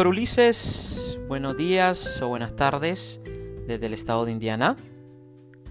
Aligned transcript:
Pastor 0.00 0.12
Ulises, 0.12 1.18
buenos 1.28 1.58
días 1.58 2.22
o 2.22 2.28
buenas 2.28 2.56
tardes 2.56 3.20
desde 3.66 3.84
el 3.84 3.92
estado 3.92 4.24
de 4.24 4.32
Indiana. 4.32 4.74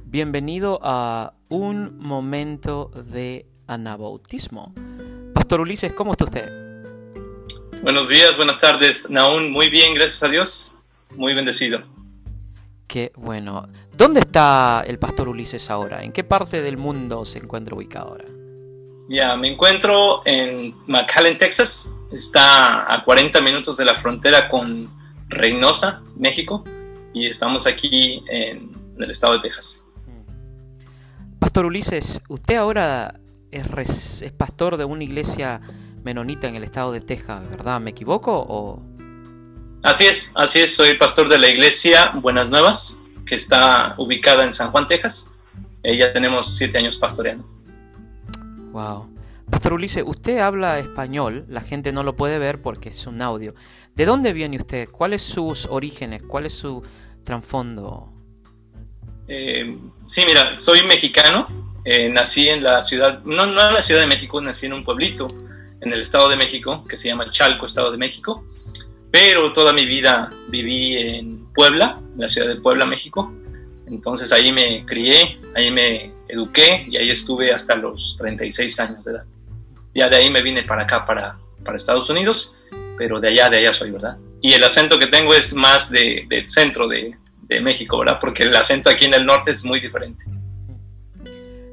Bienvenido 0.05 0.79
a 0.83 1.33
un 1.49 1.97
momento 1.97 2.91
de 3.11 3.47
anabautismo. 3.65 4.75
Pastor 5.33 5.61
Ulises, 5.61 5.93
¿cómo 5.93 6.11
está 6.11 6.25
usted? 6.25 6.47
Buenos 7.81 8.07
días, 8.07 8.37
buenas 8.37 8.59
tardes. 8.59 9.09
Naún, 9.09 9.51
muy 9.51 9.67
bien, 9.71 9.95
gracias 9.95 10.21
a 10.21 10.27
Dios. 10.27 10.75
Muy 11.15 11.33
bendecido. 11.33 11.81
Qué 12.87 13.11
bueno. 13.15 13.67
¿Dónde 13.97 14.19
está 14.19 14.83
el 14.85 14.99
Pastor 14.99 15.29
Ulises 15.29 15.71
ahora? 15.71 16.03
¿En 16.03 16.11
qué 16.11 16.23
parte 16.23 16.61
del 16.61 16.77
mundo 16.77 17.25
se 17.25 17.39
encuentra 17.39 17.73
ubicado 17.73 18.09
ahora? 18.09 18.25
Ya, 19.09 19.35
me 19.35 19.51
encuentro 19.51 20.21
en 20.23 20.75
McAllen, 20.85 21.39
Texas. 21.39 21.91
Está 22.11 22.91
a 22.91 23.03
40 23.03 23.41
minutos 23.41 23.77
de 23.77 23.85
la 23.85 23.95
frontera 23.95 24.49
con 24.49 24.89
Reynosa, 25.27 26.01
México. 26.15 26.63
Y 27.13 27.27
estamos 27.27 27.67
aquí 27.67 28.23
en, 28.27 28.71
el 28.97 29.11
estado 29.11 29.33
de 29.33 29.41
Texas. 29.41 29.85
Pastor 31.39 31.65
Ulises, 31.65 32.21
usted 32.27 32.55
ahora 32.55 33.19
es, 33.51 34.21
es 34.21 34.31
pastor 34.31 34.77
de 34.77 34.85
una 34.85 35.03
iglesia 35.03 35.61
menonita 36.03 36.47
en 36.47 36.55
el 36.55 36.63
estado 36.63 36.91
de 36.91 37.01
Texas, 37.01 37.47
¿verdad? 37.49 37.79
¿Me 37.79 37.91
equivoco 37.91 38.45
o...? 38.47 38.81
Así 39.83 40.05
es, 40.05 40.31
así 40.35 40.59
es, 40.59 40.75
soy 40.75 40.97
pastor 40.97 41.29
de 41.29 41.37
la 41.37 41.47
iglesia 41.47 42.11
Buenas 42.15 42.49
Nuevas, 42.49 42.99
que 43.25 43.35
está 43.35 43.95
ubicada 43.97 44.43
en 44.43 44.51
San 44.51 44.71
Juan, 44.71 44.87
Texas. 44.87 45.29
Eh, 45.83 45.97
ya 45.97 46.11
tenemos 46.11 46.57
siete 46.57 46.77
años 46.77 46.97
pastoreando. 46.97 47.45
Wow. 48.73 49.08
Pastor 49.49 49.73
Ulises, 49.73 50.03
usted 50.05 50.39
habla 50.39 50.79
español, 50.79 51.45
la 51.47 51.61
gente 51.61 51.91
no 51.91 52.03
lo 52.03 52.15
puede 52.15 52.39
ver 52.39 52.61
porque 52.61 52.89
es 52.89 53.07
un 53.07 53.21
audio. 53.21 53.55
¿De 53.95 54.05
dónde 54.05 54.31
viene 54.31 54.57
usted? 54.57 54.89
¿Cuáles 54.89 55.21
sus 55.21 55.65
orígenes? 55.65 56.23
¿Cuál 56.23 56.45
es 56.45 56.53
su 56.53 56.83
trasfondo? 57.23 58.13
Eh, 59.27 59.77
sí, 60.05 60.23
mira, 60.25 60.53
soy 60.53 60.83
mexicano, 60.87 61.47
eh, 61.83 62.09
nací 62.09 62.47
en 62.47 62.63
la 62.63 62.81
ciudad, 62.81 63.23
no, 63.23 63.45
no 63.45 63.67
en 63.67 63.73
la 63.73 63.81
Ciudad 63.81 64.01
de 64.01 64.07
México, 64.07 64.39
nací 64.41 64.67
en 64.67 64.73
un 64.73 64.83
pueblito 64.83 65.27
en 65.81 65.93
el 65.93 66.01
Estado 66.01 66.29
de 66.29 66.37
México, 66.37 66.85
que 66.87 66.97
se 66.97 67.09
llama 67.09 67.31
Chalco, 67.31 67.65
Estado 67.65 67.91
de 67.91 67.97
México, 67.97 68.43
pero 69.11 69.53
toda 69.53 69.73
mi 69.73 69.85
vida 69.85 70.29
viví 70.49 70.97
en 70.97 71.51
Puebla, 71.53 71.99
en 72.13 72.21
la 72.21 72.27
ciudad 72.27 72.47
de 72.47 72.57
Puebla, 72.57 72.85
México. 72.85 73.33
Entonces 73.87 74.31
ahí 74.31 74.51
me 74.51 74.85
crié, 74.85 75.39
ahí 75.55 75.71
me 75.71 76.13
eduqué 76.27 76.85
y 76.87 76.97
ahí 76.97 77.09
estuve 77.09 77.51
hasta 77.51 77.75
los 77.75 78.15
36 78.19 78.79
años 78.79 79.05
de 79.05 79.13
edad. 79.13 79.25
Ya 79.93 80.07
de 80.09 80.17
ahí 80.17 80.29
me 80.29 80.41
vine 80.41 80.63
para 80.63 80.83
acá, 80.83 81.05
para, 81.05 81.37
para 81.63 81.77
Estados 81.77 82.09
Unidos, 82.09 82.55
pero 82.97 83.19
de 83.19 83.29
allá, 83.29 83.49
de 83.49 83.57
allá 83.57 83.73
soy, 83.73 83.91
¿verdad? 83.91 84.17
Y 84.41 84.53
el 84.53 84.63
acento 84.63 84.97
que 84.97 85.07
tengo 85.07 85.33
es 85.33 85.53
más 85.53 85.89
del 85.89 86.27
de 86.27 86.49
centro 86.49 86.87
de, 86.87 87.15
de 87.41 87.61
México, 87.61 87.97
¿verdad? 87.97 88.19
Porque 88.21 88.43
el 88.43 88.55
acento 88.55 88.89
aquí 88.89 89.05
en 89.05 89.15
el 89.15 89.25
norte 89.25 89.51
es 89.51 89.63
muy 89.63 89.79
diferente. 89.79 90.23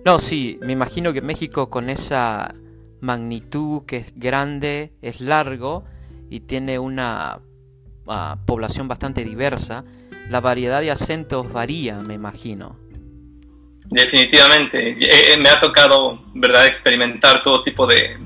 No, 0.04 0.18
sí, 0.18 0.58
me 0.62 0.72
imagino 0.72 1.12
que 1.12 1.20
México 1.20 1.68
con 1.68 1.90
esa 1.90 2.54
magnitud 3.00 3.84
que 3.86 3.98
es 3.98 4.12
grande, 4.14 4.92
es 5.02 5.20
largo 5.20 5.84
y 6.30 6.40
tiene 6.40 6.78
una 6.78 7.40
uh, 8.06 8.44
población 8.46 8.88
bastante 8.88 9.24
diversa, 9.24 9.84
la 10.30 10.40
variedad 10.40 10.80
de 10.80 10.90
acentos 10.90 11.52
varía, 11.52 12.00
me 12.00 12.14
imagino. 12.14 12.78
Definitivamente, 13.88 14.90
eh, 14.90 14.96
eh, 15.00 15.38
me 15.38 15.48
ha 15.48 15.58
tocado, 15.58 16.18
¿verdad?, 16.34 16.66
experimentar 16.66 17.42
todo 17.42 17.62
tipo 17.62 17.86
de, 17.86 18.16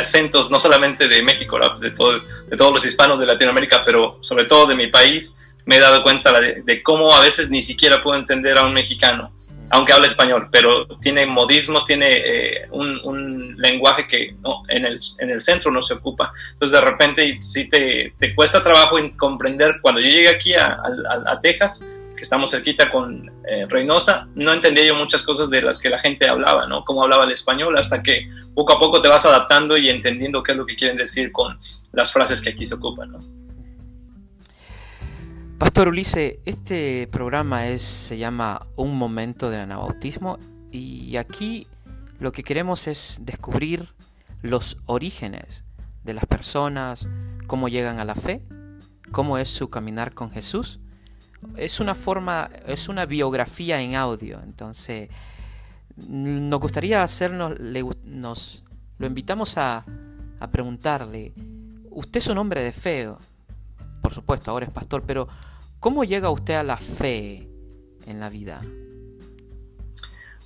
acentos, 0.00 0.50
no 0.50 0.58
solamente 0.58 1.06
de 1.06 1.22
México, 1.22 1.58
de, 1.80 1.90
todo, 1.90 2.20
de 2.20 2.56
todos 2.56 2.72
los 2.72 2.84
hispanos 2.84 3.20
de 3.20 3.26
Latinoamérica, 3.26 3.82
pero 3.84 4.18
sobre 4.20 4.44
todo 4.44 4.66
de 4.66 4.74
mi 4.74 4.86
país, 4.86 5.34
me 5.66 5.76
he 5.76 5.80
dado 5.80 6.02
cuenta 6.02 6.32
de, 6.40 6.82
cómo 6.82 7.14
a 7.14 7.20
veces 7.20 7.50
ni 7.50 7.62
siquiera 7.62 8.02
puedo 8.02 8.18
entender 8.18 8.58
a 8.58 8.62
un 8.62 8.72
mexicano 8.72 9.32
aunque 9.74 9.94
habla 9.94 10.06
español, 10.06 10.48
pero 10.52 10.86
tiene 11.00 11.24
modismos, 11.24 11.86
tiene 11.86 12.18
eh, 12.18 12.68
un, 12.72 13.54
lenguaje 13.56 14.06
que 14.06 14.34
no, 14.42 14.64
en, 14.68 14.84
el, 14.84 15.00
en, 15.18 15.30
el, 15.30 15.40
centro 15.40 15.70
no 15.70 15.80
se 15.80 15.94
ocupa. 15.94 16.30
Entonces 16.52 16.78
de 16.78 16.84
repente 16.84 17.38
sí 17.40 17.70
te, 17.70 18.12
te 18.18 18.34
cuesta 18.34 18.62
trabajo 18.62 18.98
en 18.98 19.16
comprender. 19.16 19.76
Cuando 19.80 20.02
yo 20.02 20.08
llegué 20.08 20.28
aquí 20.28 20.52
a 20.52 21.40
Texas, 21.42 21.82
que 22.22 22.24
estamos 22.24 22.52
cerquita 22.52 22.88
con 22.88 23.28
eh, 23.48 23.66
Reynosa, 23.68 24.28
no 24.36 24.52
entendía 24.52 24.86
yo 24.86 24.94
muchas 24.94 25.24
cosas 25.24 25.50
de 25.50 25.60
las 25.60 25.80
que 25.80 25.90
la 25.90 25.98
gente 25.98 26.28
hablaba, 26.28 26.68
¿no? 26.68 26.84
Cómo 26.84 27.02
hablaba 27.02 27.24
el 27.24 27.32
español, 27.32 27.76
hasta 27.76 28.00
que 28.00 28.30
poco 28.54 28.74
a 28.74 28.78
poco 28.78 29.02
te 29.02 29.08
vas 29.08 29.26
adaptando 29.26 29.76
y 29.76 29.90
entendiendo 29.90 30.40
qué 30.40 30.52
es 30.52 30.58
lo 30.58 30.64
que 30.64 30.76
quieren 30.76 30.96
decir 30.96 31.32
con 31.32 31.58
las 31.90 32.12
frases 32.12 32.40
que 32.40 32.50
aquí 32.50 32.64
se 32.64 32.76
ocupan, 32.76 33.10
¿no? 33.10 33.18
Pastor 35.58 35.88
Ulises, 35.88 36.36
este 36.44 37.08
programa 37.10 37.64
se 37.78 38.16
llama 38.18 38.60
Un 38.76 38.96
momento 38.96 39.50
de 39.50 39.58
anabautismo 39.58 40.38
y 40.70 41.16
aquí 41.16 41.66
lo 42.20 42.30
que 42.30 42.44
queremos 42.44 42.86
es 42.86 43.18
descubrir 43.22 43.94
los 44.42 44.78
orígenes 44.86 45.64
de 46.04 46.14
las 46.14 46.26
personas, 46.26 47.08
cómo 47.48 47.68
llegan 47.68 47.98
a 47.98 48.04
la 48.04 48.14
fe, 48.14 48.44
cómo 49.10 49.38
es 49.38 49.48
su 49.48 49.70
caminar 49.70 50.14
con 50.14 50.30
Jesús. 50.30 50.78
Es 51.56 51.80
una 51.80 51.94
forma, 51.94 52.50
es 52.66 52.88
una 52.88 53.06
biografía 53.06 53.80
en 53.80 53.94
audio, 53.94 54.40
entonces 54.42 55.08
nos 55.96 56.60
gustaría 56.60 57.02
hacernos, 57.02 57.58
le, 57.58 57.84
nos 58.04 58.62
lo 58.98 59.06
invitamos 59.06 59.58
a, 59.58 59.84
a 60.40 60.50
preguntarle, 60.50 61.32
usted 61.90 62.18
es 62.18 62.26
un 62.28 62.38
hombre 62.38 62.62
de 62.62 62.72
fe, 62.72 63.12
por 64.00 64.12
supuesto, 64.12 64.50
ahora 64.50 64.66
es 64.66 64.72
pastor, 64.72 65.02
pero 65.06 65.28
¿Cómo 65.82 66.04
llega 66.04 66.30
usted 66.30 66.54
a 66.54 66.62
la 66.62 66.76
fe 66.76 67.48
en 68.06 68.20
la 68.20 68.28
vida? 68.28 68.62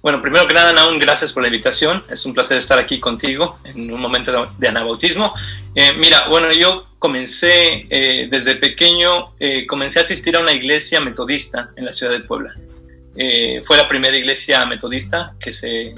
Bueno, 0.06 0.22
primero 0.22 0.46
que 0.46 0.54
nada, 0.54 0.72
Naun, 0.72 1.00
gracias 1.00 1.32
por 1.32 1.42
la 1.42 1.48
invitación. 1.48 2.04
Es 2.08 2.24
un 2.24 2.32
placer 2.32 2.56
estar 2.58 2.78
aquí 2.78 3.00
contigo 3.00 3.58
en 3.64 3.92
un 3.92 4.00
momento 4.00 4.52
de 4.56 4.68
anabautismo. 4.68 5.34
Eh, 5.74 5.94
mira, 5.98 6.28
bueno, 6.30 6.52
yo 6.52 6.90
comencé 6.96 7.88
eh, 7.90 8.28
desde 8.30 8.54
pequeño, 8.54 9.34
eh, 9.40 9.66
comencé 9.66 9.98
a 9.98 10.02
asistir 10.02 10.36
a 10.36 10.40
una 10.40 10.52
iglesia 10.52 11.00
metodista 11.00 11.70
en 11.74 11.86
la 11.86 11.92
ciudad 11.92 12.12
de 12.12 12.20
Puebla. 12.20 12.54
Fue 13.64 13.76
la 13.76 13.88
primera 13.88 14.16
iglesia 14.16 14.64
metodista 14.64 15.34
que 15.40 15.50
se, 15.50 15.92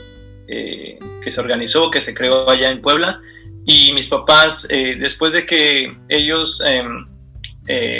que 0.46 1.30
se 1.30 1.40
organizó, 1.42 1.90
que 1.90 2.00
se 2.00 2.14
creó 2.14 2.48
allá 2.48 2.70
en 2.70 2.80
Puebla. 2.80 3.20
Y 3.66 3.92
mis 3.92 4.08
papás, 4.08 4.66
después 4.70 5.34
de 5.34 5.44
que 5.44 5.94
ellos 6.08 6.62
em, 6.64 7.06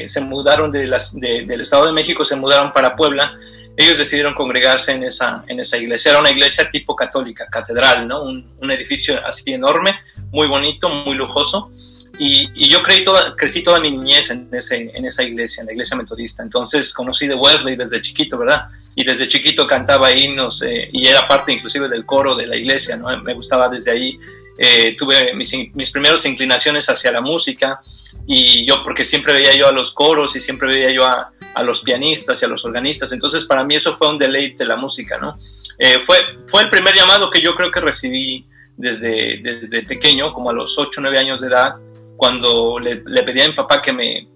se 0.06 0.20
mudaron 0.22 0.72
de, 0.72 0.88
del 1.20 1.60
Estado 1.60 1.84
de 1.84 1.92
México, 1.92 2.24
se 2.24 2.34
mudaron 2.34 2.72
para 2.72 2.96
Puebla, 2.96 3.38
ellos 3.78 3.96
decidieron 3.96 4.34
congregarse 4.34 4.90
en 4.90 5.04
esa, 5.04 5.44
en 5.46 5.60
esa 5.60 5.76
iglesia. 5.76 6.10
Era 6.10 6.20
una 6.20 6.32
iglesia 6.32 6.68
tipo 6.68 6.96
católica, 6.96 7.46
catedral, 7.46 8.08
¿no? 8.08 8.24
Un, 8.24 8.56
un 8.60 8.70
edificio 8.72 9.14
así 9.24 9.52
enorme, 9.52 10.00
muy 10.32 10.48
bonito, 10.48 10.88
muy 10.88 11.14
lujoso. 11.14 11.70
Y, 12.18 12.68
yo 12.68 12.82
creí 12.82 13.04
toda, 13.04 13.36
crecí 13.36 13.62
toda 13.62 13.78
mi 13.78 13.90
niñez 13.92 14.30
en, 14.30 14.48
ese, 14.50 14.90
en 14.92 15.04
esa 15.06 15.22
iglesia, 15.22 15.60
en 15.60 15.66
la 15.66 15.72
iglesia 15.72 15.96
metodista. 15.96 16.42
Entonces 16.42 16.92
conocí 16.92 17.28
de 17.28 17.36
Wesley 17.36 17.76
desde 17.76 18.00
chiquito, 18.00 18.36
¿verdad? 18.36 18.66
Y 18.96 19.04
desde 19.04 19.28
chiquito 19.28 19.64
cantaba 19.64 20.10
himnos 20.10 20.60
eh, 20.62 20.88
y 20.92 21.06
era 21.06 21.28
parte 21.28 21.52
inclusive 21.52 21.88
del 21.88 22.04
coro 22.04 22.34
de 22.34 22.48
la 22.48 22.56
iglesia, 22.56 22.96
¿no? 22.96 23.16
Me 23.22 23.34
gustaba 23.34 23.68
desde 23.68 23.92
ahí. 23.92 24.18
Eh, 24.58 24.96
tuve 24.96 25.32
mis, 25.36 25.54
mis 25.72 25.90
primeras 25.92 26.26
inclinaciones 26.26 26.88
hacia 26.88 27.12
la 27.12 27.20
música 27.20 27.78
y 28.26 28.66
yo 28.66 28.82
porque 28.82 29.04
siempre 29.04 29.34
veía 29.34 29.56
yo 29.56 29.68
a 29.68 29.72
los 29.72 29.92
coros 29.92 30.34
y 30.34 30.40
siempre 30.40 30.66
veía 30.66 30.92
yo 30.92 31.04
a, 31.04 31.30
a, 31.54 31.62
los 31.62 31.80
pianistas 31.80 32.40
y 32.40 32.44
a 32.44 32.48
los 32.48 32.64
organistas, 32.64 33.12
entonces 33.12 33.44
para 33.44 33.64
mí 33.64 33.76
eso 33.76 33.94
fue 33.94 34.08
un 34.08 34.18
deleite 34.18 34.64
la 34.64 34.76
música, 34.76 35.18
¿no? 35.18 35.38
Eh, 35.78 35.98
fue, 36.04 36.16
fue 36.46 36.62
el 36.62 36.68
primer 36.68 36.94
llamado 36.94 37.30
que 37.30 37.40
yo 37.40 37.54
creo 37.54 37.70
que 37.70 37.80
recibí 37.80 38.46
desde, 38.76 39.40
desde 39.42 39.82
pequeño, 39.82 40.32
como 40.32 40.50
a 40.50 40.52
los 40.52 40.78
8 40.78 41.00
o 41.00 41.02
9 41.02 41.18
años 41.18 41.40
de 41.40 41.48
edad, 41.48 41.74
cuando 42.16 42.78
le, 42.78 43.02
le, 43.04 43.22
pedí 43.22 43.40
a 43.40 43.48
mi 43.48 43.54
papá 43.54 43.82
que 43.82 43.92
me, 43.92 44.28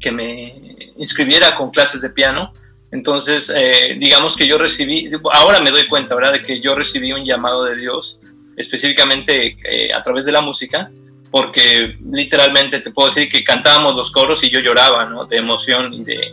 que 0.00 0.10
me 0.10 0.92
inscribiera 0.96 1.54
con 1.54 1.70
clases 1.70 2.02
de 2.02 2.10
piano. 2.10 2.52
Entonces, 2.90 3.52
eh, 3.54 3.96
digamos 3.98 4.36
que 4.36 4.48
yo 4.48 4.58
recibí, 4.58 5.06
ahora 5.32 5.60
me 5.60 5.70
doy 5.70 5.86
cuenta, 5.88 6.14
¿verdad?, 6.14 6.32
de 6.32 6.42
que 6.42 6.60
yo 6.60 6.74
recibí 6.74 7.12
un 7.12 7.24
llamado 7.24 7.64
de 7.64 7.76
Dios, 7.76 8.20
específicamente 8.56 9.58
eh, 9.64 9.88
a 9.94 10.02
través 10.02 10.24
de 10.24 10.32
la 10.32 10.40
música, 10.40 10.90
porque 11.30 11.98
literalmente 12.10 12.80
te 12.80 12.90
puedo 12.90 13.08
decir 13.08 13.28
que 13.28 13.44
cantábamos 13.44 13.94
los 13.94 14.10
coros 14.10 14.42
y 14.44 14.50
yo 14.50 14.60
lloraba, 14.60 15.04
¿no? 15.04 15.26
De 15.26 15.36
emoción 15.36 15.92
y 15.92 16.02
de, 16.02 16.27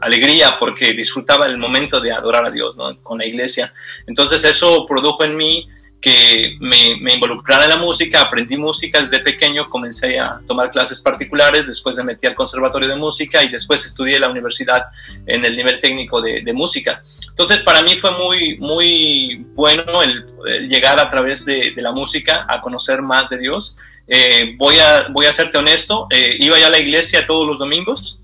alegría 0.00 0.56
porque 0.58 0.92
disfrutaba 0.92 1.46
el 1.46 1.58
momento 1.58 2.00
de 2.00 2.12
adorar 2.12 2.46
a 2.46 2.50
Dios. 2.50 2.76
Con 3.02 3.18
la 3.18 3.26
iglesia. 3.26 3.72
Entonces 4.06 4.44
eso 4.44 4.86
produjo 4.86 5.24
en 5.24 5.36
mí 5.36 5.66
que 6.00 6.56
me, 6.60 6.96
me, 7.00 7.14
involucrara 7.14 7.64
en 7.64 7.70
la 7.70 7.76
música, 7.76 8.22
aprendí 8.22 8.56
música 8.56 9.00
desde 9.00 9.20
pequeño, 9.20 9.68
comencé 9.68 10.18
a 10.18 10.40
tomar 10.46 10.70
clases 10.70 10.98
particulares, 10.98 11.66
después 11.66 11.94
me 11.96 12.04
metí 12.04 12.26
al 12.26 12.34
conservatorio 12.34 12.88
de 12.88 12.96
música 12.96 13.44
y 13.44 13.50
después 13.50 13.84
estudié 13.84 14.14
en 14.14 14.22
la 14.22 14.30
universidad 14.30 14.84
en 15.26 15.44
el 15.44 15.54
nivel 15.54 15.78
técnico 15.78 16.22
de, 16.22 16.50
música. 16.54 17.02
Entonces 17.28 17.62
para 17.62 17.82
mí 17.82 17.96
fue 17.96 18.12
muy, 18.12 18.56
muy 18.58 19.44
bueno 19.54 20.02
el, 20.02 20.24
llegar 20.68 20.98
a 20.98 21.10
través 21.10 21.44
de, 21.44 21.72
de, 21.76 21.82
la 21.82 21.92
música 21.92 22.46
a 22.48 22.62
conocer 22.62 23.02
más 23.02 23.28
de 23.28 23.36
Dios 23.36 23.76
eh, 24.12 24.56
voy, 24.56 24.76
a, 24.80 25.06
voy 25.08 25.26
a 25.26 25.32
serte 25.32 25.56
honesto, 25.56 26.08
eh, 26.10 26.30
iba 26.40 26.58
ya 26.58 26.66
a 26.66 26.70
la 26.70 26.80
iglesia 26.80 27.24
todos 27.24 27.46
los 27.46 27.60
domingos, 27.60 28.18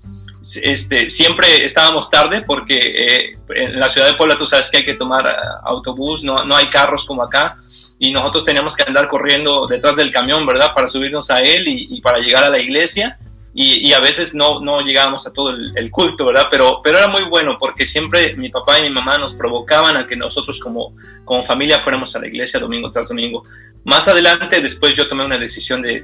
este, 0.61 1.09
siempre 1.09 1.63
estábamos 1.63 2.09
tarde 2.09 2.41
porque 2.41 2.75
eh, 2.77 3.37
en 3.55 3.79
la 3.79 3.89
ciudad 3.89 4.07
de 4.07 4.15
Puebla 4.15 4.37
tú 4.37 4.45
sabes 4.45 4.69
que 4.69 4.77
hay 4.77 4.85
que 4.85 4.93
tomar 4.93 5.25
autobús, 5.63 6.23
no, 6.23 6.37
no 6.45 6.55
hay 6.55 6.69
carros 6.69 7.05
como 7.05 7.23
acá 7.23 7.57
y 7.99 8.11
nosotros 8.11 8.45
teníamos 8.45 8.75
que 8.75 8.83
andar 8.83 9.07
corriendo 9.07 9.67
detrás 9.67 9.95
del 9.95 10.11
camión, 10.11 10.45
¿verdad? 10.45 10.73
Para 10.75 10.87
subirnos 10.87 11.29
a 11.31 11.39
él 11.39 11.63
y, 11.67 11.99
para 12.01 12.19
llegar 12.19 12.43
a 12.43 12.49
la 12.49 12.59
iglesia 12.59 13.17
y, 13.53 13.91
a 13.91 13.99
veces 13.99 14.35
no, 14.35 14.59
no 14.59 14.81
llegábamos 14.81 15.25
a 15.25 15.33
todo 15.33 15.49
el, 15.49 15.89
culto, 15.89 16.25
¿verdad? 16.25 16.47
Pero, 16.51 16.79
pero 16.83 16.99
era 16.99 17.07
muy 17.07 17.23
bueno 17.23 17.57
porque 17.59 17.87
siempre 17.87 18.35
mi 18.35 18.49
papá 18.49 18.79
y 18.79 18.83
mi 18.83 18.91
mamá 18.91 19.17
nos 19.17 19.33
provocaban 19.33 19.97
a 19.97 20.05
que 20.05 20.15
nosotros 20.15 20.59
como, 20.59 20.95
como 21.25 21.43
familia 21.43 21.79
fuéramos 21.79 22.15
a 22.15 22.19
la 22.19 22.27
iglesia 22.27 22.59
domingo 22.59 22.91
tras 22.91 23.07
domingo. 23.07 23.45
Más 23.83 24.07
adelante, 24.07 24.61
después 24.61 24.93
yo 24.93 25.07
tomé 25.07 25.25
una 25.25 25.39
decisión 25.39 25.81
de, 25.81 26.03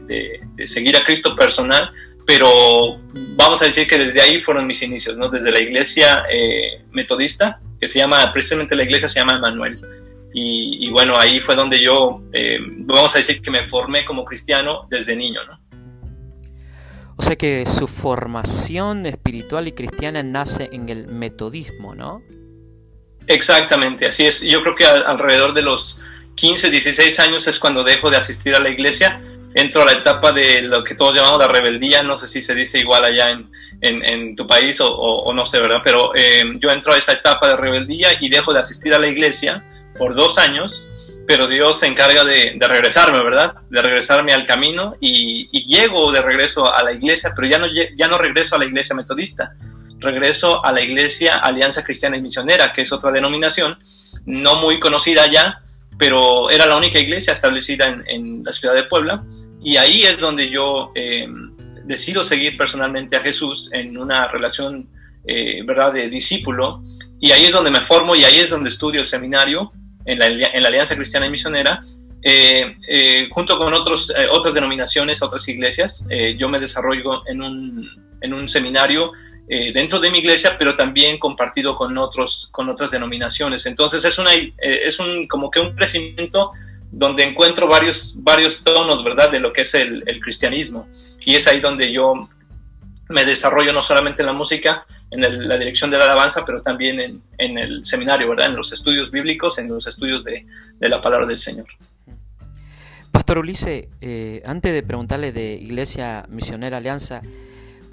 de, 0.55 0.65
seguir 0.65 0.97
a 0.97 1.03
Cristo 1.03 1.35
personal, 1.35 1.91
pero 2.25 2.93
vamos 3.13 3.61
a 3.61 3.65
decir 3.65 3.87
que 3.87 3.97
desde 3.97 4.21
ahí 4.21 4.39
fueron 4.39 4.65
mis 4.65 4.81
inicios, 4.81 5.17
¿no? 5.17 5.29
Desde 5.29 5.51
la 5.51 5.59
iglesia 5.59 6.23
eh, 6.31 6.83
metodista, 6.91 7.59
que 7.79 7.87
se 7.87 7.99
llama, 7.99 8.31
precisamente 8.31 8.75
la 8.75 8.83
iglesia 8.83 9.09
se 9.09 9.19
llama 9.19 9.37
Emanuel. 9.37 9.81
Y, 10.35 10.89
bueno, 10.89 11.15
ahí 11.15 11.39
fue 11.39 11.53
donde 11.53 11.79
yo, 11.79 12.23
eh, 12.33 12.57
vamos 12.77 13.13
a 13.13 13.19
decir 13.19 13.39
que 13.39 13.51
me 13.51 13.63
formé 13.63 14.03
como 14.03 14.25
cristiano 14.25 14.87
desde 14.89 15.15
niño, 15.15 15.41
¿no? 15.43 15.59
O 17.15 17.21
sea 17.21 17.35
que 17.35 17.65
su 17.67 17.87
formación 17.87 19.05
espiritual 19.05 19.67
y 19.67 19.73
cristiana 19.73 20.23
nace 20.23 20.69
en 20.71 20.89
el 20.89 21.07
metodismo, 21.07 21.93
¿no? 21.93 22.23
Exactamente, 23.27 24.07
así 24.07 24.25
es. 24.25 24.41
Yo 24.41 24.63
creo 24.63 24.75
que 24.75 24.85
alrededor 24.85 25.53
de 25.53 25.61
los 25.61 25.99
15, 26.35 26.71
16 26.71 27.19
años 27.19 27.47
es 27.47 27.59
cuando 27.59 27.83
dejo 27.83 28.09
de 28.09 28.17
asistir 28.17 28.55
a 28.55 28.59
la 28.59 28.69
iglesia. 28.69 29.21
Entro 29.55 29.83
a 29.83 29.85
la 29.85 29.93
etapa 29.93 30.31
de 30.31 30.61
lo 30.61 30.83
que 30.83 30.95
todos 30.95 31.15
llamamos 31.15 31.39
la 31.39 31.47
rebeldía, 31.47 32.01
no 32.01 32.17
sé 32.17 32.27
si 32.27 32.41
se 32.41 32.55
dice 32.55 32.79
igual 32.79 33.05
allá 33.05 33.29
en, 33.29 33.49
en, 33.81 34.35
tu 34.35 34.47
país 34.47 34.79
o, 34.81 35.31
no 35.33 35.45
sé, 35.45 35.59
¿verdad? 35.59 35.79
Pero 35.83 36.11
eh, 36.15 36.43
yo 36.59 36.69
entro 36.69 36.93
a 36.93 36.97
esa 36.97 37.13
etapa 37.13 37.47
de 37.47 37.57
rebeldía 37.57 38.09
y 38.19 38.29
dejo 38.29 38.53
de 38.53 38.59
asistir 38.59 38.93
a 38.93 38.99
la 38.99 39.07
iglesia 39.07 39.63
por 39.97 40.15
dos 40.15 40.37
años, 40.37 40.85
pero 41.27 41.47
Dios 41.47 41.79
se 41.79 41.87
encarga 41.87 42.23
de, 42.23 42.57
regresarme, 42.59 43.23
¿verdad? 43.23 43.53
De 43.69 43.81
regresarme 43.81 44.33
al 44.33 44.45
camino 44.45 44.95
y, 44.99 45.47
llego 45.67 46.11
de 46.11 46.21
regreso 46.21 46.73
a 46.73 46.83
la 46.83 46.93
iglesia, 46.93 47.31
pero 47.35 47.47
ya 47.47 47.59
no, 47.59 47.67
ya 47.67 48.07
no 48.07 48.17
regreso 48.17 48.55
a 48.55 48.59
la 48.59 48.65
iglesia 48.65 48.95
metodista, 48.95 49.53
regreso 49.99 50.63
a 50.63 50.71
la 50.71 50.81
iglesia 50.81 51.35
Alianza 51.35 51.83
Cristiana 51.83 52.17
y 52.17 52.21
Misionera, 52.21 52.71
que 52.73 52.81
es 52.81 52.91
otra 52.91 53.11
denominación, 53.11 53.77
no 54.25 54.55
muy 54.55 54.79
conocida 54.79 55.31
ya, 55.31 55.61
pero 55.97 56.49
era 56.49 56.65
la 56.65 56.77
única 56.77 56.99
iglesia 56.99 57.33
establecida 57.33 58.03
en, 58.07 58.43
la 58.43 58.51
ciudad 58.51 58.73
de 58.73 58.83
Puebla, 58.83 59.23
y 59.61 59.77
ahí 59.77 60.03
es 60.03 60.19
donde 60.19 60.49
yo 60.51 60.91
eh, 60.95 61.27
decido 61.85 62.23
seguir 62.23 62.57
personalmente 62.57 63.15
a 63.15 63.21
Jesús 63.21 63.69
en 63.73 63.97
una 63.97 64.27
relación, 64.27 64.89
eh, 65.25 65.63
¿verdad?, 65.65 65.93
de 65.93 66.09
discípulo, 66.09 66.81
y 67.19 67.31
ahí 67.31 67.45
es 67.45 67.53
donde 67.53 67.71
me 67.71 67.81
formo 67.81 68.15
y 68.15 68.23
ahí 68.23 68.39
es 68.39 68.49
donde 68.49 68.69
estudio 68.69 68.99
el 68.99 69.05
seminario, 69.05 69.71
en 70.05 70.19
la, 70.19 70.27
en 70.27 70.61
la 70.61 70.67
Alianza 70.67 70.95
Cristiana 70.95 71.27
y 71.27 71.29
Misionera, 71.29 71.79
eh, 72.21 72.75
eh, 72.87 73.27
junto 73.31 73.57
con 73.57 73.73
otros, 73.73 74.13
otras 74.31 74.53
denominaciones, 74.53 75.21
otras 75.21 75.47
iglesias. 75.47 76.05
yo 76.37 76.49
me 76.49 76.59
desarrollo 76.59 77.25
en 77.27 77.41
un, 77.41 77.89
en 78.21 78.33
un 78.33 78.49
seminario 78.49 79.11
dentro 79.47 79.99
de 79.99 80.09
mi 80.09 80.19
iglesia, 80.19 80.55
pero 80.57 80.75
también 80.75 81.19
compartido 81.19 81.75
con, 81.75 81.97
otros, 81.97 82.49
con 82.51 82.69
otras 82.69 82.91
denominaciones. 82.91 83.65
Entonces 83.65 84.03
es, 84.05 84.17
una, 84.17 84.31
es 84.57 84.99
un, 84.99 85.27
como 85.27 85.51
que 85.51 85.59
un 85.59 85.75
crecimiento 85.75 86.51
donde 86.91 87.23
encuentro 87.23 87.67
varios, 87.67 88.17
varios 88.21 88.63
tonos, 88.63 89.03
¿verdad?, 89.03 89.31
de 89.31 89.39
lo 89.39 89.51
que 89.51 89.61
es 89.61 89.73
el, 89.73 90.03
el 90.07 90.19
cristianismo. 90.19 90.87
Y 91.25 91.35
es 91.35 91.47
ahí 91.47 91.59
donde 91.59 91.91
yo 91.91 92.29
me 93.09 93.25
desarrollo 93.25 93.73
no 93.73 93.81
solamente 93.81 94.21
en 94.21 94.27
la 94.27 94.33
música, 94.33 94.85
en 95.11 95.47
la 95.47 95.57
dirección 95.57 95.91
de 95.91 95.97
la 95.97 96.05
alabanza, 96.05 96.43
pero 96.45 96.61
también 96.61 97.21
en, 97.37 97.57
el 97.57 97.85
seminario, 97.85 98.29
¿verdad? 98.29 98.47
En 98.49 98.55
los 98.55 98.73
estudios 98.73 99.11
bíblicos, 99.11 99.59
en 99.59 99.69
los 99.69 99.85
estudios 99.87 100.23
de, 100.23 100.45
la 100.79 101.01
palabra 101.01 101.27
del 101.27 101.39
Señor. 101.39 101.67
Pastor 103.11 103.37
Ulises, 103.37 103.87
eh, 104.01 104.41
antes 104.45 104.73
de 104.73 104.81
preguntarle 104.81 105.31
de 105.31 105.53
Iglesia 105.53 106.25
Misionera 106.29 106.77
Alianza, 106.77 107.21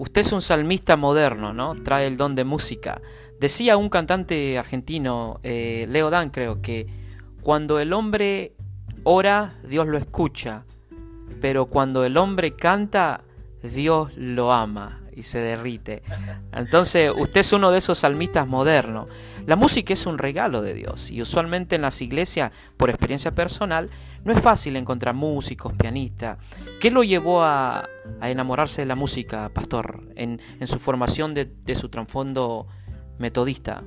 usted 0.01 0.23
es 0.23 0.33
un 0.33 0.41
salmista 0.41 0.97
moderno, 0.97 1.53
¿no? 1.53 1.75
Trae 1.75 2.07
el 2.07 2.17
don 2.17 2.35
de 2.35 2.45
música. 2.45 3.03
Decía 3.39 3.77
un 3.77 3.91
cantante 3.91 4.57
argentino, 4.57 5.41
eh, 5.43 5.87
Leo 5.91 6.09
Dan, 6.09 6.31
creo, 6.31 6.63
que 6.63 6.87
cuando 7.43 7.79
el 7.79 7.93
hombre 7.93 8.55
ora, 9.05 9.53
Dios 9.63 9.87
lo 9.87 9.99
escucha, 9.99 10.65
pero 11.43 11.67
cuando 11.67 12.05
el 12.07 12.17
hombre 12.17 12.57
canta, 12.57 13.25
Dios 13.63 14.17
lo 14.17 14.55
ama 14.55 15.00
y 15.15 15.23
se 15.23 15.41
derrite. 15.41 16.03
Entonces, 16.53 17.11
usted 17.17 17.41
es 17.41 17.53
uno 17.53 17.71
de 17.71 17.79
esos 17.79 17.99
salmistas 17.99 18.47
modernos. 18.47 19.09
La 19.47 19.57
música 19.57 19.93
es 19.93 20.07
un 20.07 20.19
regalo 20.19 20.63
de 20.63 20.75
Dios 20.75 21.11
y 21.11 21.23
usualmente 21.23 21.77
en 21.77 21.83
las 21.83 22.01
iglesias, 22.03 22.53
por 22.77 22.91
experiencia 22.91 23.35
personal, 23.35 23.91
no 24.25 24.33
es 24.33 24.41
fácil 24.41 24.77
encontrar 24.77 25.15
músicos, 25.15 25.73
pianistas. 25.73 26.39
¿Qué 26.81 26.91
lo 26.91 27.03
llevó 27.03 27.43
a, 27.43 27.89
enamorarse 28.23 28.83
de 28.83 28.87
la 28.87 28.97
música, 28.97 29.49
pastor, 29.51 30.03
en, 30.17 30.41
su 30.67 30.79
formación 30.79 31.35
de, 31.35 31.75
su 31.75 31.89
trasfondo 31.89 32.67
metodista? 33.19 33.83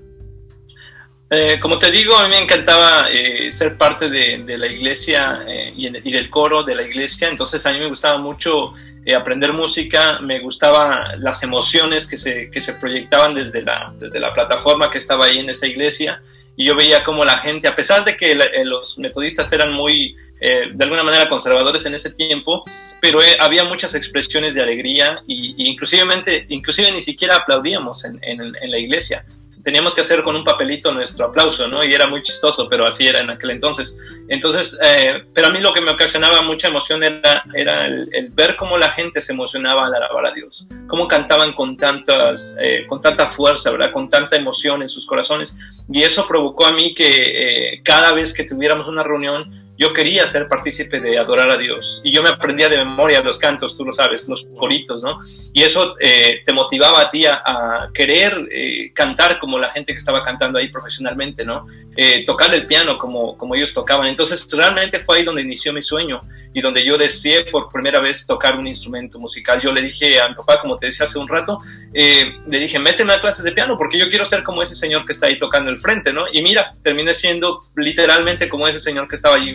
Eh, 1.35 1.59
como 1.59 1.79
te 1.79 1.89
digo, 1.89 2.15
a 2.15 2.23
mí 2.23 2.29
me 2.29 2.39
encantaba 2.39 3.07
eh, 3.11 3.51
ser 3.51 3.75
parte 3.75 4.07
de, 4.07 4.57
la 4.57 4.67
iglesia 4.67 5.43
eh, 5.47 5.73
y, 5.75 5.87
y, 5.87 6.11
del 6.11 6.29
coro 6.29 6.63
de 6.63 6.75
la 6.75 6.83
iglesia, 6.83 7.27
entonces 7.27 7.65
a 7.65 7.73
mí 7.73 7.79
me 7.79 7.87
gustaba 7.87 8.19
mucho 8.19 8.73
eh, 9.05 9.15
aprender 9.15 9.51
música, 9.51 10.19
me 10.21 10.39
gustaban 10.39 11.21
las 11.21 11.43
emociones 11.43 12.07
que 12.07 12.15
se, 12.15 12.49
que 12.49 12.61
se 12.61 12.73
proyectaban 12.75 13.33
desde 13.33 13.61
la, 13.61 13.93
desde 13.99 14.17
la 14.17 14.33
plataforma 14.33 14.89
que 14.89 14.97
estaba 14.97 15.25
ahí 15.25 15.39
en 15.39 15.49
esa 15.49 15.67
iglesia. 15.67 16.21
Y 16.55 16.67
yo 16.67 16.75
veía 16.75 17.03
como 17.03 17.25
la 17.25 17.39
gente, 17.39 17.67
a 17.67 17.75
pesar 17.75 18.05
de 18.05 18.15
que 18.15 18.31
eh, 18.31 18.63
los 18.63 18.97
metodistas 18.99 19.51
eran 19.51 19.73
muy, 19.73 20.15
eh, 20.39 20.69
de 20.73 20.83
alguna 20.83 21.03
manera, 21.03 21.27
conservadores 21.27 21.85
en 21.85 21.95
ese 21.95 22.11
tiempo, 22.11 22.63
pero 23.01 23.19
había 23.39 23.65
muchas 23.65 23.93
expresiones 23.95 24.53
de 24.53 24.61
alegría 24.61 25.21
y, 25.27 25.69
inclusivemente, 25.69 26.45
inclusive 26.47 26.89
ni 26.91 27.01
siquiera 27.01 27.37
aplaudíamos 27.37 28.05
en, 28.05 28.19
en, 28.21 28.39
en 28.39 28.71
la 28.71 28.77
iglesia 28.77 29.25
teníamos 29.63 29.95
que 29.95 30.01
hacer 30.01 30.23
con 30.23 30.35
un 30.35 30.43
papelito 30.43 30.93
nuestro 30.93 31.27
aplauso, 31.27 31.67
¿no? 31.67 31.83
Y 31.83 31.93
era 31.93 32.07
muy 32.07 32.21
chistoso, 32.21 32.67
pero 32.69 32.85
así 32.85 33.07
era 33.07 33.21
en 33.21 33.29
aquel 33.29 33.51
entonces. 33.51 33.97
Entonces, 34.27 34.77
eh, 34.83 35.23
pero 35.33 35.47
a 35.47 35.49
mí 35.51 35.59
lo 35.61 35.73
que 35.73 35.81
me 35.81 35.91
ocasionaba 35.91 36.41
mucha 36.41 36.67
emoción 36.67 37.03
era, 37.03 37.43
era 37.53 37.87
el, 37.87 38.29
ver 38.33 38.55
cómo 38.57 38.77
la 38.77 38.91
gente 38.91 39.21
se 39.21 39.33
emocionaba 39.33 39.85
al 39.85 39.95
alabar 39.95 40.27
a 40.27 40.33
Dios, 40.33 40.67
cómo 40.87 41.07
cantaban 41.07 41.53
con, 41.53 41.77
tantas, 41.77 42.55
eh, 42.61 42.85
con 42.87 43.01
tanta 43.01 43.27
fuerza, 43.27 43.71
¿verdad? 43.71 43.91
Con 43.91 44.09
tanta 44.09 44.35
emoción 44.35 44.81
en 44.81 44.89
sus 44.89 45.05
corazones. 45.05 45.55
Y 45.89 46.03
eso 46.03 46.27
provocó 46.27 46.65
a 46.65 46.73
mí 46.73 46.93
que 46.93 47.09
eh, 47.09 47.81
cada 47.83 48.13
vez 48.13 48.33
que 48.33 48.43
tuviéramos 48.43 48.87
una 48.87 49.03
reunión, 49.03 49.62
yo 49.83 49.91
quería 49.93 50.25
ser 50.27 50.47
partícipe 50.47 51.01
de 51.01 51.19
adorar 51.19 51.51
a 51.51 51.57
Dios. 51.57 52.01
Y 52.05 52.15
yo 52.15 52.23
me 52.23 52.29
aprendía 52.29 52.69
de 52.69 52.77
memoria 52.77 53.21
los 53.21 53.37
cantos, 53.37 53.75
tú 53.75 53.83
lo 53.83 53.91
sabes, 53.91 54.29
los 54.29 54.47
coritos, 54.57 55.03
¿no? 55.03 55.19
Y 55.51 55.61
eso 55.61 55.95
eh, 55.99 56.41
te 56.45 56.53
motivaba 56.53 57.01
a 57.01 57.11
ti 57.11 57.25
a, 57.25 57.89
querer 57.93 58.47
eh, 58.49 58.93
cantar 58.93 59.39
como 59.39 59.59
la 59.59 59.71
gente 59.71 59.91
que 59.91 59.97
estaba 59.97 60.23
cantando 60.23 60.57
ahí 60.57 60.69
profesionalmente, 60.69 61.43
¿no? 61.43 61.67
Eh, 61.97 62.25
tocar 62.25 62.53
el 62.55 62.65
piano 62.65 62.97
como, 62.97 63.37
como 63.37 63.55
ellos 63.55 63.73
tocaban. 63.73 64.07
Entonces, 64.07 64.47
realmente 64.55 64.99
fue 64.99 65.17
ahí 65.17 65.23
donde 65.25 65.41
inició 65.41 65.73
mi 65.73 65.81
sueño 65.81 66.21
y 66.53 66.61
donde 66.61 66.85
yo 66.85 66.97
deseé 66.97 67.45
por 67.51 67.69
primera 67.69 67.99
vez 67.99 68.25
tocar 68.25 68.57
un 68.57 68.67
instrumento 68.67 69.19
musical. 69.19 69.59
Yo 69.61 69.71
le 69.71 69.81
dije 69.81 70.17
a 70.21 70.29
mi 70.29 70.35
papá, 70.35 70.61
como 70.61 70.77
te 70.77 70.87
decía 70.87 71.05
hace 71.05 71.19
un 71.19 71.27
rato, 71.27 71.59
le 71.93 72.59
dije, 72.59 72.79
méteme 72.79 73.13
a 73.13 73.19
clases 73.19 73.43
de 73.43 73.51
piano 73.51 73.77
porque 73.77 73.99
yo 73.99 74.07
quiero 74.07 74.23
ser 74.23 74.43
como 74.43 74.63
ese 74.63 74.75
señor 74.75 75.05
que 75.05 75.11
está 75.11 75.27
ahí 75.27 75.37
tocando 75.37 75.69
el 75.69 75.79
frente, 75.79 76.13
¿no? 76.13 76.23
Y 76.31 76.41
mira, 76.41 76.75
terminé 76.81 77.13
siendo 77.13 77.63
literalmente 77.75 78.47
como 78.47 78.67
ese 78.67 78.79
señor 78.79 79.07
que 79.07 79.15
estaba 79.15 79.35
allí 79.35 79.49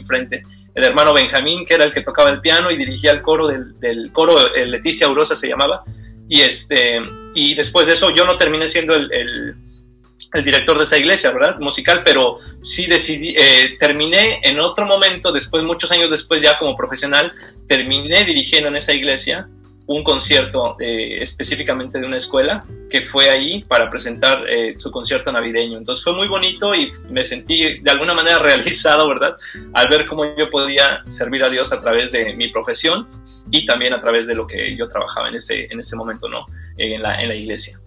El 0.75 0.85
hermano 0.85 1.13
Benjamín, 1.13 1.65
que 1.67 1.75
era 1.75 1.85
el 1.85 1.93
que 1.93 2.03
tocaba 2.03 2.31
el 2.31 2.41
piano 2.41 2.71
y 2.71 2.77
dirigía 2.77 3.13
el 3.13 3.23
coro 3.23 3.49
del, 3.49 4.11
coro, 4.13 4.55
eh, 4.55 4.67
Leticia 4.67 5.07
Aurosa 5.07 5.37
se 5.37 5.49
llamaba. 5.49 5.85
Y, 6.29 6.43
este, 6.43 7.01
y 7.35 7.55
después 7.55 7.87
de 7.87 7.95
eso 7.95 8.11
yo 8.15 8.25
no 8.25 8.37
terminé 8.37 8.69
siendo 8.69 8.95
el, 8.95 9.11
el, 9.13 10.45
director 10.45 10.77
de 10.77 10.85
esa 10.85 10.99
iglesia, 10.99 11.31
¿verdad? 11.31 11.59
Musical, 11.59 12.03
pero 12.05 12.37
sí 12.61 12.87
decidí, 12.87 13.35
eh, 13.37 13.77
terminé 13.79 14.41
en 14.43 14.61
otro 14.61 14.85
momento, 14.85 15.33
después, 15.33 15.65
muchos 15.65 15.91
años 15.91 16.11
después 16.11 16.43
ya 16.43 16.59
como 16.59 16.77
profesional, 16.77 17.33
terminé 17.67 18.25
dirigiendo 18.25 18.69
en 18.69 18.77
esa 18.77 18.93
iglesia 18.93 19.49
un 19.89 20.03
concierto 20.03 20.77
eh, 20.79 21.23
específicamente 21.23 21.99
de 21.99 22.07
una 22.07 22.19
escuela 22.19 22.65
que 22.91 23.03
fue 23.03 23.31
ahí 23.31 23.65
para 23.65 23.91
presentar 23.91 24.39
eh, 24.49 24.75
su 24.77 24.91
concierto 24.91 25.33
navideño. 25.33 25.79
Entonces 25.79 26.05
fue 26.05 26.15
muy 26.15 26.29
bonito 26.29 26.75
y 26.75 26.93
me 27.09 27.25
sentí 27.25 27.81
de 27.81 27.91
alguna 27.91 28.13
manera 28.13 28.39
realizado, 28.51 29.09
¿verdad? 29.09 29.37
Al 29.73 29.89
ver 29.89 30.07
cómo 30.07 30.25
yo 30.37 30.51
podía 30.51 31.03
servir 31.09 31.43
a 31.43 31.49
Dios 31.49 31.73
a 31.73 31.81
través 31.81 32.13
de 32.13 32.35
mi 32.35 32.49
profesión 32.49 33.09
y 33.51 33.65
también 33.65 33.95
a 33.95 34.01
través 34.01 34.27
de 34.27 34.35
lo 34.35 34.47
que 34.47 34.77
yo 34.77 34.89
trabajaba 34.89 35.29
en 35.29 35.37
ese, 35.37 35.67
en 35.71 35.81
ese 35.81 35.97
momento, 35.97 36.29
¿no? 36.29 36.47
en, 36.77 37.03
la, 37.03 37.21
en 37.23 37.29
la 37.29 37.35
iglesia. 37.35 37.81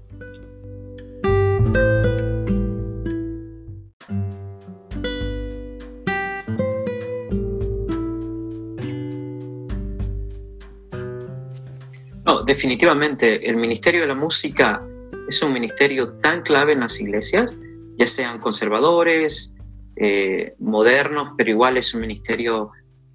Definitivamente 12.40 13.50
el 13.50 13.58
Ministerio 13.58 14.02
de 14.02 14.08
la 14.08 14.16
Música 14.16 14.82
es 15.28 15.42
un 15.42 15.54
ministerio 15.54 16.14
tan 16.14 16.42
clave 16.42 16.74
en 16.74 16.82
las 16.82 17.00
iglesias, 17.00 17.58
ya 17.98 18.08
sean 18.08 18.40
conservadores, 18.40 19.54
eh, 19.96 20.56
modernos, 20.60 21.34
pero 21.38 21.52
igual 21.52 21.78
es 21.78 21.94
un 21.94 22.02
ministerio 22.02 22.72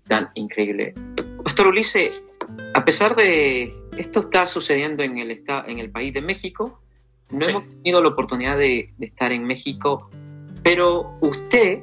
tan 0.06 0.30
increíble. 0.34 0.94
Pastor 1.42 1.68
Ulises, 1.68 2.22
a 2.74 2.84
pesar 2.84 3.16
de 3.16 3.74
esto 3.96 4.20
está 4.20 4.46
sucediendo 4.46 5.02
en 5.02 5.18
el, 5.18 5.42
en 5.66 5.78
el 5.78 5.90
país 5.90 6.12
de 6.14 6.22
México, 6.22 6.80
no 7.30 7.46
hemos 7.46 7.62
tenido 7.82 8.02
la 8.02 8.10
oportunidad 8.10 8.56
de, 8.56 8.94
de 8.96 9.06
estar 9.06 9.32
en 9.32 9.44
México, 9.44 10.08
pero 10.62 11.16
usted 11.20 11.82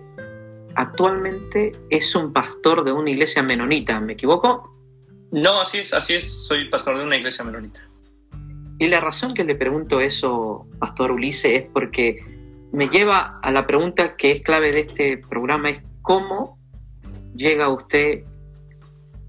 actualmente 0.75 1.73
es 1.89 2.15
un 2.15 2.33
pastor 2.33 2.83
de 2.83 2.91
una 2.91 3.11
iglesia 3.11 3.43
menonita, 3.43 3.99
¿me 3.99 4.13
equivoco? 4.13 4.72
No, 5.33 5.61
así 5.61 5.79
es, 5.79 5.91
así 5.95 6.13
es, 6.13 6.45
soy 6.45 6.69
pastor 6.69 6.99
de 6.99 7.05
una 7.05 7.17
iglesia 7.17 7.43
menonita. 7.43 7.81
Y 8.77 8.87
la 8.87 8.99
razón 8.99 9.33
que 9.33 9.43
le 9.43 9.55
pregunto 9.55 9.99
eso, 9.99 10.67
Pastor 10.77 11.11
Ulises, 11.11 11.63
es 11.63 11.63
porque 11.73 12.23
me 12.71 12.87
lleva 12.87 13.39
a 13.41 13.51
la 13.51 13.65
pregunta 13.65 14.15
que 14.15 14.31
es 14.31 14.41
clave 14.41 14.71
de 14.71 14.81
este 14.81 15.17
programa, 15.17 15.71
es 15.71 15.81
cómo 16.03 16.59
llega 17.35 17.69
usted 17.69 18.25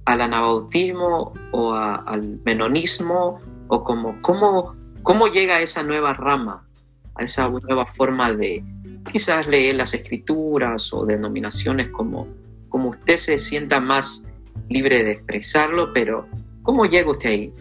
al 0.04 0.20
anabautismo 0.20 1.32
o 1.52 1.72
al 1.72 2.38
menonismo, 2.44 3.40
o 3.68 3.82
cómo, 3.82 4.20
cómo, 4.20 4.76
cómo 5.02 5.28
llega 5.28 5.56
a 5.56 5.62
esa 5.62 5.82
nueva 5.82 6.12
rama, 6.12 6.68
a 7.14 7.24
esa 7.24 7.48
nueva 7.48 7.86
forma 7.86 8.30
de 8.34 8.62
quizás 9.10 9.46
leer 9.46 9.76
las 9.76 9.94
escrituras 9.94 10.92
o 10.92 11.06
denominaciones 11.06 11.88
como, 11.88 12.28
como 12.68 12.90
usted 12.90 13.16
se 13.16 13.38
sienta 13.38 13.80
más 13.80 14.28
libre 14.68 15.04
de 15.04 15.12
expresarlo, 15.12 15.92
pero 15.92 16.28
¿cómo 16.62 16.86
llega 16.86 17.10
usted 17.10 17.30
ahí? 17.30 17.52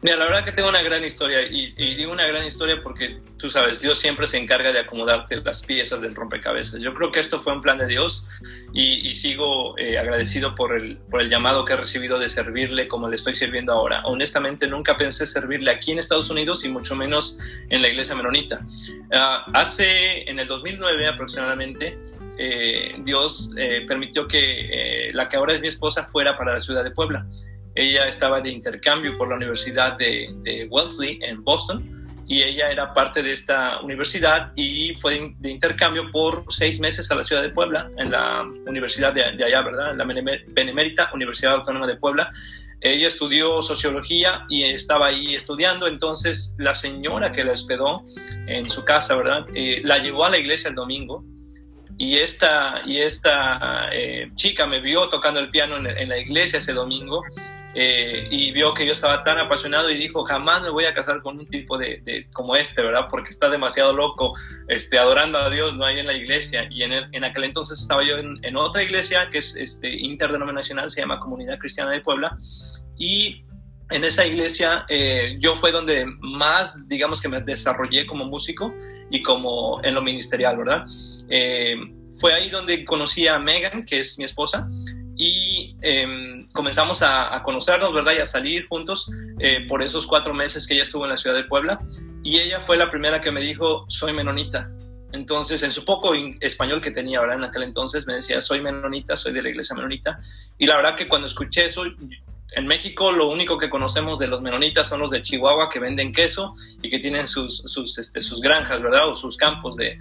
Mira, 0.00 0.16
la 0.16 0.26
verdad 0.26 0.44
que 0.44 0.52
tengo 0.52 0.68
una 0.68 0.82
gran 0.82 1.02
historia 1.02 1.40
y, 1.50 1.72
digo 1.96 2.12
una 2.12 2.24
gran 2.24 2.46
historia 2.46 2.80
porque 2.84 3.18
tú 3.36 3.50
sabes, 3.50 3.80
Dios 3.80 3.98
siempre 3.98 4.28
se 4.28 4.38
encarga 4.38 4.70
de 4.70 4.78
acomodarte 4.78 5.36
las 5.42 5.64
piezas 5.64 6.00
del 6.00 6.14
rompecabezas. 6.14 6.80
Yo 6.80 6.94
creo 6.94 7.10
que 7.10 7.18
esto 7.18 7.40
fue 7.40 7.52
un 7.52 7.60
plan 7.60 7.78
de 7.78 7.86
Dios 7.88 8.24
y, 8.72 9.12
sigo 9.14 9.76
eh, 9.76 9.98
agradecido 9.98 10.54
por 10.54 10.76
el, 10.76 10.98
por 11.10 11.20
el 11.20 11.28
llamado 11.28 11.64
que 11.64 11.72
he 11.72 11.76
recibido 11.76 12.20
de 12.20 12.28
servirle 12.28 12.86
como 12.86 13.08
le 13.08 13.16
estoy 13.16 13.34
sirviendo 13.34 13.72
ahora. 13.72 14.02
Honestamente, 14.04 14.68
nunca 14.68 14.96
pensé 14.96 15.26
servirle 15.26 15.72
aquí 15.72 15.90
en 15.90 15.98
Estados 15.98 16.30
Unidos 16.30 16.64
y 16.64 16.68
mucho 16.68 16.94
menos 16.94 17.36
en 17.68 17.82
la 17.82 17.88
iglesia 17.88 18.14
menonita. 18.14 18.64
Ah, 19.12 19.46
hace, 19.52 20.30
en 20.30 20.38
el 20.38 20.46
2009 20.46 21.08
aproximadamente, 21.08 21.98
eh, 22.38 22.92
Dios 23.00 23.54
eh, 23.56 23.84
permitió 23.86 24.26
que 24.26 25.10
la 25.12 25.28
que 25.28 25.36
ahora 25.36 25.54
es 25.54 25.60
mi 25.60 25.68
esposa 25.68 26.04
fuera 26.04 26.36
para 26.36 26.54
la 26.54 26.60
ciudad 26.60 26.84
de 26.84 26.92
Puebla. 26.92 27.26
Ella 27.74 28.06
estaba 28.06 28.40
de 28.40 28.50
intercambio 28.50 29.16
por 29.16 29.28
la 29.28 29.36
Universidad 29.36 29.96
de, 29.96 30.66
Wellesley 30.68 31.20
en 31.22 31.44
Boston 31.44 31.98
y 32.26 32.42
ella 32.42 32.70
era 32.70 32.92
parte 32.92 33.22
de 33.22 33.30
esta 33.32 33.80
universidad 33.80 34.52
y 34.56 34.94
fue 34.96 35.32
de, 35.38 35.50
intercambio 35.50 36.10
por 36.10 36.44
seis 36.48 36.80
meses 36.80 37.10
a 37.12 37.14
la 37.14 37.22
ciudad 37.22 37.42
de 37.42 37.50
Puebla, 37.50 37.88
en 37.96 38.10
la 38.10 38.42
universidad 38.66 39.12
de, 39.14 39.22
allá, 39.22 39.62
¿verdad? 39.62 39.92
En 39.92 39.98
la 39.98 40.04
Benemérita 40.04 41.10
Universidad 41.14 41.54
Autónoma 41.54 41.86
de 41.86 41.96
Puebla. 41.96 42.30
Ella 42.80 43.06
estudió 43.06 43.62
sociología 43.62 44.44
y 44.48 44.64
estaba 44.64 45.06
ahí 45.06 45.34
estudiando, 45.34 45.86
entonces 45.86 46.56
la 46.58 46.74
señora 46.74 47.30
que 47.30 47.44
la 47.44 47.52
hospedó 47.52 48.04
en 48.46 48.68
su 48.68 48.84
casa, 48.84 49.14
¿verdad? 49.16 49.46
Eh, 49.54 49.82
la 49.84 49.98
llevó 49.98 50.24
a 50.24 50.30
la 50.30 50.38
iglesia 50.38 50.70
el 50.70 50.74
domingo 50.74 51.24
y 51.98 52.16
esta, 52.16 52.82
y 52.86 53.02
esta 53.02 53.90
eh, 53.92 54.30
chica 54.36 54.66
me 54.66 54.80
vio 54.80 55.08
tocando 55.08 55.40
el 55.40 55.50
piano 55.50 55.76
en, 55.76 56.08
la 56.08 56.16
iglesia 56.16 56.60
ese 56.60 56.72
domingo 56.72 57.24
eh, 57.74 58.28
y 58.30 58.52
vio 58.52 58.72
que 58.72 58.86
yo 58.86 58.92
estaba 58.92 59.24
tan 59.24 59.36
apasionado 59.38 59.90
y 59.90 59.96
dijo, 59.96 60.24
jamás 60.24 60.62
me 60.62 60.70
voy 60.70 60.84
a 60.84 60.94
casar 60.94 61.20
con 61.22 61.38
un 61.38 61.46
tipo 61.46 61.76
de, 61.76 62.28
como 62.32 62.54
este, 62.54 62.82
¿verdad? 62.82 63.06
Porque 63.10 63.30
está 63.30 63.48
demasiado 63.48 63.92
loco, 63.92 64.32
este, 64.68 64.96
adorando 64.96 65.38
a 65.38 65.50
Dios, 65.50 65.76
no 65.76 65.84
hay 65.84 65.98
en 65.98 66.06
la 66.06 66.14
iglesia. 66.14 66.68
Y 66.70 66.84
en, 66.84 66.92
en 66.92 67.24
aquel 67.24 67.44
entonces 67.44 67.80
estaba 67.80 68.04
yo 68.04 68.16
en, 68.16 68.56
otra 68.56 68.84
iglesia 68.84 69.28
que 69.30 69.38
es 69.38 69.56
este, 69.56 69.90
interdenominacional, 69.90 70.90
se 70.90 71.00
llama 71.00 71.18
Comunidad 71.18 71.58
Cristiana 71.58 71.90
de 71.90 72.00
Puebla, 72.00 72.38
y 72.96 73.44
en 73.90 74.04
esa 74.04 74.26
iglesia 74.26 74.84
eh, 74.88 75.36
yo 75.40 75.54
fue 75.54 75.72
donde 75.72 76.04
más, 76.20 76.88
digamos 76.88 77.20
que 77.20 77.28
me 77.28 77.40
desarrollé 77.40 78.06
como 78.06 78.24
músico 78.24 78.74
y 79.10 79.22
como 79.22 79.80
en 79.82 79.94
lo 79.94 80.02
ministerial, 80.02 80.58
¿verdad? 80.58 80.84
Eh, 81.28 81.74
fue 82.18 82.34
ahí 82.34 82.50
donde 82.50 82.84
conocí 82.84 83.26
a 83.26 83.38
Megan, 83.38 83.84
que 83.84 84.00
es 84.00 84.18
mi 84.18 84.24
esposa, 84.24 84.68
y 85.16 85.76
em, 85.82 86.48
comenzamos 86.50 87.02
a, 87.02 87.42
conocernos, 87.42 87.92
¿verdad? 87.92 88.12
Y 88.16 88.20
a 88.20 88.26
salir 88.26 88.66
juntos 88.68 89.10
eh, 89.38 89.66
por 89.68 89.82
esos 89.82 90.06
cuatro 90.06 90.34
meses 90.34 90.66
que 90.66 90.74
ella 90.74 90.82
estuvo 90.82 91.04
en 91.04 91.10
la 91.10 91.16
ciudad 91.16 91.36
de 91.36 91.44
Puebla. 91.44 91.80
Y 92.22 92.38
ella 92.38 92.60
fue 92.60 92.76
la 92.76 92.90
primera 92.90 93.20
que 93.20 93.30
me 93.30 93.40
dijo, 93.40 93.84
soy 93.88 94.12
menonita. 94.12 94.70
Entonces, 95.12 95.62
en 95.62 95.72
su 95.72 95.84
poco 95.84 96.12
español 96.40 96.80
que 96.80 96.90
tenía, 96.90 97.20
¿verdad? 97.20 97.38
En 97.38 97.44
aquel 97.44 97.62
entonces 97.64 98.06
me 98.06 98.14
decía, 98.14 98.40
soy 98.40 98.60
menonita, 98.60 99.16
soy 99.16 99.32
de 99.32 99.42
la 99.42 99.48
iglesia 99.48 99.74
menonita. 99.74 100.20
Y 100.58 100.66
la 100.66 100.76
verdad 100.76 100.96
que 100.96 101.08
cuando 101.08 101.26
escuché 101.26 101.64
eso, 101.64 101.84
en 102.52 102.66
México 102.66 103.12
lo 103.12 103.28
único 103.28 103.58
que 103.58 103.68
conocemos 103.68 104.18
de 104.18 104.26
los 104.26 104.40
menonitas 104.40 104.88
son 104.88 105.00
los 105.00 105.10
de 105.10 105.20
Chihuahua 105.20 105.68
que 105.68 105.78
venden 105.78 106.12
queso 106.12 106.54
y 106.82 106.88
que 106.88 106.98
tienen 106.98 107.28
sus, 107.28 107.58
sus, 107.58 107.98
este, 107.98 108.22
sus 108.22 108.40
granjas, 108.40 108.82
¿verdad? 108.82 109.10
O 109.10 109.14
sus 109.14 109.36
campos 109.36 109.76
de, 109.76 109.98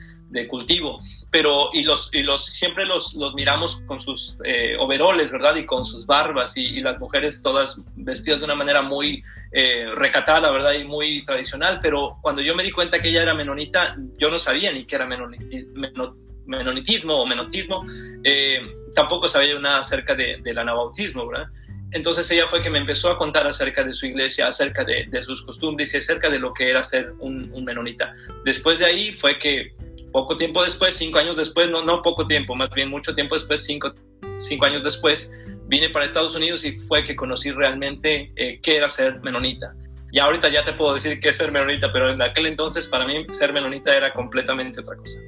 cultivo. 0.48 1.00
Pero, 1.30 1.70
y 1.74 1.84
los, 1.84 2.10
y 2.14 2.22
los 2.24 2.46
siempre 2.46 2.86
los, 2.86 3.16
los 3.16 3.34
miramos 3.34 3.82
con 3.82 4.00
sus 4.00 4.38
eh, 4.46 4.78
overoles, 4.80 5.32
¿verdad? 5.32 5.56
Y 5.58 5.66
con 5.66 5.84
sus 5.84 6.06
barbas 6.06 6.56
y, 6.58 6.80
las 6.80 7.00
mujeres 7.00 7.42
todas 7.42 7.82
vestidas 7.96 8.40
de 8.42 8.46
una 8.46 8.56
manera 8.56 8.82
muy 8.82 9.24
eh, 9.52 9.88
recatada, 9.96 10.52
¿verdad? 10.52 10.74
Y 10.74 10.86
muy 10.86 11.26
tradicional. 11.26 11.80
Pero 11.82 12.18
cuando 12.22 12.42
yo 12.42 12.56
me 12.56 12.64
di 12.64 12.72
cuenta 12.72 13.00
que 13.00 13.10
ella 13.10 13.24
era 13.24 13.34
menonita, 13.34 13.98
yo 14.18 14.30
no 14.30 14.38
sabía 14.38 14.72
ni 14.72 14.86
qué 14.86 14.96
era 14.96 15.08
menonitismo 16.46 17.16
o 17.16 17.26
menotismo. 17.26 17.84
Eh, 18.24 18.62
tampoco 18.96 19.28
sabía 19.28 19.58
nada 19.60 19.80
acerca 19.80 20.14
de, 20.16 20.38
del 20.44 20.60
anabautismo, 20.60 21.28
¿verdad? 21.28 21.50
Entonces 21.92 22.30
ella 22.32 22.48
fue 22.48 22.62
que 22.62 22.70
me 22.70 22.80
empezó 22.80 23.10
a 23.10 23.18
contar 23.18 23.48
acerca 23.48 23.84
de 23.84 23.94
su 23.94 24.06
iglesia, 24.06 24.48
acerca 24.48 24.84
de, 24.84 25.08
sus 25.22 25.42
costumbres 25.44 25.94
y 25.94 25.98
acerca 25.98 26.30
de 26.30 26.40
lo 26.40 26.54
que 26.54 26.70
era 26.70 26.84
ser 26.84 27.14
un, 27.20 27.52
menonita. 27.64 28.14
Después 28.44 28.80
de 28.80 28.86
ahí 28.86 29.14
fue 29.14 29.38
que 29.38 29.74
poco 30.12 30.36
tiempo 30.36 30.64
después, 30.64 30.96
cinco 30.96 31.20
años 31.20 31.38
después, 31.38 31.70
no, 31.70 31.84
no 31.84 32.02
poco 32.02 32.28
tiempo, 32.28 32.56
más 32.56 32.70
bien 32.72 32.90
mucho 32.90 33.14
tiempo 33.16 33.36
después, 33.36 33.64
cinco, 33.64 33.94
años 34.66 34.84
después, 34.84 35.32
vine 35.68 35.90
para 35.90 36.06
Estados 36.06 36.36
Unidos 36.36 36.66
y 36.66 36.74
fue 36.74 37.06
que 37.06 37.16
conocí 37.16 37.52
realmente 37.52 38.32
eh, 38.36 38.60
qué 38.62 38.78
era 38.78 38.90
ser 38.90 39.22
menonita. 39.22 39.74
Y 40.12 40.20
ahorita 40.20 40.50
ya 40.50 40.64
te 40.64 40.74
puedo 40.74 40.94
decir 40.94 41.20
qué 41.20 41.30
es 41.30 41.38
ser 41.38 41.52
menonita, 41.52 41.92
pero 41.92 42.10
en 42.10 42.22
aquel 42.22 42.48
entonces 42.48 42.88
para 42.88 43.06
mí 43.06 43.26
ser 43.30 43.54
menonita 43.54 43.96
era 43.96 44.14
completamente 44.14 44.80
otra 44.80 44.96
cosa. 44.96 45.20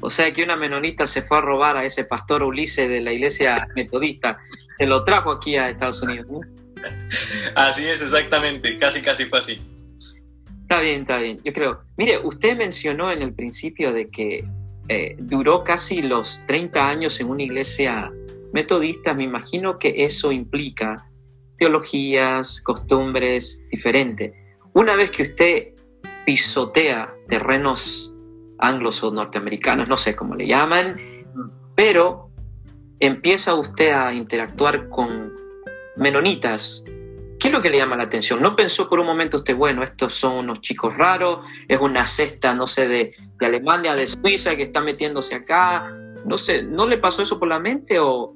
O 0.00 0.10
sea 0.10 0.32
que 0.32 0.44
una 0.44 0.56
menonita 0.56 1.06
se 1.06 1.22
fue 1.22 1.38
a 1.38 1.40
robar 1.40 1.76
a 1.76 1.84
ese 1.84 2.04
pastor 2.04 2.42
Ulises 2.42 2.88
de 2.88 3.00
la 3.00 3.12
iglesia 3.12 3.66
metodista, 3.74 4.38
se 4.78 4.86
lo 4.86 5.02
trajo 5.04 5.30
aquí 5.32 5.56
a 5.56 5.68
Estados 5.68 6.02
Unidos. 6.02 6.26
Así 7.56 7.86
es, 7.86 8.00
exactamente, 8.00 8.78
casi 8.78 9.02
casi 9.02 9.24
fue 9.26 9.40
así. 9.40 9.60
Está 10.62 10.80
bien, 10.80 11.00
está 11.00 11.16
bien, 11.18 11.38
yo 11.42 11.52
creo. 11.52 11.80
Mire, 11.96 12.18
usted 12.18 12.56
mencionó 12.56 13.10
en 13.10 13.22
el 13.22 13.34
principio 13.34 13.92
de 13.92 14.08
que 14.10 14.44
eh, 14.88 15.16
duró 15.18 15.64
casi 15.64 16.02
los 16.02 16.44
30 16.46 16.88
años 16.88 17.18
en 17.20 17.30
una 17.30 17.42
iglesia 17.42 18.12
metodista, 18.52 19.14
me 19.14 19.24
imagino 19.24 19.78
que 19.78 19.94
eso 19.96 20.30
implica 20.30 21.08
teologías, 21.58 22.60
costumbres 22.62 23.62
diferentes. 23.70 24.32
Una 24.74 24.94
vez 24.94 25.10
que 25.10 25.22
usted 25.22 25.68
pisotea 26.24 27.14
terrenos 27.28 28.14
anglos 28.58 29.02
o 29.02 29.10
norteamericanos, 29.10 29.88
no 29.88 29.96
sé 29.96 30.16
cómo 30.16 30.34
le 30.34 30.46
llaman, 30.46 30.96
pero 31.74 32.30
empieza 33.00 33.54
usted 33.54 33.92
a 33.92 34.12
interactuar 34.12 34.88
con 34.88 35.32
menonitas. 35.96 36.84
¿Qué 37.38 37.48
es 37.48 37.54
lo 37.54 37.62
que 37.62 37.70
le 37.70 37.78
llama 37.78 37.96
la 37.96 38.02
atención? 38.04 38.42
¿No 38.42 38.56
pensó 38.56 38.88
por 38.88 38.98
un 38.98 39.06
momento 39.06 39.36
usted, 39.36 39.54
bueno, 39.54 39.84
estos 39.84 40.14
son 40.14 40.38
unos 40.38 40.60
chicos 40.60 40.96
raros, 40.96 41.42
es 41.68 41.78
una 41.78 42.06
cesta, 42.06 42.52
no 42.52 42.66
sé, 42.66 42.88
de, 42.88 43.14
de 43.38 43.46
Alemania, 43.46 43.94
de 43.94 44.08
Suiza 44.08 44.56
que 44.56 44.64
está 44.64 44.80
metiéndose 44.80 45.36
acá? 45.36 45.88
No 46.24 46.36
sé, 46.36 46.64
¿no 46.64 46.86
le 46.88 46.98
pasó 46.98 47.22
eso 47.22 47.38
por 47.38 47.48
la 47.48 47.60
mente 47.60 47.98
o...? 48.00 48.34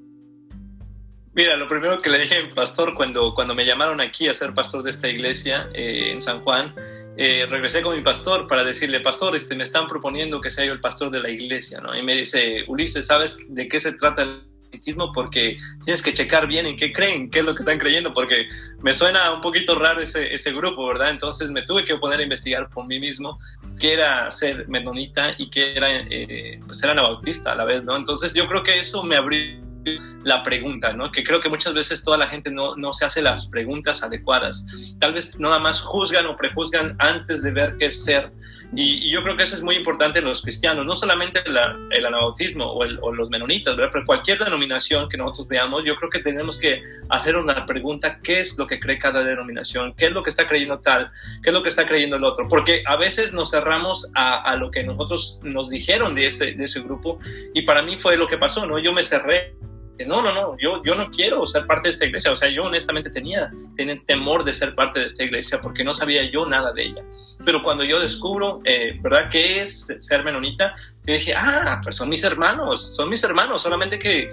Mira, 1.35 1.57
lo 1.57 1.67
primero 1.67 2.01
que 2.01 2.11
le 2.11 2.21
dije, 2.21 2.37
pastor, 2.55 2.95
cuando, 2.95 3.35
cuando 3.35 3.55
me 3.55 3.65
llamaron 3.65 4.01
aquí 4.01 4.29
a 4.29 4.35
ser 4.35 4.55
pastor 4.55 4.83
de 4.83 4.91
esta 4.91 5.09
iglesia 5.09 5.69
eh, 5.73 6.13
en 6.13 6.21
San 6.21 6.43
Juan, 6.43 6.75
eh, 7.17 7.47
regresé 7.47 7.83
con 7.83 7.95
mi 7.95 8.03
pastor 8.03 8.47
para 8.49 8.65
decirle, 8.65 9.01
pastor, 9.01 9.37
este, 9.37 9.55
me 9.55 9.65
están 9.65 9.87
proponiendo 9.87 10.41
que 10.41 10.51
sea 10.51 10.65
yo 10.65 10.73
el 10.73 10.81
pastor 10.81 11.11
de 11.11 11.21
la 11.21 11.29
iglesia, 11.29 11.81
¿no? 11.81 11.97
Y 11.97 12.03
me 12.03 12.15
dice, 12.15 12.65
Ulises, 12.69 13.07
¿sabes 13.07 13.39
de 13.49 13.69
qué 13.69 13.81
se 13.81 13.93
trata 13.93 14.23
el 14.23 14.43
menonitismo? 14.65 15.13
Porque 15.13 15.59
tienes 15.85 16.03
que 16.03 16.15
checar 16.15 16.47
bien 16.47 16.67
en 16.67 16.77
qué 16.77 16.91
creen, 16.91 17.31
qué 17.31 17.41
es 17.41 17.45
lo 17.45 17.55
que 17.55 17.61
están 17.61 17.79
creyendo, 17.79 18.15
porque 18.15 18.49
me 18.83 18.95
suena 18.95 19.31
un 19.33 19.43
poquito 19.43 19.75
raro 19.79 20.01
ese, 20.01 20.33
ese 20.33 20.53
grupo, 20.53 20.87
¿verdad? 20.87 21.11
Entonces 21.11 21.51
me 21.51 21.63
tuve 21.63 21.85
que 21.85 21.97
poner 21.97 22.21
a 22.21 22.23
investigar 22.23 22.71
por 22.71 22.87
mí 22.87 22.99
mismo 22.99 23.39
qué 23.79 23.93
era 23.93 24.31
ser 24.31 24.67
menonita 24.69 25.35
y 25.37 25.51
qué 25.51 25.77
era 25.77 25.89
eh, 25.91 26.61
pues, 26.65 26.79
ser 26.79 26.91
anabautista 26.91 27.53
a 27.53 27.57
la 27.57 27.67
vez, 27.67 27.85
¿no? 27.85 27.95
Entonces 27.95 28.33
yo 28.33 28.49
creo 28.49 28.63
que 28.63 28.79
eso 28.79 29.03
me 29.03 29.17
abrió 29.17 29.62
la 30.25 30.43
pregunta, 30.43 30.93
¿no? 30.93 31.11
Que 31.11 31.25
creo 31.25 31.41
que 31.41 31.49
muchas 31.49 31.75
veces 31.75 32.03
toda 32.05 32.17
la 32.17 32.29
gente 32.29 32.51
no, 32.51 32.77
no 32.77 32.93
se 32.93 33.05
hace 33.05 33.21
las 33.21 33.47
preguntas 33.49 34.03
adecuadas. 34.03 34.65
Tal 34.99 35.15
vez 35.15 35.39
nada 35.39 35.59
más 35.59 35.83
juzgan 35.83 36.27
o 36.27 36.37
prejuzgan 36.37 36.97
antes 36.99 37.43
de 37.43 37.51
ver 37.51 37.77
qué 37.79 37.87
es 37.87 38.05
ser. 38.05 38.31
Y, 38.75 39.13
yo 39.13 39.23
creo 39.23 39.37
que 39.37 39.43
eso 39.43 39.55
es 39.55 39.63
muy 39.63 39.75
importante 39.75 40.21
en 40.21 40.25
los 40.25 40.41
cristianos, 40.41 40.87
no 40.87 40.95
solamente 40.95 41.43
el 41.45 42.07
anabautismo 42.07 42.65
o, 42.65 42.79
o, 42.79 43.13
los 43.13 43.29
menonitas, 43.29 43.77
¿verdad? 43.77 43.91
Pero 43.93 44.07
cualquier 44.07 44.39
denominación 44.39 45.09
que 45.11 45.19
nosotros 45.19 45.49
veamos, 45.49 45.85
yo 45.85 45.95
creo 45.97 46.09
que 46.09 46.21
tenemos 46.21 46.59
que 46.59 46.83
hacer 47.11 47.37
una 47.37 47.67
pregunta, 47.67 48.19
¿qué 48.23 48.41
es 48.41 48.57
lo 48.59 48.67
que 48.67 48.81
cree 48.81 48.99
cada 48.99 49.23
denominación? 49.23 49.93
¿Qué 49.95 50.07
es 50.07 50.13
lo 50.13 50.23
que 50.23 50.31
está 50.31 50.47
creyendo 50.47 50.79
tal? 50.79 51.11
¿Qué 51.43 51.51
es 51.51 51.55
lo 51.55 51.63
que 51.63 51.69
está 51.69 51.87
creyendo 51.87 52.17
el 52.17 52.25
otro? 52.25 52.49
Porque 52.49 52.83
a 52.87 52.97
veces 52.97 53.35
nos 53.35 53.51
cerramos 53.51 54.11
a, 54.15 54.51
a 54.51 54.57
lo 54.57 54.71
que 54.71 54.83
nosotros 54.85 55.41
nos 55.43 55.69
dijeron 55.69 56.15
de 56.15 56.29
ese, 56.29 56.53
de 56.53 56.65
ese 56.65 56.81
grupo 56.81 57.19
y 57.53 57.63
para 57.63 57.83
mí 57.83 57.99
fue 57.99 58.17
lo 58.17 58.27
que 58.27 58.39
pasó, 58.39 58.65
¿no? 58.65 58.79
Yo 58.79 58.93
me 58.95 59.03
cerré 59.03 59.55
no, 60.07 60.23
no, 60.23 60.33
no, 60.33 60.57
yo, 60.59 60.83
yo 60.85 60.95
no 60.95 61.11
quiero 61.11 61.45
ser 61.47 61.67
parte 61.67 61.89
de 61.89 61.91
esta 61.91 62.07
iglesia. 62.07 62.31
O 62.31 62.35
sea, 62.35 62.49
yo 62.49 62.65
honestamente 62.65 63.11
tenía, 63.11 63.51
tenía 63.77 63.97
temor 64.07 64.45
de 64.45 64.55
ser 64.55 64.75
parte 64.75 65.01
de 65.01 65.07
esta 65.07 65.25
iglesia 65.25 65.61
porque 65.61 65.85
no 65.85 65.93
sabía 65.93 66.23
yo 66.31 66.47
nada 66.47 66.73
de 66.73 66.87
ella. 66.87 67.05
Pero 67.45 67.63
cuando 67.63 67.85
yo 67.85 68.01
descubro, 68.01 68.61
eh, 68.65 68.99
¿verdad?, 69.01 69.29
qué 69.31 69.61
es 69.61 69.89
ser 69.99 70.25
menonita, 70.25 70.75
yo 71.05 71.15
dije, 71.15 71.35
ah, 71.37 71.81
pues 71.83 71.97
son 71.97 72.09
mis 72.09 72.23
hermanos, 72.25 72.95
son 72.95 73.09
mis 73.09 73.23
hermanos, 73.25 73.63
solamente 73.63 73.99
que 73.99 74.31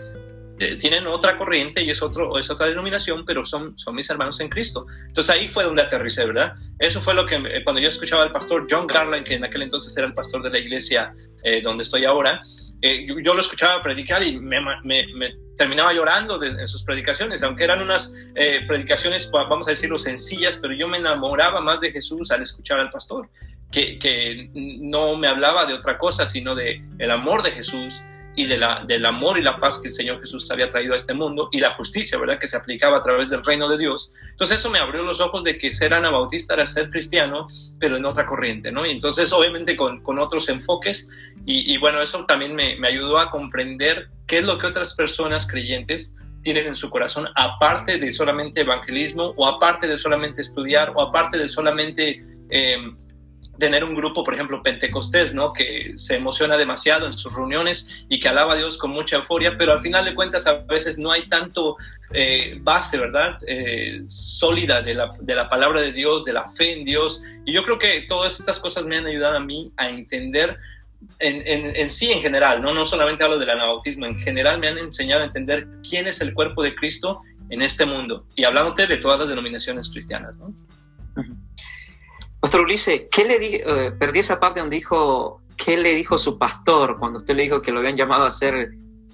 eh, 0.60 0.76
tienen 0.78 1.08
otra 1.08 1.38
corriente 1.38 1.82
y 1.84 1.90
es, 1.90 2.02
otro, 2.02 2.38
es 2.38 2.50
otra 2.50 2.68
denominación, 2.68 3.24
pero 3.26 3.46
son, 3.46 3.78
son 3.78 3.96
mis 3.96 4.10
hermanos 4.10 4.40
en 4.40 4.50
Cristo. 4.50 4.86
Entonces 5.08 5.34
ahí 5.34 5.48
fue 5.48 5.64
donde 5.64 5.82
aterricé, 5.82 6.26
¿verdad? 6.26 6.54
Eso 6.78 7.02
fue 7.02 7.14
lo 7.14 7.26
que 7.26 7.36
eh, 7.36 7.64
cuando 7.64 7.82
yo 7.82 7.88
escuchaba 7.88 8.24
al 8.24 8.32
pastor 8.32 8.68
John 8.70 8.86
Garland, 8.86 9.24
que 9.24 9.36
en 9.36 9.46
aquel 9.46 9.64
entonces 9.64 9.96
era 9.98 10.08
el 10.08 10.14
pastor 10.14 10.44
de 10.44 10.50
la 10.50 10.60
iglesia 10.60 11.14
donde 11.64 11.84
estoy 11.84 12.04
ahora, 12.04 12.42
yo, 12.82 13.34
lo 13.34 13.40
escuchaba 13.40 13.82
predicar 13.82 14.24
y 14.24 14.40
me, 14.40 14.58
terminaba 15.58 15.94
llorando 15.94 16.42
en 16.42 16.68
sus 16.68 16.84
predicaciones, 16.84 17.44
aunque 17.44 17.66
eran 17.66 17.82
unas 17.82 18.14
eh, 18.36 18.62
predicaciones, 18.66 19.30
vamos 19.32 19.68
a 19.68 19.72
decirlo, 19.72 19.98
sencillas, 19.98 20.58
pero 20.58 20.74
yo 20.74 20.88
me 20.88 20.98
enamoraba 20.98 21.60
más 21.60 21.82
de 21.82 21.92
Jesús 21.92 22.32
al 22.32 22.42
escuchar 22.42 22.80
al 22.80 22.90
pastor, 22.90 23.30
que, 23.70 24.00
que 24.00 24.50
no 24.54 25.16
me 25.18 25.28
hablaba 25.28 25.66
de 25.66 25.74
otra 25.74 25.98
cosa, 25.98 26.26
sino 26.26 26.56
de 26.56 26.82
el 26.98 27.12
amor 27.12 27.44
de 27.44 27.52
Jesús 27.52 28.02
y 28.36 28.46
de 28.46 28.58
la, 28.58 28.84
del 28.86 29.06
amor 29.06 29.38
y 29.38 29.44
la 29.44 29.58
paz 29.58 29.80
que 29.80 29.88
el 29.88 29.94
Señor 29.94 30.20
Jesús 30.22 30.50
había 30.52 30.70
traído 30.70 30.94
a 30.94 30.96
este 30.96 31.14
mundo 31.14 31.50
y 31.52 31.60
la 31.60 31.72
justicia, 31.72 32.18
¿verdad?, 32.18 32.40
que 32.40 32.48
se 32.48 32.58
aplicaba 32.58 32.98
a 32.98 33.04
través 33.04 33.30
del 33.30 33.44
reino 33.44 33.68
de 33.68 33.78
Dios. 33.78 34.12
Entonces 34.32 34.60
eso 34.60 34.70
me 34.70 34.80
abrió 34.80 35.04
los 35.04 35.20
ojos 35.20 35.44
de 35.44 35.58
que 35.58 35.72
ser 35.72 35.94
anabautista 35.94 36.54
era 36.54 36.66
ser 36.66 36.90
cristiano, 36.90 37.48
pero 37.80 37.98
en 37.98 38.06
otra 38.06 38.26
corriente, 38.26 38.72
¿no? 38.72 38.86
Y 38.86 38.92
entonces 38.92 39.32
obviamente 39.34 39.76
con, 39.76 40.02
con 40.02 40.20
otros 40.20 40.48
enfoques 40.50 41.10
y, 41.46 41.74
y, 41.74 41.78
bueno, 41.80 42.02
eso 42.02 42.24
también 42.26 42.56
me, 42.56 42.78
me 42.78 42.88
ayudó 42.88 43.20
a 43.20 43.30
comprender 43.30 44.10
qué 44.28 44.38
es 44.40 44.46
lo 44.46 44.58
que 44.58 44.68
otras 44.68 44.94
personas 44.94 45.48
creyentes 45.48 46.14
tienen 46.44 46.68
en 46.68 46.76
su 46.76 46.90
corazón, 46.90 47.28
aparte 47.36 47.98
de 47.98 48.12
solamente 48.12 48.62
evangelismo 48.62 49.34
o 49.36 49.46
aparte 49.48 49.88
de 49.88 49.98
solamente 49.98 50.42
estudiar 50.42 50.94
o 50.96 51.02
aparte 51.02 51.38
de 51.38 51.48
solamente... 51.48 52.24
Eh, 52.50 52.78
tener 53.60 53.84
un 53.84 53.94
grupo, 53.94 54.24
por 54.24 54.34
ejemplo, 54.34 54.64
pentecostés, 54.64 55.34
¿no? 55.34 55.52
Que 55.54 55.94
se 55.96 56.16
emociona 56.16 56.58
demasiado 56.58 57.06
en 57.06 57.14
sus 57.14 57.34
reuniones 57.34 57.88
y 58.08 58.20
que 58.20 58.30
alaba 58.30 58.54
a 58.54 58.58
Dios 58.58 58.78
con 58.78 58.92
mucha 58.92 59.18
euforia, 59.18 59.56
pero 59.58 59.74
al 59.74 59.80
final 59.80 60.06
de 60.06 60.16
cuentas 60.16 60.48
a 60.48 60.54
veces 60.54 60.98
no 60.98 61.12
hay 61.12 61.28
tanto 61.28 61.76
eh, 62.14 62.58
base, 62.62 62.98
¿verdad? 62.98 63.38
Eh, 63.48 64.02
sólida 64.08 64.82
de 64.82 64.96
la, 64.96 65.10
de 65.20 65.36
la 65.36 65.50
palabra 65.50 65.82
de 65.82 65.92
Dios, 65.92 66.26
de 66.26 66.34
la 66.34 66.46
fe 66.46 66.74
en 66.74 66.86
Dios. 66.86 67.22
Y 67.46 67.54
yo 67.54 67.64
creo 67.64 67.78
que 67.78 68.06
todas 68.08 68.40
estas 68.40 68.60
cosas 68.60 68.86
me 68.86 68.98
han 68.98 69.06
ayudado 69.06 69.38
a 69.38 69.42
mí 69.42 69.72
a 69.78 69.90
entender 69.90 70.58
en, 71.20 71.36
en, 71.48 71.76
en, 71.76 71.90
sí 71.90 72.12
en 72.12 72.22
general, 72.22 72.62
¿no? 72.62 72.74
no 72.74 72.86
solamente 72.86 73.24
hablo 73.24 73.40
del 73.40 73.50
anabautismo, 73.50 74.06
en 74.06 74.20
general 74.20 74.60
me 74.60 74.68
han 74.68 74.78
enseñado 74.78 75.22
a 75.22 75.26
entender 75.26 75.68
quién 75.88 76.08
es 76.08 76.20
el 76.22 76.34
cuerpo 76.34 76.62
de 76.62 76.76
Cristo 76.76 77.22
en 77.50 77.62
este 77.62 77.86
mundo 77.86 78.26
y 78.36 78.44
hablándote 78.44 78.86
de 78.86 78.98
todas 78.98 79.20
las 79.20 79.30
denominaciones 79.30 79.90
cristianas. 79.90 80.38
¿no? 80.38 80.54
Pastor 82.40 82.62
Ulises, 82.62 83.04
¿qué 83.12 83.26
le 83.26 83.40
di 83.40 83.56
eh, 83.56 83.92
perdí 84.00 84.20
esa 84.20 84.40
parte 84.40 84.60
donde 84.60 84.78
dijo, 84.78 85.42
¿qué 85.58 85.78
le 85.78 85.94
dijo 85.94 86.18
su 86.18 86.38
pastor 86.38 86.98
cuando 86.98 87.18
usted 87.18 87.36
le 87.36 87.44
dijo 87.44 87.62
que 87.62 87.72
lo 87.72 87.80
habían 87.80 87.98
llamado 87.98 88.26
a 88.26 88.32
ser 88.32 88.72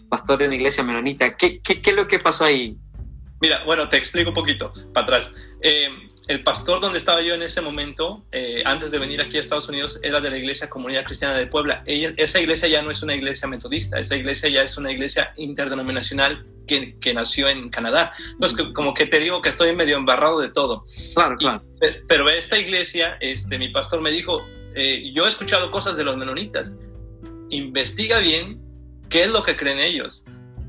pastor 0.10 0.40
de 0.40 0.46
una 0.46 0.56
iglesia 0.56 0.84
menonita? 0.84 1.36
¿Qué, 1.36 1.60
qué, 1.62 1.82
qué 1.82 1.90
es 1.90 1.96
lo 1.96 2.08
que 2.08 2.20
pasó 2.20 2.46
ahí? 2.46 2.78
Mira, 3.42 3.64
bueno, 3.66 3.90
te 3.90 3.98
explico 3.98 4.30
un 4.30 4.36
poquito 4.36 4.72
para 4.94 5.06
atrás. 5.06 5.34
Eh, 5.62 5.88
el 6.28 6.44
pastor 6.44 6.82
donde 6.82 6.98
estaba 6.98 7.22
yo 7.22 7.34
en 7.34 7.44
ese 7.44 7.62
momento, 7.62 8.26
eh, 8.32 8.64
antes 8.66 8.92
de 8.92 8.98
venir 8.98 9.22
aquí 9.22 9.38
a 9.38 9.40
Estados 9.40 9.70
Unidos, 9.70 10.00
era 10.02 10.20
de 10.20 10.32
la 10.32 10.38
Iglesia 10.38 10.70
Comunidad 10.70 11.04
Cristiana 11.04 11.36
de 11.36 11.48
Puebla. 11.48 11.84
esa 11.86 12.40
iglesia 12.40 12.68
ya 12.68 12.82
no 12.82 12.92
es 12.92 13.04
una 13.04 13.14
iglesia 13.16 13.48
metodista, 13.48 14.00
esa 14.00 14.16
iglesia 14.16 14.50
ya 14.50 14.62
es 14.62 14.78
una 14.78 14.92
iglesia 14.92 15.34
interdenominacional 15.38 16.46
que, 16.68 16.98
que 17.00 17.14
nació 17.14 17.48
en 17.48 17.70
Canadá. 17.70 18.12
Entonces, 18.32 18.66
como 18.74 18.94
que 18.94 19.06
te 19.06 19.20
digo 19.20 19.42
que 19.42 19.50
estoy 19.50 19.76
medio 19.76 19.98
embarrado 19.98 20.40
de 20.40 20.50
todo. 20.50 20.84
Claro, 21.14 21.36
claro. 21.38 21.62
pero 22.08 22.30
esta 22.30 22.58
iglesia, 22.58 23.18
este, 23.20 23.58
mi 23.58 23.70
pastor 23.70 24.02
me 24.02 24.12
dijo, 24.12 24.46
eh, 24.74 25.12
yo 25.14 25.26
he 25.26 25.28
escuchado 25.28 25.70
cosas 25.70 25.96
de 25.96 26.04
los 26.04 26.18
menonitas, 26.18 26.80
investiga 27.50 28.20
bien 28.20 28.60
qué 29.10 29.24
es 29.24 29.32
lo 29.32 29.44
que 29.44 29.56
creen 29.56 29.80
ellos 29.80 30.26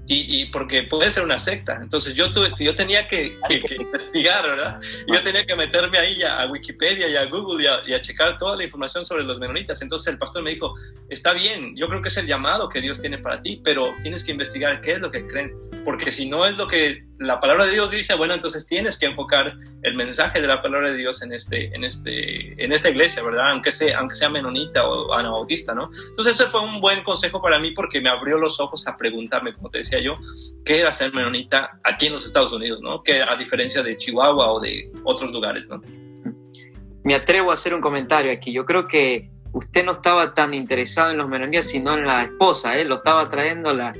y, 0.08 0.46
porque 0.46 0.84
puede 0.84 1.10
ser 1.10 1.24
una 1.24 1.38
secta. 1.38 1.78
Entonces 1.82 2.14
yo, 2.14 2.32
tuve, 2.32 2.52
yo 2.58 2.74
tenía 2.74 3.08
que, 3.08 3.38
investigar, 3.78 4.42
¿verdad? 4.42 4.80
Yo 5.06 5.22
tenía 5.22 5.44
que 5.44 5.56
meterme 5.56 5.98
ahí 5.98 6.22
a, 6.22 6.46
Wikipedia 6.46 7.08
y 7.08 7.16
a 7.16 7.24
Google 7.26 7.68
y 7.86 7.92
a, 7.92 8.00
checar 8.00 8.38
toda 8.38 8.56
la 8.56 8.64
información 8.64 9.04
sobre 9.04 9.24
los 9.24 9.38
menonitas. 9.38 9.82
Entonces 9.82 10.12
el 10.12 10.18
pastor 10.18 10.42
me 10.42 10.50
dijo, 10.50 10.74
está 11.08 11.32
bien, 11.32 11.76
yo 11.76 11.88
creo 11.88 12.02
que 12.02 12.08
es 12.08 12.16
el 12.16 12.26
llamado 12.26 12.68
que 12.68 12.80
Dios 12.80 13.00
tiene 13.00 13.18
para 13.18 13.42
ti, 13.42 13.60
pero 13.64 13.94
tienes 14.02 14.22
que 14.22 14.32
investigar 14.32 14.80
qué 14.80 14.92
es 14.92 15.00
lo 15.00 15.10
que 15.10 15.26
creen, 15.26 15.52
porque 15.84 16.10
si 16.10 16.26
no 16.26 16.46
es 16.46 16.56
lo 16.56 16.68
que 16.68 17.05
la 17.18 17.40
palabra 17.40 17.66
de 17.66 17.72
Dios 17.72 17.90
dice, 17.90 18.14
bueno, 18.14 18.34
entonces 18.34 18.66
tienes 18.66 18.98
que 18.98 19.06
enfocar 19.06 19.54
el 19.82 19.94
mensaje 19.94 20.40
de 20.40 20.46
la 20.46 20.60
palabra 20.60 20.90
de 20.90 20.96
Dios 20.96 21.22
en, 21.22 21.32
este, 21.32 21.74
en, 21.74 21.84
este, 21.84 22.62
en 22.62 22.72
esta 22.72 22.90
iglesia, 22.90 23.22
¿verdad? 23.22 23.52
Aunque 23.52 23.72
sea, 23.72 23.98
aunque 23.98 24.14
sea 24.14 24.28
menonita 24.28 24.86
o 24.86 25.12
anabautista, 25.14 25.74
¿no? 25.74 25.90
Entonces 26.10 26.38
ese 26.38 26.46
fue 26.50 26.62
un 26.62 26.80
buen 26.80 27.02
consejo 27.02 27.40
para 27.40 27.58
mí 27.58 27.70
porque 27.70 28.00
me 28.00 28.10
abrió 28.10 28.36
los 28.36 28.60
ojos 28.60 28.86
a 28.86 28.96
preguntarme, 28.96 29.54
como 29.54 29.70
te 29.70 29.78
decía 29.78 29.98
yo, 30.00 30.14
qué 30.64 30.80
era 30.80 30.92
ser 30.92 31.14
menonita 31.14 31.80
aquí 31.84 32.06
en 32.06 32.12
los 32.12 32.26
Estados 32.26 32.52
Unidos, 32.52 32.80
¿no? 32.82 33.02
Que 33.02 33.22
a 33.22 33.34
diferencia 33.36 33.82
de 33.82 33.96
Chihuahua 33.96 34.52
o 34.52 34.60
de 34.60 34.90
otros 35.04 35.30
lugares, 35.32 35.68
¿no? 35.68 35.80
Me 37.02 37.14
atrevo 37.14 37.50
a 37.50 37.54
hacer 37.54 37.72
un 37.72 37.80
comentario 37.80 38.32
aquí. 38.32 38.52
Yo 38.52 38.66
creo 38.66 38.84
que 38.84 39.30
usted 39.52 39.84
no 39.84 39.92
estaba 39.92 40.34
tan 40.34 40.52
interesado 40.52 41.12
en 41.12 41.18
los 41.18 41.28
menonitas, 41.28 41.68
sino 41.68 41.94
en 41.94 42.04
la 42.04 42.24
esposa, 42.24 42.76
¿eh? 42.76 42.84
Lo 42.84 42.96
estaba 42.96 43.26
trayendo 43.28 43.72
la, 43.72 43.94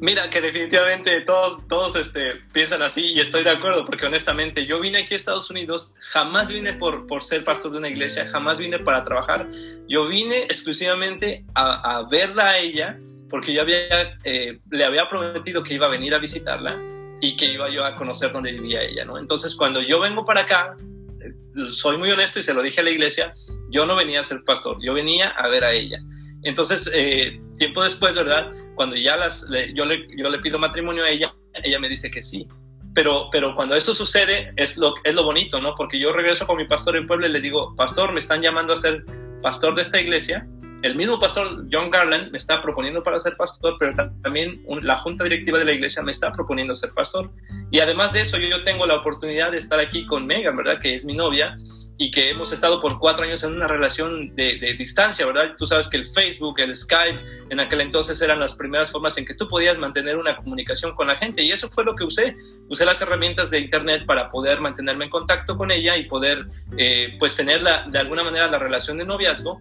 Mira, 0.00 0.30
que 0.30 0.40
definitivamente 0.40 1.20
todos, 1.20 1.68
todos 1.68 1.94
este, 1.94 2.36
piensan 2.54 2.80
así 2.80 3.12
y 3.12 3.20
estoy 3.20 3.44
de 3.44 3.50
acuerdo, 3.50 3.84
porque 3.84 4.06
honestamente 4.06 4.64
yo 4.64 4.80
vine 4.80 5.00
aquí 5.00 5.12
a 5.12 5.16
Estados 5.18 5.50
Unidos, 5.50 5.92
jamás 6.08 6.48
vine 6.48 6.72
por, 6.72 7.06
por 7.06 7.22
ser 7.22 7.44
pastor 7.44 7.72
de 7.72 7.78
una 7.78 7.88
iglesia, 7.90 8.26
jamás 8.28 8.58
vine 8.58 8.78
para 8.78 9.04
trabajar, 9.04 9.46
yo 9.88 10.08
vine 10.08 10.44
exclusivamente 10.44 11.44
a, 11.54 11.98
a 11.98 12.08
verla 12.08 12.50
a 12.50 12.58
ella, 12.58 12.98
porque 13.28 13.54
yo 13.54 13.60
había, 13.60 14.16
eh, 14.24 14.58
le 14.70 14.84
había 14.86 15.06
prometido 15.06 15.62
que 15.62 15.74
iba 15.74 15.86
a 15.86 15.90
venir 15.90 16.14
a 16.14 16.18
visitarla 16.18 16.80
y 17.20 17.36
que 17.36 17.44
iba 17.44 17.70
yo 17.70 17.84
a 17.84 17.94
conocer 17.96 18.32
dónde 18.32 18.52
vivía 18.52 18.80
ella, 18.80 19.04
¿no? 19.04 19.18
Entonces 19.18 19.54
cuando 19.54 19.82
yo 19.82 20.00
vengo 20.00 20.24
para 20.24 20.42
acá, 20.42 20.76
eh, 20.78 21.70
soy 21.70 21.98
muy 21.98 22.10
honesto 22.10 22.40
y 22.40 22.42
se 22.42 22.54
lo 22.54 22.62
dije 22.62 22.80
a 22.80 22.84
la 22.84 22.90
iglesia, 22.90 23.34
yo 23.68 23.84
no 23.84 23.94
venía 23.96 24.20
a 24.20 24.24
ser 24.24 24.42
pastor, 24.44 24.78
yo 24.82 24.94
venía 24.94 25.28
a 25.28 25.46
ver 25.48 25.62
a 25.62 25.72
ella. 25.72 26.00
Entonces, 26.42 26.90
eh, 26.94 27.38
tiempo 27.60 27.82
después, 27.82 28.16
¿verdad? 28.16 28.50
Cuando 28.74 28.96
ya 28.96 29.16
las, 29.16 29.46
yo, 29.74 29.84
le, 29.84 30.06
yo 30.16 30.28
le 30.30 30.38
pido 30.38 30.58
matrimonio 30.58 31.04
a 31.04 31.10
ella, 31.10 31.32
ella 31.62 31.78
me 31.78 31.90
dice 31.90 32.10
que 32.10 32.22
sí. 32.22 32.48
Pero, 32.94 33.28
pero 33.30 33.54
cuando 33.54 33.76
eso 33.76 33.94
sucede, 33.94 34.52
es 34.56 34.78
lo, 34.78 34.94
es 35.04 35.14
lo 35.14 35.24
bonito, 35.24 35.60
¿no? 35.60 35.74
Porque 35.76 36.00
yo 36.00 36.10
regreso 36.10 36.46
con 36.46 36.56
mi 36.56 36.64
pastor 36.64 36.96
en 36.96 37.06
Puebla 37.06 37.28
y 37.28 37.32
le 37.32 37.40
digo, 37.40 37.76
pastor, 37.76 38.12
me 38.12 38.20
están 38.20 38.40
llamando 38.40 38.72
a 38.72 38.76
ser 38.76 39.04
pastor 39.42 39.74
de 39.74 39.82
esta 39.82 40.00
iglesia 40.00 40.48
el 40.82 40.94
mismo 40.94 41.18
pastor 41.18 41.66
John 41.70 41.90
Garland 41.90 42.30
me 42.30 42.38
está 42.38 42.62
proponiendo 42.62 43.02
para 43.02 43.20
ser 43.20 43.36
pastor, 43.36 43.76
pero 43.78 43.94
también 44.22 44.62
la 44.82 44.96
junta 44.98 45.24
directiva 45.24 45.58
de 45.58 45.64
la 45.64 45.72
iglesia 45.72 46.02
me 46.02 46.10
está 46.10 46.32
proponiendo 46.32 46.74
ser 46.74 46.90
pastor. 46.92 47.30
Y 47.70 47.80
además 47.80 48.12
de 48.12 48.22
eso, 48.22 48.38
yo, 48.38 48.64
tengo 48.64 48.86
la 48.86 48.96
oportunidad 48.96 49.50
de 49.52 49.58
estar 49.58 49.78
aquí 49.78 50.06
con 50.06 50.26
Megan, 50.26 50.56
¿verdad? 50.56 50.80
Que 50.80 50.94
es 50.94 51.04
mi 51.04 51.14
novia 51.14 51.56
y 51.98 52.10
que 52.10 52.30
hemos 52.30 52.50
estado 52.52 52.80
por 52.80 52.98
cuatro 52.98 53.24
años 53.24 53.44
en 53.44 53.52
una 53.52 53.68
relación 53.68 54.34
de, 54.34 54.74
distancia, 54.78 55.26
¿verdad? 55.26 55.54
Tú 55.58 55.66
sabes 55.66 55.86
que 55.86 55.98
el 55.98 56.06
Facebook, 56.06 56.58
el 56.58 56.74
Skype, 56.74 57.20
en 57.50 57.60
aquel 57.60 57.82
entonces 57.82 58.20
eran 58.22 58.40
las 58.40 58.54
primeras 58.54 58.90
formas 58.90 59.18
en 59.18 59.26
que 59.26 59.34
tú 59.34 59.46
podías 59.48 59.76
mantener 59.76 60.16
una 60.16 60.34
comunicación 60.34 60.94
con 60.94 61.08
la 61.08 61.18
gente 61.18 61.42
y 61.42 61.50
eso 61.50 61.68
fue 61.68 61.84
lo 61.84 61.94
que 61.94 62.04
usé. 62.04 62.36
Usé 62.70 62.86
las 62.86 63.00
herramientas 63.02 63.50
de 63.50 63.60
Internet 63.60 64.06
para 64.06 64.30
poder 64.30 64.60
mantenerme 64.60 65.04
en 65.04 65.10
contacto 65.10 65.58
con 65.58 65.70
ella 65.70 65.94
y 65.96 66.04
poder, 66.04 66.46
eh, 66.78 67.16
pues, 67.18 67.36
tener 67.36 67.62
de 67.62 67.98
alguna 67.98 68.24
manera 68.24 68.46
la 68.46 68.58
relación 68.58 68.96
de 68.96 69.04
noviazgo 69.04 69.60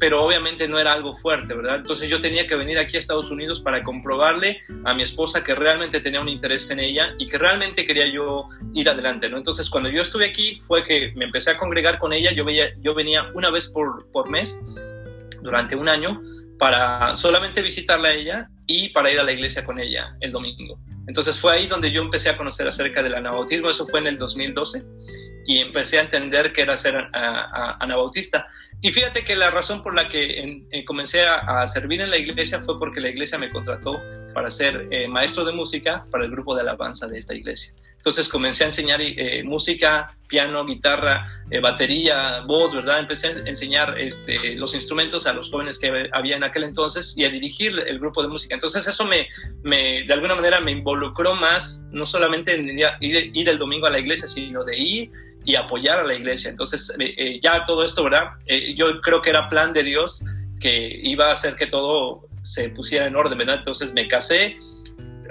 pero 0.00 0.24
obviamente 0.24 0.66
no 0.66 0.78
era 0.78 0.94
algo 0.94 1.14
fuerte, 1.14 1.52
¿verdad? 1.54 1.76
Entonces 1.76 2.08
yo 2.08 2.20
tenía 2.20 2.46
que 2.46 2.56
venir 2.56 2.78
aquí 2.78 2.96
a 2.96 2.98
Estados 2.98 3.30
Unidos 3.30 3.60
para 3.60 3.84
comprobarle 3.84 4.62
a 4.84 4.94
mi 4.94 5.02
esposa 5.02 5.44
que 5.44 5.54
realmente 5.54 6.00
tenía 6.00 6.22
un 6.22 6.28
interés 6.28 6.70
en 6.70 6.80
ella 6.80 7.14
y 7.18 7.28
que 7.28 7.36
realmente 7.36 7.84
quería 7.84 8.06
yo 8.12 8.48
ir 8.72 8.88
adelante, 8.88 9.28
¿no? 9.28 9.36
Entonces 9.36 9.68
cuando 9.68 9.90
yo 9.90 10.00
estuve 10.00 10.24
aquí 10.24 10.58
fue 10.66 10.82
que 10.84 11.12
me 11.14 11.26
empecé 11.26 11.50
a 11.50 11.58
congregar 11.58 11.98
con 11.98 12.14
ella, 12.14 12.30
yo, 12.34 12.94
venía 12.94 13.30
una 13.34 13.50
vez 13.50 13.68
por, 13.68 14.10
por 14.10 14.30
mes 14.30 14.58
durante 15.42 15.76
un 15.76 15.88
año 15.88 16.22
para 16.58 17.14
solamente 17.16 17.60
visitarla 17.60 18.08
a 18.08 18.14
ella 18.14 18.48
y 18.66 18.88
para 18.88 19.12
ir 19.12 19.20
a 19.20 19.22
la 19.22 19.32
iglesia 19.32 19.64
con 19.64 19.78
ella 19.78 20.16
el 20.20 20.32
domingo. 20.32 20.78
Entonces 21.08 21.38
fue 21.38 21.52
ahí 21.52 21.66
donde 21.66 21.92
yo 21.92 22.00
empecé 22.00 22.30
a 22.30 22.36
conocer 22.38 22.66
acerca 22.66 23.02
del 23.02 23.14
anabautismo, 23.14 23.68
eso 23.68 23.86
fue 23.86 24.00
en 24.00 24.06
el 24.06 24.16
2012, 24.16 24.82
y 25.46 25.58
empecé 25.58 25.98
a 25.98 26.02
entender 26.02 26.52
que 26.52 26.62
era 26.62 26.76
ser 26.76 26.94
anabautista. 27.12 28.46
Y 28.80 28.92
fíjate 28.92 29.24
que 29.24 29.36
la 29.36 29.50
razón 29.50 29.82
por 29.82 29.94
la 29.94 30.08
que 30.08 30.64
eh, 30.70 30.84
comencé 30.84 31.24
a, 31.26 31.66
servir 31.66 32.00
en 32.00 32.10
la 32.10 32.16
iglesia 32.16 32.60
fue 32.60 32.78
porque 32.78 33.00
la 33.00 33.10
iglesia 33.10 33.38
me 33.38 33.50
contrató 33.50 34.00
para 34.34 34.50
ser 34.50 34.88
eh, 34.90 35.08
maestro 35.08 35.44
de 35.44 35.52
música 35.52 36.06
para 36.10 36.24
el 36.24 36.30
grupo 36.30 36.54
de 36.54 36.62
alabanza 36.62 37.06
de 37.06 37.18
esta 37.18 37.34
iglesia. 37.34 37.72
Entonces 37.96 38.30
comencé 38.30 38.64
a 38.64 38.68
enseñar 38.68 39.00
eh, 39.02 39.42
música, 39.44 40.06
piano, 40.26 40.64
guitarra, 40.64 41.24
batería, 41.60 42.40
voz, 42.46 42.74
¿verdad? 42.74 43.00
Empecé 43.00 43.26
a 43.26 43.48
enseñar 43.48 43.98
este, 43.98 44.54
los 44.54 44.74
instrumentos 44.74 45.26
a 45.26 45.34
los 45.34 45.50
jóvenes 45.50 45.78
que 45.78 46.08
había 46.12 46.36
en 46.36 46.44
aquel 46.44 46.64
entonces 46.64 47.14
y 47.16 47.26
a 47.26 47.30
dirigir 47.30 47.78
el 47.86 47.98
grupo 47.98 48.22
de 48.22 48.28
música. 48.28 48.54
Entonces 48.54 48.86
eso 48.86 49.04
me, 49.04 49.28
de 49.62 50.12
alguna 50.14 50.34
manera 50.34 50.60
me 50.60 50.70
involucró 50.70 51.34
más, 51.34 51.84
no 51.90 52.06
solamente 52.06 52.54
en 52.54 52.78
ir, 52.78 53.30
ir 53.34 53.48
el 53.50 53.58
domingo 53.58 53.86
a 53.86 53.90
la 53.90 53.98
iglesia, 53.98 54.26
sino 54.26 54.64
de 54.64 54.78
ir 54.78 55.10
y 55.44 55.56
apoyar 55.56 56.00
a 56.00 56.06
la 56.06 56.14
iglesia. 56.14 56.50
Entonces, 56.50 56.92
eh, 56.98 57.14
eh, 57.16 57.40
ya 57.40 57.64
todo 57.64 57.82
esto, 57.82 58.04
¿verdad? 58.04 58.32
Eh, 58.46 58.74
yo 58.74 59.00
creo 59.02 59.22
que 59.22 59.30
era 59.30 59.48
plan 59.48 59.72
de 59.72 59.82
Dios 59.82 60.24
que 60.60 61.00
iba 61.02 61.28
a 61.28 61.32
hacer 61.32 61.56
que 61.56 61.66
todo 61.66 62.26
se 62.42 62.68
pusiera 62.70 63.06
en 63.06 63.16
orden, 63.16 63.38
¿verdad? 63.38 63.56
Entonces 63.58 63.92
me 63.92 64.08
casé, 64.08 64.56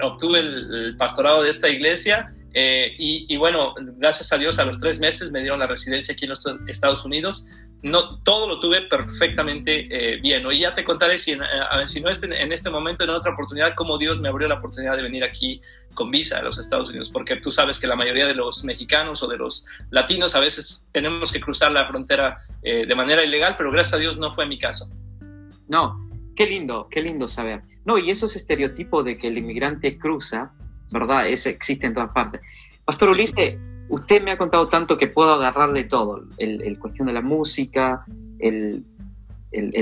obtuve 0.02 0.40
el, 0.40 0.96
pastorado 0.96 1.42
de 1.42 1.50
esta 1.50 1.68
iglesia 1.68 2.32
y, 2.52 3.32
y, 3.32 3.36
bueno, 3.36 3.74
gracias 3.98 4.32
a 4.32 4.36
Dios 4.36 4.58
a 4.58 4.64
los 4.64 4.80
tres 4.80 4.98
meses 4.98 5.30
me 5.30 5.40
dieron 5.40 5.60
la 5.60 5.68
residencia 5.68 6.14
aquí 6.14 6.24
en 6.24 6.30
los 6.30 6.44
Estados 6.66 7.04
Unidos 7.04 7.46
no, 7.82 8.18
todo 8.22 8.46
lo 8.46 8.60
tuve 8.60 8.82
perfectamente 8.82 9.86
eh, 9.90 10.20
bien. 10.20 10.44
Y 10.52 10.60
ya 10.60 10.74
te 10.74 10.84
contaré, 10.84 11.16
si, 11.16 11.32
eh, 11.32 11.38
si 11.86 12.00
no 12.00 12.10
este, 12.10 12.26
en 12.26 12.52
este 12.52 12.68
momento, 12.68 13.04
en 13.04 13.10
otra 13.10 13.32
oportunidad, 13.32 13.74
cómo 13.74 13.96
Dios 13.96 14.20
me 14.20 14.28
abrió 14.28 14.48
la 14.48 14.56
oportunidad 14.56 14.96
de 14.96 15.02
venir 15.02 15.24
aquí 15.24 15.60
con 15.94 16.10
visa 16.10 16.38
a 16.38 16.42
los 16.42 16.58
Estados 16.58 16.90
Unidos, 16.90 17.10
porque 17.10 17.36
tú 17.36 17.50
sabes 17.50 17.78
que 17.78 17.86
la 17.86 17.96
mayoría 17.96 18.26
de 18.26 18.34
los 18.34 18.64
mexicanos 18.64 19.22
o 19.22 19.28
de 19.28 19.38
los 19.38 19.64
latinos 19.90 20.34
a 20.36 20.40
veces 20.40 20.86
tenemos 20.92 21.32
que 21.32 21.40
cruzar 21.40 21.72
la 21.72 21.88
frontera 21.88 22.38
eh, 22.62 22.86
de 22.86 22.94
manera 22.94 23.24
ilegal, 23.24 23.54
pero 23.56 23.70
gracias 23.70 23.94
a 23.94 23.98
Dios 23.98 24.16
no 24.18 24.30
fue 24.30 24.46
mi 24.46 24.58
caso. 24.58 24.88
No, 25.68 26.09
qué 26.40 26.46
lindo, 26.46 26.88
qué 26.90 27.02
lindo 27.02 27.28
saber. 27.28 27.64
No, 27.84 27.98
y 27.98 28.10
esos 28.10 28.34
estereotipos 28.34 29.04
de 29.04 29.18
que 29.18 29.28
el 29.28 29.36
inmigrante 29.36 29.98
cruza, 29.98 30.52
¿verdad? 30.90 31.28
Ese 31.28 31.50
existe 31.50 31.86
en 31.86 31.92
todas 31.92 32.12
partes. 32.12 32.40
Pastor 32.82 33.10
Ulises, 33.10 33.58
usted 33.90 34.22
me 34.22 34.30
ha 34.30 34.38
contado 34.38 34.66
tanto 34.68 34.96
que 34.96 35.06
puedo 35.06 35.34
agarrar 35.34 35.74
de 35.74 35.84
todo, 35.84 36.24
el, 36.38 36.78
cuestión 36.78 37.08
de 37.08 37.12
la 37.12 37.20
música, 37.20 38.06
el, 38.38 38.86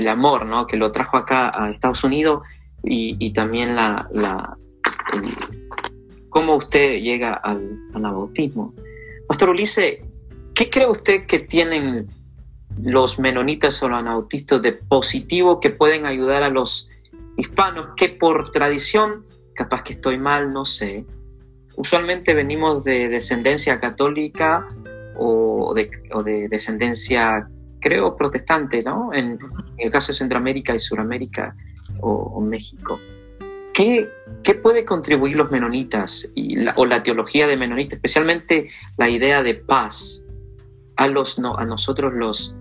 amor, 0.09 0.45
¿no? 0.45 0.67
Que 0.67 0.75
lo 0.75 0.91
trajo 0.91 1.15
acá 1.15 1.49
a 1.55 1.71
Estados 1.71 2.03
Unidos 2.03 2.41
y, 2.83 3.31
también 3.31 3.77
la, 3.77 4.57
cómo 6.27 6.57
usted 6.57 6.99
llega 6.99 7.35
al 7.35 7.79
anabautismo. 7.93 8.73
Pastor 9.29 9.51
Ulises, 9.51 9.99
¿qué 10.53 10.69
cree 10.69 10.87
usted 10.87 11.25
que 11.25 11.39
tienen 11.39 12.09
los 12.83 13.19
menonitas 13.19 13.81
o 13.83 13.89
los 13.89 13.99
anabautistas 13.99 14.61
de 14.61 14.73
positivo 14.73 15.59
que 15.59 15.69
pueden 15.69 16.05
ayudar 16.05 16.43
a 16.43 16.49
los 16.49 16.89
hispanos 17.37 17.89
que 17.95 18.09
por 18.09 18.51
tradición, 18.51 19.25
capaz 19.55 19.83
que 19.83 19.93
estoy 19.93 20.17
mal, 20.17 20.51
no 20.51 20.65
sé, 20.65 21.05
usualmente 21.75 22.33
venimos 22.33 22.83
de 22.83 23.09
descendencia 23.09 23.79
católica 23.79 24.67
o 25.21 25.73
de, 25.73 26.47
descendencia, 26.49 27.49
creo, 27.81 28.15
protestante, 28.15 28.81
¿no? 28.83 29.13
En, 29.13 29.37
el 29.77 29.91
caso 29.91 30.11
de 30.11 30.17
Centroamérica 30.17 30.73
y 30.73 30.79
Suramérica 30.79 31.55
o, 32.01 32.39
México. 32.39 32.99
¿Qué, 33.73 34.09
¿Qué, 34.43 34.55
puede 34.55 34.85
contribuir 34.85 35.37
los 35.37 35.51
menonitas 35.51 36.29
y 36.35 36.55
o 36.75 36.85
la 36.85 37.03
teología 37.03 37.47
de 37.47 37.57
menonitas, 37.57 37.97
especialmente 37.97 38.69
la 38.97 39.09
idea 39.09 39.43
de 39.43 39.55
paz 39.55 40.23
a, 40.95 41.07
los, 41.07 41.39
no, 41.39 41.57
a 41.57 41.65
nosotros 41.65 42.13
los 42.13 42.55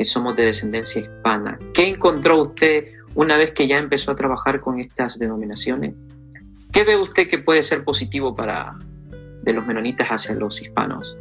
que 0.00 0.06
somos 0.06 0.34
de 0.34 0.44
descendencia 0.44 1.02
hispana? 1.02 1.58
¿Qué 1.74 1.86
encontró 1.86 2.40
usted 2.40 2.86
una 3.14 3.36
vez 3.36 3.52
que 3.52 3.68
ya 3.68 3.76
empezó 3.76 4.12
a 4.12 4.16
trabajar 4.16 4.62
con 4.62 4.80
estas 4.80 5.18
denominaciones? 5.18 5.94
¿Qué 6.72 6.84
ve 6.84 6.96
usted 6.96 7.28
que 7.28 7.36
puede 7.36 7.62
ser 7.62 7.84
positivo 7.84 8.34
para 8.34 8.78
de 9.42 9.52
los 9.52 9.66
menonitas 9.66 10.08
hacia 10.08 10.34
los 10.36 10.62
hispanos? 10.62 11.18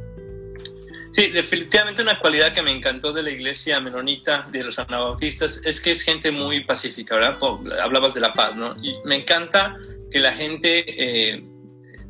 Sí, 1.12 1.30
definitivamente 1.30 2.02
una 2.02 2.22
cualidad 2.22 2.54
que 2.54 2.62
me 2.62 2.72
encantó 2.72 3.12
de 3.12 3.22
la 3.22 3.32
iglesia 3.32 3.82
menonita, 3.82 4.46
de 4.50 4.63
los 4.63 4.80
anabautistas, 4.80 5.60
es 5.65 5.82
que 5.82 5.92
es 5.92 6.02
gente 6.02 6.32
muy 6.32 6.63
pacífica, 6.63 7.15
¿verdad? 7.15 7.38
Hablabas 7.84 8.13
de 8.13 8.22
la 8.22 8.32
paz, 8.32 8.56
¿no? 8.56 8.78
Y 8.82 8.96
me 9.04 9.18
encanta 9.18 9.76
que 10.10 10.20
la 10.20 10.32
gente 10.32 10.86
eh, 10.88 11.44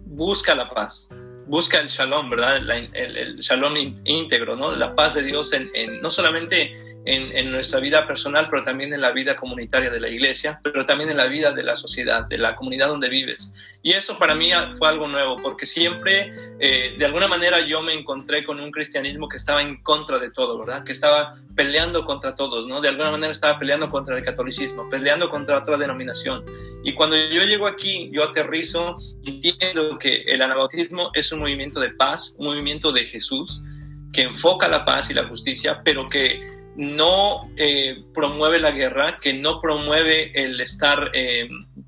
busca 0.06 0.54
la 0.54 0.70
paz, 0.70 1.10
busca 1.50 1.80
el 1.80 1.88
shalom, 1.88 2.30
¿verdad? 2.30 2.58
el, 2.94 3.38
shalom 3.38 3.76
íntegro, 4.06 4.56
¿no? 4.56 4.70
La 4.70 4.94
paz 4.96 5.16
de 5.16 5.24
Dios 5.24 5.52
en, 5.54 5.70
en 5.74 6.00
no 6.00 6.10
solamente 6.10 6.72
en, 7.06 7.52
nuestra 7.52 7.80
vida 7.80 8.06
personal, 8.06 8.48
pero 8.50 8.64
también 8.64 8.94
en 8.94 9.02
la 9.02 9.12
vida 9.12 9.36
comunitaria 9.36 9.90
de 9.90 10.00
la 10.00 10.10
iglesia, 10.10 10.60
pero 10.64 10.86
también 10.86 11.10
en 11.10 11.18
la 11.18 11.28
vida 11.28 11.52
de 11.52 11.64
la 11.64 11.76
sociedad, 11.76 12.26
de 12.28 12.38
la 12.38 12.56
comunidad 12.56 12.88
donde 12.88 13.10
vives. 13.10 13.54
Y 13.82 13.94
eso 13.94 14.18
para 14.18 14.36
mí 14.36 14.52
fue 14.78 14.90
algo 14.90 15.08
nuevo, 15.08 15.38
porque 15.42 15.66
siempre, 15.66 16.32
eh, 16.60 16.96
de 16.98 17.06
alguna 17.06 17.28
manera, 17.28 17.66
yo 17.66 17.82
me 17.82 17.94
encontré 17.94 18.44
con 18.44 18.60
un 18.60 18.72
cristianismo 18.72 19.28
que 19.28 19.38
estaba 19.38 19.62
en 19.62 19.82
contra 19.82 20.20
de 20.20 20.32
todo, 20.32 20.60
¿verdad? 20.60 20.84
Que 20.84 20.92
estaba 20.92 21.34
peleando 21.56 22.04
contra 22.04 22.36
todos, 22.36 22.68
¿no? 22.68 22.82
De 22.82 22.90
alguna 22.90 23.12
manera 23.12 23.32
estaba 23.32 23.58
peleando 23.58 23.88
contra 23.88 24.18
el 24.18 24.24
catolicismo, 24.24 24.90
peleando 24.90 25.30
contra 25.30 25.60
otra 25.60 25.78
denominación. 25.78 26.46
Y 26.84 26.94
cuando 26.94 27.16
yo 27.16 27.44
llego 27.44 27.68
aquí, 27.68 28.10
yo 28.12 28.24
aterrizo 28.24 28.96
entiendo 29.26 29.98
que 29.98 30.24
el 30.28 30.42
anabautismo 30.42 31.12
es 31.14 31.32
un 31.32 31.40
movimiento 31.40 31.80
de 31.80 31.92
paz, 31.92 32.36
un 32.38 32.48
movimiento 32.48 32.92
de 32.92 33.06
Jesús, 33.06 33.62
que 34.12 34.24
enfoca 34.24 34.68
la 34.68 34.86
paz 34.86 35.10
y 35.10 35.14
la 35.14 35.28
justicia, 35.28 35.82
pero 35.84 36.10
que 36.10 36.59
no 36.80 37.52
eh, 37.58 38.06
promueve 38.14 38.58
la 38.58 38.72
guerra, 38.72 39.20
que 39.22 39.34
no 39.34 39.60
promueve 39.60 40.32
el 40.34 40.62
estar 40.62 41.12
eh, 41.14 41.46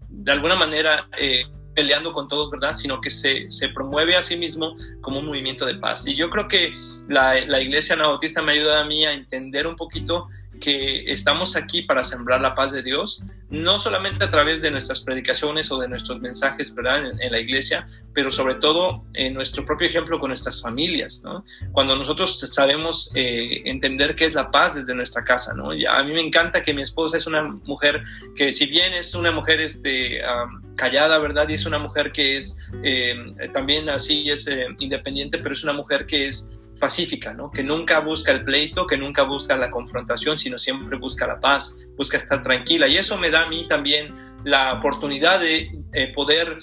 de 0.09 0.31
alguna 0.33 0.55
manera 0.55 1.07
eh, 1.17 1.43
peleando 1.73 2.11
con 2.11 2.27
todos, 2.27 2.51
¿verdad? 2.51 2.73
Sino 2.73 2.99
que 2.99 3.09
se, 3.09 3.47
promueve 3.73 4.17
a 4.17 4.21
sí 4.21 4.35
mismo 4.35 4.75
como 4.99 5.19
un 5.19 5.27
movimiento 5.27 5.65
de 5.65 5.75
paz. 5.75 6.05
Y 6.07 6.17
yo 6.17 6.29
creo 6.29 6.49
que 6.49 6.73
la, 7.07 7.35
la 7.45 7.61
iglesia 7.61 7.95
anabautista 7.95 8.41
me 8.41 8.51
ayuda 8.51 8.81
a 8.81 8.83
mí 8.83 9.05
a 9.05 9.13
entender 9.13 9.65
un 9.65 9.77
poquito 9.77 10.27
que 10.61 11.11
estamos 11.11 11.57
aquí 11.57 11.81
para 11.81 12.03
sembrar 12.03 12.39
la 12.39 12.55
paz 12.55 12.71
de 12.71 12.81
Dios, 12.81 13.21
no 13.49 13.79
solamente 13.79 14.23
a 14.23 14.29
través 14.29 14.61
de 14.61 14.71
nuestras 14.71 15.01
predicaciones 15.01 15.69
o 15.71 15.79
de 15.79 15.89
nuestros 15.89 16.21
mensajes 16.21 16.73
¿verdad? 16.73 17.11
En, 17.19 17.31
la 17.31 17.39
iglesia, 17.39 17.87
pero 18.13 18.31
sobre 18.31 18.55
todo 18.55 19.03
en 19.13 19.33
nuestro 19.33 19.65
propio 19.65 19.89
ejemplo 19.89 20.19
con 20.19 20.29
nuestras 20.29 20.61
familias. 20.61 21.21
¿no? 21.25 21.43
Cuando 21.73 21.95
nosotros 21.95 22.39
sabemos 22.39 23.11
eh, 23.15 23.61
entender 23.65 24.15
qué 24.15 24.25
es 24.25 24.35
la 24.35 24.49
paz 24.49 24.75
desde 24.75 24.95
nuestra 24.95 25.23
casa. 25.23 25.53
¿no? 25.53 25.73
Y 25.73 25.85
a 25.85 26.01
mí 26.03 26.13
me 26.13 26.21
encanta 26.21 26.63
que 26.63 26.73
mi 26.73 26.83
esposa 26.83 27.17
es 27.17 27.27
una 27.27 27.43
mujer 27.43 28.01
que 28.35 28.51
si 28.51 28.67
bien 28.67 28.93
es 28.93 29.15
una 29.15 29.31
mujer 29.31 29.59
este, 29.59 30.21
callada, 30.75 31.19
¿verdad? 31.19 31.47
Y 31.49 31.53
es 31.55 31.65
una 31.65 31.79
mujer 31.79 32.11
que 32.11 32.37
es 32.37 32.57
eh, 32.83 33.13
también 33.53 33.89
así, 33.89 34.29
es 34.29 34.47
eh, 34.47 34.65
independiente, 34.79 35.37
pero 35.39 35.53
es 35.53 35.63
una 35.63 35.73
mujer 35.73 36.05
que 36.05 36.23
es 36.27 36.49
pacífica, 36.81 37.33
¿no? 37.33 37.49
que 37.49 37.63
nunca 37.63 37.99
busca 37.99 38.33
el 38.33 38.43
pleito, 38.43 38.85
que 38.85 38.97
nunca 38.97 39.23
busca 39.23 39.55
la 39.55 39.71
confrontación, 39.71 40.37
sino 40.37 40.57
siempre 40.57 40.97
busca 40.97 41.25
la 41.25 41.39
paz, 41.39 41.77
busca 41.95 42.17
estar 42.17 42.43
tranquila. 42.43 42.89
Y 42.89 42.97
eso 42.97 43.17
me 43.17 43.29
da 43.29 43.43
a 43.43 43.47
mí 43.47 43.65
también 43.69 44.13
la 44.43 44.73
oportunidad 44.73 45.39
de 45.39 45.71
eh, 45.93 46.11
poder 46.13 46.57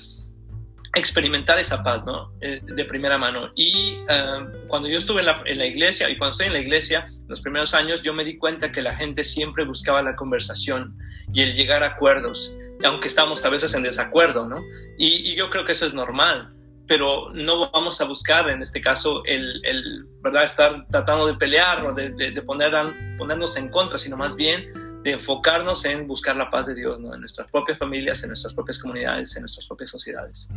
experimentar 0.95 1.59
esa 1.59 1.83
paz 1.83 2.05
¿no? 2.05 2.33
Eh, 2.41 2.61
de 2.63 2.85
primera 2.85 3.17
mano. 3.17 3.53
Y 3.55 3.97
ah, 4.09 4.47
cuando 4.67 4.89
yo 4.91 4.99
estuve 4.99 5.23
en 5.23 5.59
la, 5.59 5.67
iglesia, 5.67 6.11
y 6.11 6.19
cuando 6.19 6.33
estoy 6.33 6.49
en 6.49 6.53
la 6.53 6.61
iglesia, 6.61 7.07
los 7.29 7.41
primeros 7.41 7.73
años, 7.73 8.03
yo 8.03 8.13
me 8.13 8.25
di 8.25 8.37
cuenta 8.37 8.71
que 8.73 8.83
la 8.83 8.95
gente 8.97 9.25
siempre 9.25 9.65
buscaba 9.65 10.03
la 10.03 10.17
conversación 10.17 10.99
y 11.33 11.41
el 11.41 11.55
llegar 11.55 11.83
a 11.83 11.95
acuerdos, 11.95 12.55
aunque 12.85 13.09
estamos 13.09 13.43
a 13.45 13.49
veces 13.49 13.73
en 13.75 13.83
desacuerdo, 13.83 14.47
¿no? 14.47 14.57
y 14.99 15.37
yo 15.37 15.49
creo 15.49 15.65
que 15.65 15.73
eso 15.73 15.87
es 15.87 15.95
normal 15.95 16.58
pero 16.89 17.31
no 17.35 17.71
vamos 17.71 18.01
a 18.01 18.05
buscar 18.05 18.49
en 18.49 18.63
este 18.63 18.81
caso 18.81 19.23
el, 19.27 19.61
el 19.65 20.07
¿verdad? 20.23 20.45
estar 20.45 20.87
tratando 20.91 21.27
de 21.27 21.35
pelear 21.35 21.85
o 21.85 21.93
de, 21.93 22.11
de, 22.11 22.43
poner, 22.43 22.73
ponernos 23.19 23.57
en 23.59 23.69
contra, 23.69 23.99
sino 23.99 24.17
más 24.17 24.35
bien 24.35 25.03
de 25.05 25.13
enfocarnos 25.13 25.85
en 25.85 26.09
buscar 26.09 26.35
la 26.35 26.51
paz 26.51 26.67
de 26.67 26.75
Dios 26.75 26.99
¿no? 26.99 27.15
en 27.15 27.21
nuestras 27.21 27.51
propias 27.51 27.79
familias, 27.79 28.23
en 28.23 28.31
nuestras 28.31 28.55
propias 28.55 28.79
comunidades, 28.79 29.37
en 29.37 29.43
nuestras 29.43 29.67
propias 29.67 29.91
sociedades. 29.91 30.49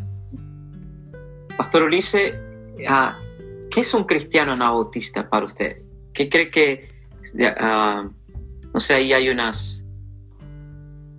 Pastor 1.58 1.84
Ulises, 1.84 2.34
ah, 2.88 3.20
¿qué 3.70 3.82
es 3.82 3.94
un 3.94 4.06
cristiano 4.06 4.54
anabautista 4.54 5.30
para 5.30 5.46
usted? 5.46 5.82
¿Qué 6.14 6.30
cree 6.30 6.50
que, 6.50 6.88
uh, 7.36 8.10
no 8.74 8.80
sé, 8.80 8.94
ahí 8.94 9.12
hay 9.12 9.30
unas... 9.30 9.86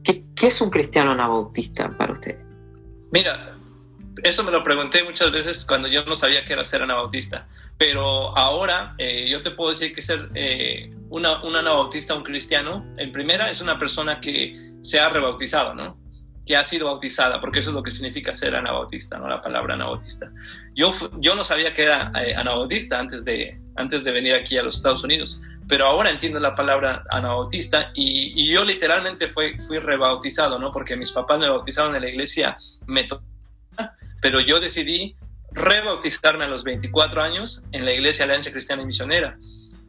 ¿Qué, 0.03 0.25
¿Qué 0.35 0.47
es 0.47 0.61
un 0.63 0.71
cristiano 0.71 1.13
anabautista 1.13 1.97
para 1.97 2.13
usted? 2.13 2.39
Mira, 3.13 3.52
eso 4.23 4.43
me 4.45 4.53
lo 4.53 4.63
pregunté 4.63 5.03
muchas 5.05 5.31
veces 5.33 5.65
cuando 5.65 5.89
yo 5.89 6.05
no 6.05 6.15
sabía 6.15 6.45
qué 6.45 6.53
era 6.53 6.65
ser 6.65 6.83
anabautista. 6.83 7.47
Pero 7.79 8.37
ahora 8.37 8.95
eh, 8.99 9.29
yo 9.29 9.43
te 9.43 9.51
puedo 9.51 9.71
decir 9.71 9.95
que 9.95 10.03
ser 10.03 10.29
eh, 10.35 10.91
una, 11.09 11.43
un 11.43 11.57
anabautista, 11.57 12.15
un 12.15 12.23
cristiano, 12.23 12.87
en 12.97 13.13
primera 13.13 13.51
es 13.51 13.61
una 13.61 13.79
persona 13.79 14.21
que 14.21 14.55
se 14.83 15.01
ha 15.01 15.09
rebautizado, 15.09 15.75
¿no? 15.75 16.03
que 16.47 16.57
ha 16.57 16.63
sido 16.63 16.87
bautizada, 16.87 17.41
porque 17.41 17.61
eso 17.61 17.71
es 17.71 17.75
lo 17.75 17.83
que 17.83 17.91
significa 17.91 18.33
ser 18.33 18.57
anabautista, 18.57 19.17
¿no? 19.17 19.29
La 19.29 19.41
palabra 19.41 19.75
anabautista. 19.75 20.31
Yo, 20.75 20.91
yo 21.21 21.37
no 21.37 21.45
sabía 21.45 21.73
que 21.73 21.85
era 21.85 22.11
eh, 22.21 22.35
anabautista 22.35 22.99
antes 22.99 23.25
de, 23.25 23.57
antes 23.77 24.03
de 24.03 24.11
venir 24.11 24.35
aquí 24.35 24.59
a 24.59 24.63
los 24.63 24.77
Estados 24.77 25.05
Unidos, 25.05 25.41
pero 25.69 25.87
ahora 25.87 26.11
entiendo 26.11 26.41
la 26.41 26.55
palabra 26.55 27.05
anabautista 27.11 27.93
y, 27.95 28.43
y 28.43 28.53
yo 28.53 28.65
literalmente 28.65 29.29
fui, 29.29 29.57
fui 29.59 29.79
rebautizado, 29.79 30.59
¿no? 30.59 30.73
Porque 30.73 30.97
mis 30.97 31.13
papás 31.13 31.39
me 31.39 31.49
bautizaron 31.49 31.95
en 31.95 32.03
la 32.03 32.09
iglesia 32.09 32.57
pero 34.23 34.41
yo 34.41 34.61
decidí 34.61 35.17
rebautizarme 35.51 36.45
a 36.45 36.49
los 36.49 36.65
24 36.65 37.21
años 37.21 37.63
en 37.73 37.85
la 37.85 37.93
iglesia 37.93 38.25
Alianza 38.25 38.53
Cristiana 38.53 38.83
y 38.83 38.87
Misionera. 38.87 39.37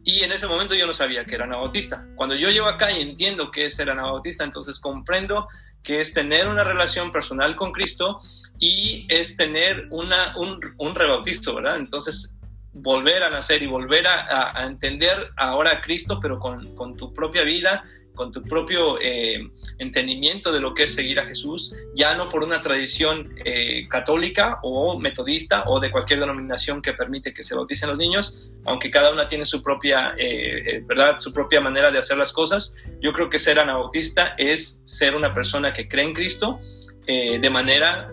Y 0.03 0.23
en 0.23 0.33
ese 0.33 0.47
momento 0.47 0.75
yo 0.75 0.85
no 0.85 0.93
sabía 0.93 1.23
que 1.23 1.35
era 1.35 1.45
anabautista. 1.45 2.05
Cuando 2.15 2.35
yo 2.35 2.49
llego 2.49 2.67
acá 2.67 2.91
y 2.91 3.01
entiendo 3.01 3.51
que 3.51 3.65
es 3.65 3.75
ser 3.75 3.89
anabautista, 3.89 4.43
entonces 4.43 4.79
comprendo 4.79 5.47
que 5.81 6.01
es 6.01 6.13
tener 6.13 6.47
una 6.47 6.63
relación 6.63 7.11
personal 7.11 7.55
con 7.55 7.71
Cristo 7.71 8.19
y 8.59 9.05
es 9.07 9.37
tener 9.37 9.87
una, 9.91 10.35
un, 10.37 10.59
un 10.77 10.95
rebautizo, 10.95 11.55
¿verdad? 11.55 11.77
Entonces, 11.77 12.33
volver 12.73 13.23
a 13.23 13.29
nacer 13.29 13.61
y 13.61 13.67
volver 13.67 14.07
a, 14.07 14.57
a 14.57 14.65
entender 14.65 15.31
ahora 15.37 15.77
a 15.77 15.81
Cristo, 15.81 16.19
pero 16.19 16.39
con, 16.39 16.75
con, 16.75 16.97
tu 16.97 17.13
propia 17.13 17.43
vida 17.43 17.83
con 18.13 18.31
tu 18.31 18.43
propio 18.43 18.99
eh, 18.99 19.49
entendimiento 19.77 20.51
de 20.51 20.59
lo 20.59 20.73
que 20.73 20.83
es 20.83 20.93
seguir 20.93 21.19
a 21.19 21.25
Jesús, 21.25 21.75
ya 21.95 22.15
no 22.15 22.29
por 22.29 22.43
una 22.43 22.61
tradición 22.61 23.33
eh, 23.43 23.87
católica 23.87 24.59
o 24.63 24.99
metodista 24.99 25.63
o 25.67 25.79
de 25.79 25.91
cualquier 25.91 26.19
denominación 26.19 26.81
que 26.81 26.93
permite 26.93 27.33
que 27.33 27.43
se 27.43 27.55
bauticen 27.55 27.89
los 27.89 27.97
niños, 27.97 28.49
aunque 28.65 28.91
cada 28.91 29.11
una 29.11 29.27
tiene 29.27 29.45
su 29.45 29.61
propia, 29.61 30.13
eh, 30.17 30.83
¿verdad? 30.85 31.19
su 31.19 31.33
propia 31.33 31.59
manera 31.59 31.91
de 31.91 31.99
hacer 31.99 32.17
las 32.17 32.31
cosas. 32.31 32.75
Yo 33.01 33.13
creo 33.13 33.29
que 33.29 33.39
ser 33.39 33.59
anabautista 33.59 34.35
es 34.37 34.81
ser 34.85 35.15
una 35.15 35.33
persona 35.33 35.73
que 35.73 35.87
cree 35.87 36.05
en 36.05 36.13
Cristo 36.13 36.59
de 37.05 37.49
manera... 37.49 38.09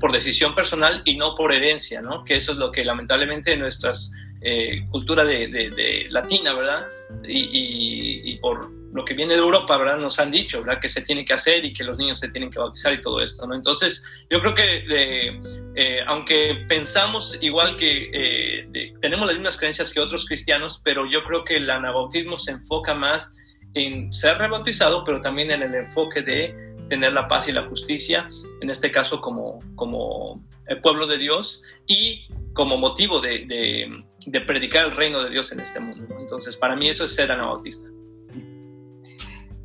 por 0.00 0.12
decisión 0.12 0.54
personal 0.54 1.02
y 1.04 1.16
no 1.16 1.34
por 1.34 1.52
herencia, 1.52 2.00
¿no? 2.00 2.24
Que 2.24 2.36
eso 2.36 2.52
es 2.52 2.58
lo 2.58 2.70
que 2.70 2.84
lamentablemente 2.84 3.56
nuestras 3.56 4.10
eh, 4.44 4.88
cultura 4.90 5.24
de, 5.24 6.08
latina, 6.10 6.52
¿verdad? 6.52 6.84
Y, 7.26 8.36
por 8.36 8.70
lo 8.92 9.04
que 9.04 9.14
viene 9.14 9.34
de 9.34 9.40
Europa, 9.40 9.76
¿verdad? 9.78 9.98
Nos 9.98 10.18
han 10.18 10.30
dicho, 10.30 10.62
¿verdad? 10.62 10.80
Que 10.80 10.88
se 10.88 11.02
tiene 11.02 11.24
que 11.24 11.32
hacer 11.32 11.64
y 11.64 11.72
que 11.72 11.84
los 11.84 11.96
niños 11.96 12.18
se 12.18 12.28
tienen 12.28 12.50
que 12.50 12.58
bautizar 12.58 12.92
y 12.92 13.00
todo 13.00 13.20
esto, 13.20 13.46
¿no? 13.46 13.54
Entonces, 13.54 14.04
yo 14.28 14.40
creo 14.40 14.54
que 14.54 14.76
eh, 14.78 15.40
eh, 15.76 15.98
aunque 16.06 16.64
pensamos 16.68 17.38
igual 17.40 17.76
que 17.76 18.68
tenemos 19.00 19.26
las 19.26 19.36
mismas 19.36 19.56
creencias 19.56 19.92
que 19.92 20.00
otros 20.00 20.26
cristianos, 20.26 20.80
pero 20.84 21.04
yo 21.10 21.24
creo 21.24 21.44
que 21.44 21.56
el 21.56 21.70
anabautismo 21.70 22.38
se 22.38 22.52
enfoca 22.52 22.94
más 22.94 23.32
en 23.74 24.12
ser 24.12 24.38
rebautizado, 24.38 25.04
pero 25.04 25.20
también 25.20 25.50
en 25.50 25.62
el 25.62 25.74
enfoque 25.74 26.22
de 26.22 26.72
tener 26.88 27.12
la 27.12 27.26
paz 27.26 27.48
y 27.48 27.52
la 27.52 27.66
justicia, 27.68 28.28
en 28.60 28.68
este 28.68 28.90
caso 28.90 29.20
como, 29.20 29.58
como 29.76 30.38
el 30.66 30.80
pueblo 30.80 31.06
de 31.06 31.18
Dios 31.18 31.62
y 31.86 32.26
como 32.52 32.76
motivo 32.76 33.20
de, 33.20 33.46
de 33.46 34.04
predicar 34.46 34.86
el 34.86 34.96
reino 34.96 35.22
de 35.22 35.30
Dios 35.30 35.52
en 35.52 35.60
este 35.60 35.80
mundo. 35.80 36.16
Entonces, 36.18 36.56
para 36.56 36.76
mí 36.76 36.88
eso 36.88 37.04
es 37.04 37.14
ser 37.14 37.30
anabautista. 37.30 37.88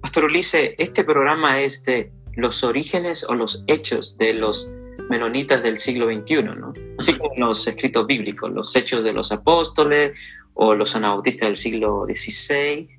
Pastor 0.02 0.26
Ulises, 0.26 0.72
este 0.78 1.04
programa 1.04 1.60
es 1.60 1.84
de 1.84 2.12
los 2.36 2.64
orígenes 2.64 3.24
o 3.28 3.34
los 3.34 3.64
hechos 3.68 4.18
de 4.18 4.34
los 4.34 4.72
menonitas 5.10 5.64
del 5.64 5.78
siglo 5.78 6.06
XXI, 6.06 6.44
¿no? 6.44 6.74
Así 6.98 7.18
como 7.18 7.34
los 7.38 7.68
escritos 7.68 8.06
bíblicos, 8.06 8.52
los 8.52 8.76
hechos 8.76 9.04
de 9.04 9.14
los 9.14 9.32
apóstoles 9.32 10.18
o 10.54 10.76
los 10.76 10.96
anabautistas 10.96 11.48
del 11.48 11.56
siglo 11.56 12.06
XVI. 12.06 12.90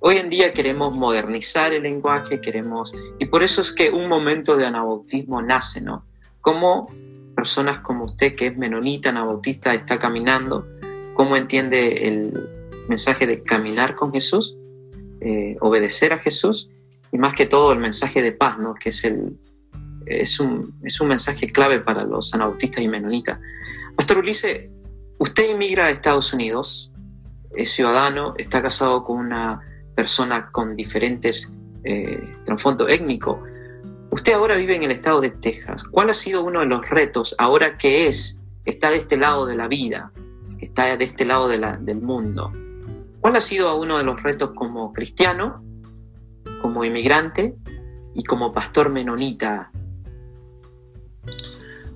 Hoy 0.00 0.16
en 0.18 0.28
día 0.28 0.52
queremos 0.52 0.94
modernizar 0.94 1.72
el 1.72 1.84
lenguaje, 1.84 2.40
queremos... 2.40 2.94
Y 3.18 3.26
por 3.26 3.42
eso 3.42 3.62
es 3.62 3.72
que 3.72 3.90
un 3.90 4.08
momento 4.08 4.56
de 4.56 4.66
anabautismo 4.66 5.40
nace, 5.40 5.80
¿no? 5.80 6.06
Como 6.40 6.88
personas 7.34 7.80
como 7.80 8.04
usted, 8.04 8.34
que 8.34 8.48
es 8.48 8.56
menonita, 8.56 9.08
anabautista, 9.08 9.74
está 9.74 9.98
caminando 9.98 10.66
cómo 11.14 11.36
entiende 11.36 12.08
el 12.08 12.32
mensaje 12.88 13.26
de 13.26 13.42
caminar 13.42 13.94
con 13.94 14.12
Jesús, 14.12 14.56
eh, 15.20 15.56
obedecer 15.60 16.12
a 16.12 16.18
Jesús 16.18 16.70
y 17.12 17.18
más 17.18 17.34
que 17.34 17.46
todo 17.46 17.72
el 17.72 17.78
mensaje 17.78 18.20
de 18.20 18.32
paz, 18.32 18.58
¿no? 18.58 18.74
que 18.74 18.90
es, 18.90 19.04
el, 19.04 19.38
es, 20.06 20.40
un, 20.40 20.74
es 20.82 21.00
un 21.00 21.08
mensaje 21.08 21.50
clave 21.50 21.80
para 21.80 22.04
los 22.04 22.34
anabautistas 22.34 22.82
y 22.82 22.88
menonitas. 22.88 23.38
Pastor 23.96 24.18
Ulises, 24.18 24.68
usted 25.18 25.50
inmigra 25.50 25.86
a 25.86 25.90
Estados 25.90 26.32
Unidos, 26.32 26.92
es 27.56 27.70
ciudadano, 27.70 28.34
está 28.36 28.60
casado 28.60 29.04
con 29.04 29.18
una 29.18 29.60
persona 29.94 30.50
con 30.50 30.74
diferentes 30.74 31.52
eh, 31.84 32.20
trasfondos 32.44 32.90
étnicos. 32.90 33.38
Usted 34.10 34.32
ahora 34.32 34.56
vive 34.56 34.76
en 34.76 34.82
el 34.82 34.90
estado 34.90 35.20
de 35.20 35.30
Texas. 35.30 35.84
¿Cuál 35.84 36.10
ha 36.10 36.14
sido 36.14 36.42
uno 36.42 36.60
de 36.60 36.66
los 36.66 36.88
retos 36.88 37.34
ahora 37.38 37.78
que 37.78 38.08
es, 38.08 38.42
está 38.64 38.90
de 38.90 38.96
este 38.96 39.16
lado 39.16 39.46
de 39.46 39.56
la 39.56 39.68
vida, 39.68 40.12
está 40.74 40.96
de 40.96 41.04
este 41.04 41.24
lado 41.24 41.46
del 41.46 42.00
mundo. 42.00 42.52
¿Cuál 43.20 43.36
ha 43.36 43.40
sido 43.40 43.76
uno 43.76 43.96
de 43.96 44.02
los 44.02 44.20
retos 44.20 44.50
como 44.56 44.92
cristiano, 44.92 45.62
como 46.60 46.84
inmigrante 46.84 47.54
y 48.12 48.24
como 48.24 48.52
pastor 48.52 48.90
menonita? 48.90 49.70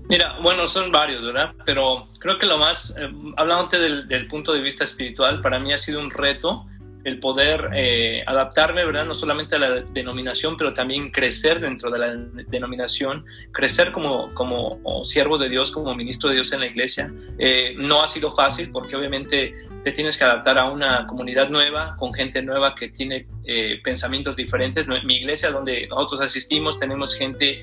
Mira, 0.09 0.39
bueno, 0.41 0.65
son 0.69 0.93
varios, 0.93 1.25
¿verdad? 1.25 1.53
Pero 1.67 2.07
creo 2.21 2.39
que 2.39 2.47
lo 2.47 2.57
más, 2.57 2.95
eh, 2.97 3.11
hablándote 3.37 3.81
del, 3.81 4.07
del, 4.07 4.29
punto 4.29 4.53
de 4.53 4.61
vista 4.61 4.85
espiritual, 4.85 5.43
para 5.43 5.59
mí 5.59 5.73
ha 5.73 5.79
sido 5.79 6.01
un 6.01 6.11
reto 6.11 6.65
el 7.09 7.19
poder 7.19 7.71
eh, 7.75 8.23
adaptarme, 8.27 8.85
¿verdad? 8.85 9.07
No 9.07 9.15
solamente 9.15 9.57
a 9.57 9.59
la 9.59 9.81
denominación, 9.81 10.57
pero 10.57 10.75
también 10.75 11.11
crecer 11.11 11.61
dentro 11.61 11.91
de 11.91 11.99
la 11.99 12.15
denominación, 12.49 13.25
crecer 13.53 13.93
como, 13.93 14.33
como 14.35 15.03
siervo 15.05 15.39
de 15.39 15.49
Dios, 15.49 15.71
como 15.71 15.95
ministro 15.95 16.29
de 16.29 16.37
Dios 16.37 16.53
en 16.53 16.61
la 16.61 16.67
iglesia. 16.67 17.13
Eh, 17.39 17.75
no 17.77 18.03
ha 18.03 18.09
sido 18.09 18.31
fácil 18.31 18.71
porque 18.71 18.95
obviamente 18.95 19.55
te 19.85 19.93
tienes 19.93 20.19
que 20.19 20.25
adaptar 20.25 20.59
a 20.59 20.71
una 20.71 21.07
comunidad 21.07 21.49
nueva, 21.49 21.97
con 21.97 22.13
gente 22.13 22.43
nueva 22.43 22.75
que 22.75 22.91
tiene 22.91 23.27
eh, 23.45 23.81
pensamientos 23.83 24.37
diferentes. 24.37 24.87
Mi 25.05 25.17
iglesia, 25.17 25.51
donde 25.51 25.87
nosotros 25.89 26.21
asistimos, 26.21 26.77
tenemos 26.77 27.15
gente, 27.15 27.63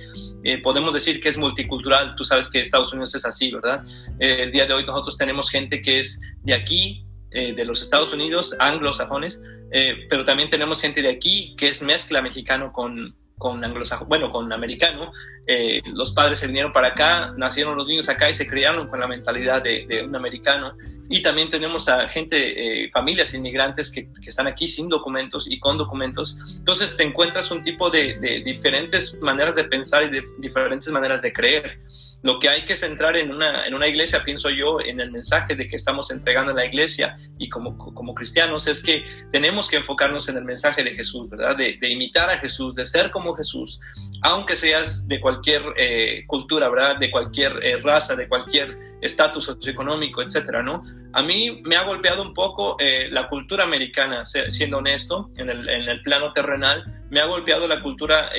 podemos 0.64 0.94
decir 0.94 1.20
que 1.20 1.30
es 1.30 1.38
multicultural. 1.38 2.16
Tú 2.16 2.24
sabes 2.24 2.50
que 2.50 2.60
Estados 2.60 2.92
Unidos 2.94 3.14
es 3.16 3.26
así, 3.26 3.52
¿verdad? 3.52 3.84
el 4.20 4.52
día 4.52 4.66
de 4.66 4.74
hoy 4.74 4.86
nosotros 4.86 5.18
tenemos 5.18 5.50
gente 5.50 5.82
que 5.82 6.00
es 6.00 6.20
de 6.44 6.54
aquí, 6.54 7.05
eh, 7.36 7.54
de 7.54 7.66
los 7.66 7.82
Estados 7.82 8.14
Unidos, 8.14 8.56
anglosajones, 8.60 9.42
eh, 9.72 10.08
pero 10.10 10.24
también 10.24 10.50
tenemos 10.50 10.82
gente 10.82 11.02
de 11.02 11.10
aquí 11.10 11.54
que 11.58 11.68
es 11.68 11.82
mezcla 11.82 12.22
mexicano 12.22 12.72
con, 12.72 13.14
con 13.38 13.64
anglosajón, 13.64 14.08
bueno, 14.08 14.32
con 14.32 14.52
americano. 14.54 15.12
Eh, 15.48 15.82
los 15.94 16.12
padres 16.12 16.40
se 16.40 16.48
vinieron 16.48 16.72
para 16.72 16.90
acá, 16.90 17.34
nacieron 17.38 17.76
los 17.76 17.88
niños 17.88 18.10
acá 18.10 18.30
y 18.30 18.34
se 18.34 18.48
criaron 18.48 18.88
con 18.88 19.00
la 19.00 19.08
mentalidad 19.08 19.62
de, 19.62 19.86
de 19.88 20.04
un 20.04 20.16
americano. 20.16 20.76
Y 21.08 21.22
también 21.22 21.52
tenemos 21.52 21.88
a 21.88 22.08
gente, 22.08 22.90
familias 22.92 23.32
inmigrantes 23.36 23.92
que, 23.92 24.08
que, 24.24 24.30
están 24.30 24.48
aquí 24.48 24.68
sin 24.68 24.90
documentos 24.90 25.46
y 25.48 25.60
con 25.60 25.78
documentos. 25.78 26.36
Entonces 26.58 26.98
te 26.98 27.04
encuentras 27.04 27.52
un 27.52 27.62
tipo 27.62 27.92
de, 27.92 28.18
de 28.20 28.42
diferentes 28.44 29.16
maneras 29.22 29.56
de 29.56 29.66
pensar 29.66 30.04
y 30.04 30.10
de 30.10 30.24
diferentes 30.40 30.90
maneras 30.92 31.22
de 31.22 31.32
creer. 31.32 31.80
Lo 32.24 32.40
que 32.40 32.50
hay 32.50 32.66
que 32.66 32.76
centrar 32.76 33.16
en 33.18 33.32
una, 33.32 33.68
en 33.68 33.76
una 33.76 33.88
iglesia, 33.88 34.24
pienso 34.24 34.50
yo, 34.50 34.80
en 34.84 35.00
el 35.00 35.12
mensaje 35.12 35.56
de 35.56 35.68
que 35.68 35.76
estamos 35.76 36.10
entregando 36.10 36.52
a 36.52 36.56
la 36.56 36.66
iglesia 36.66 37.16
y 37.38 37.50
como, 37.50 37.78
como 37.78 38.16
cristianos, 38.16 38.66
es 38.66 38.82
que 38.82 39.04
tenemos 39.32 39.70
que 39.70 39.78
enfocarnos 39.78 40.28
en 40.28 40.38
el 40.38 40.44
mensaje 40.44 40.84
de 40.84 40.96
Jesús, 40.96 41.30
¿verdad? 41.30 41.56
De, 41.56 41.78
de 41.80 41.90
imitar 41.90 42.32
a 42.32 42.40
Jesús, 42.40 42.74
de 42.74 42.84
ser 42.84 43.12
como 43.12 43.36
Jesús, 43.36 43.80
aunque 44.24 44.56
seas 44.56 45.08
de 45.08 45.20
cualquier 45.20 45.35
eh, 45.76 46.26
cultura, 46.26 46.70
¿verdad? 46.70 46.98
De 46.98 47.12
cualquier 47.12 47.54
eh, 47.64 47.78
raza, 47.78 48.16
de 48.16 48.28
cualquier 48.28 48.76
estatus 49.02 49.46
socioeconómico, 49.46 50.22
etcétera, 50.22 50.62
¿no? 50.62 50.82
A 51.14 51.22
mí 51.22 51.62
me 51.64 51.76
ha 51.76 51.86
golpeado 51.86 52.22
un 52.22 52.34
poco 52.34 52.78
eh, 52.80 53.08
la 53.10 53.28
cultura 53.28 53.64
americana, 53.64 54.24
siendo 54.26 54.78
honesto, 54.78 55.30
en 55.38 55.50
el, 55.50 55.70
en 55.70 55.90
el, 55.90 56.02
plano 56.02 56.34
terrenal, 56.34 56.84
me 57.10 57.22
ha 57.22 57.26
golpeado 57.26 57.68
la 57.68 57.82
cultura 57.82 58.30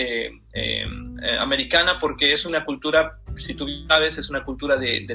americana 1.41 1.99
porque 1.99 2.33
es 2.33 2.45
una 2.47 2.65
cultura 2.65 3.19
si 3.37 3.55
tú 3.55 3.67
sabes, 3.87 4.17
es 4.17 4.31
una 4.31 4.43
cultura 4.45 4.77
de, 4.77 5.07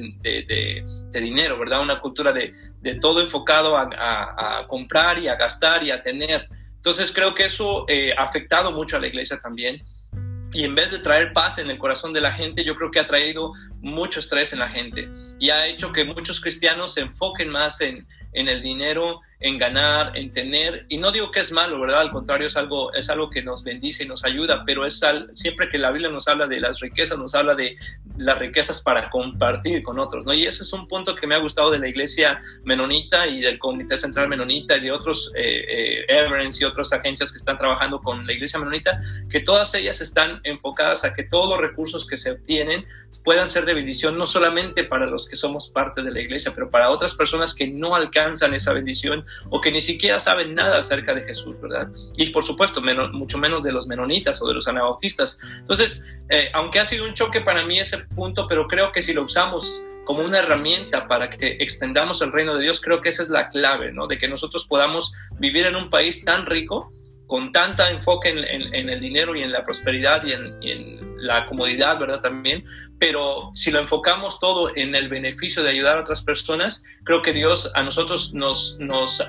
dinero, 1.11 1.57
¿verdad? 1.57 1.81
Una 1.81 1.99
cultura 1.99 2.31
de, 2.31 2.53
todo 2.99 3.21
enfocado 3.21 3.77
a, 3.77 4.65
comprar 4.67 5.19
y 5.19 5.27
a 5.27 5.35
gastar 5.35 5.83
y 5.83 5.91
a 5.91 6.01
tener. 6.01 6.47
Entonces 6.75 7.11
creo 7.11 7.33
que 7.33 7.45
eso 7.45 7.85
ha 8.17 8.23
afectado 8.23 8.71
mucho 8.71 8.97
a 8.97 8.99
la 8.99 9.07
iglesia 9.07 9.39
también. 9.39 9.81
Y 10.53 10.65
en 10.65 10.75
vez 10.75 10.91
de 10.91 10.99
traer 10.99 11.31
paz 11.33 11.59
en 11.59 11.69
el 11.69 11.77
corazón 11.77 12.13
de 12.13 12.21
la 12.21 12.33
gente, 12.33 12.65
yo 12.65 12.75
creo 12.75 12.91
que 12.91 12.99
ha 12.99 13.07
traído 13.07 13.53
mucho 13.81 14.19
estrés 14.19 14.53
en 14.53 14.59
la 14.59 14.69
gente 14.69 15.09
y 15.39 15.49
ha 15.49 15.67
hecho 15.67 15.91
que 15.91 16.03
muchos 16.03 16.41
cristianos 16.41 16.93
se 16.93 17.01
enfoquen 17.01 17.49
más 17.49 17.79
en, 17.81 18.05
en 18.33 18.47
el 18.49 18.61
dinero 18.61 19.21
en 19.41 19.57
ganar, 19.57 20.15
en 20.15 20.31
tener, 20.31 20.85
y 20.87 20.99
no 20.99 21.11
digo 21.11 21.31
que 21.31 21.39
es 21.39 21.51
malo, 21.51 21.79
¿verdad? 21.81 22.01
Al 22.01 22.11
contrario, 22.11 22.45
es 22.45 22.55
algo, 22.55 22.93
es 22.93 23.09
algo 23.09 23.29
que 23.29 23.41
nos 23.41 23.63
bendice 23.63 24.03
y 24.03 24.07
nos 24.07 24.23
ayuda, 24.23 24.63
pero 24.65 24.85
es 24.85 25.01
siempre 25.33 25.67
que 25.67 25.79
la 25.79 25.91
Biblia 25.91 26.09
nos 26.09 26.27
habla 26.27 26.45
de 26.45 26.59
las 26.59 26.79
riquezas, 26.79 27.17
nos 27.17 27.33
habla 27.33 27.55
de 27.55 27.75
las 28.17 28.37
riquezas 28.37 28.81
para 28.81 29.09
compartir 29.09 29.81
con 29.81 29.97
otros, 29.97 30.25
¿no? 30.25 30.33
Y 30.33 30.45
ese 30.45 30.61
es 30.61 30.71
un 30.73 30.87
punto 30.87 31.15
que 31.15 31.25
me 31.25 31.33
ha 31.33 31.39
gustado 31.39 31.71
de 31.71 31.79
la 31.79 31.87
iglesia 31.87 32.39
menonita 32.63 33.27
y 33.27 33.41
del 33.41 33.57
Comité 33.57 33.97
Central 33.97 34.27
Menonita 34.27 34.77
y 34.77 34.81
de 34.81 34.91
otros 34.91 35.31
eh, 35.35 36.05
eh 36.07 36.49
y 36.59 36.63
otras 36.63 36.93
agencias 36.93 37.31
que 37.31 37.37
están 37.37 37.57
trabajando 37.57 37.99
con 37.99 38.25
la 38.27 38.33
iglesia 38.33 38.59
menonita, 38.59 38.99
que 39.29 39.39
todas 39.39 39.73
ellas 39.73 40.01
están 40.01 40.39
enfocadas 40.43 41.03
a 41.03 41.13
que 41.13 41.23
todos 41.23 41.49
los 41.49 41.59
recursos 41.59 42.05
que 42.05 42.17
se 42.17 42.31
obtienen 42.31 42.85
puedan 43.23 43.49
ser 43.49 43.65
de 43.65 43.73
bendición, 43.73 44.17
no 44.17 44.25
solamente 44.25 44.83
para 44.83 45.05
los 45.05 45.27
que 45.27 45.35
somos 45.35 45.69
parte 45.69 46.01
de 46.01 46.11
la 46.11 46.19
iglesia, 46.19 46.51
pero 46.53 46.69
para 46.69 46.89
otras 46.89 47.15
personas 47.15 47.53
que 47.53 47.67
no 47.67 47.95
alcanzan 47.95 48.53
esa 48.53 48.73
bendición 48.73 49.25
o 49.49 49.59
que 49.61 49.71
ni 49.71 49.81
siquiera 49.81 50.19
saben 50.19 50.53
nada 50.53 50.77
acerca 50.77 51.13
de 51.13 51.23
Jesús, 51.23 51.59
¿verdad? 51.61 51.89
Y 52.17 52.29
por 52.29 52.43
supuesto, 52.43 52.81
mucho 53.11 53.37
menos 53.37 53.63
de 53.63 53.71
los 53.71 53.87
menonitas 53.87 54.41
o 54.41 54.47
de 54.47 54.53
los 54.53 54.67
anabautistas. 54.67 55.39
Entonces, 55.59 56.05
eh, 56.29 56.49
aunque 56.53 56.79
ha 56.79 56.83
sido 56.83 57.05
un 57.05 57.13
choque 57.13 57.41
para 57.41 57.63
mí 57.65 57.79
ese 57.79 57.99
punto, 57.99 58.47
pero 58.47 58.67
creo 58.67 58.91
que 58.91 59.01
si 59.01 59.13
lo 59.13 59.23
usamos 59.23 59.85
como 60.05 60.23
una 60.23 60.39
herramienta 60.39 61.07
para 61.07 61.29
que 61.29 61.57
extendamos 61.59 62.21
el 62.21 62.31
reino 62.31 62.55
de 62.55 62.63
Dios, 62.63 62.81
creo 62.81 63.01
que 63.01 63.09
esa 63.09 63.23
es 63.23 63.29
la 63.29 63.49
clave, 63.49 63.91
¿no? 63.91 64.07
De 64.07 64.17
que 64.17 64.27
nosotros 64.27 64.65
podamos 64.65 65.13
vivir 65.39 65.65
en 65.65 65.75
un 65.75 65.89
país 65.89 66.23
tan 66.25 66.45
rico 66.45 66.91
con 67.31 67.53
tanta 67.53 67.89
enfoque 67.89 68.27
en, 68.27 68.89
el 68.89 68.99
dinero 68.99 69.33
y 69.37 69.41
en 69.41 69.53
la 69.53 69.63
prosperidad 69.63 70.21
y 70.25 70.33
en, 70.33 71.15
la 71.17 71.45
comodidad, 71.45 71.97
¿verdad? 71.97 72.19
También, 72.19 72.65
pero 72.99 73.51
si 73.53 73.71
lo 73.71 73.79
enfocamos 73.79 74.37
todo 74.39 74.75
en 74.75 74.95
el 74.95 75.07
beneficio 75.07 75.63
de 75.63 75.69
ayudar 75.69 75.97
a 75.97 76.01
otras 76.01 76.23
personas, 76.23 76.83
creo 77.05 77.21
que 77.21 77.31
Dios 77.31 77.71
a 77.73 77.83
nosotros 77.83 78.33
nos, 78.33 78.77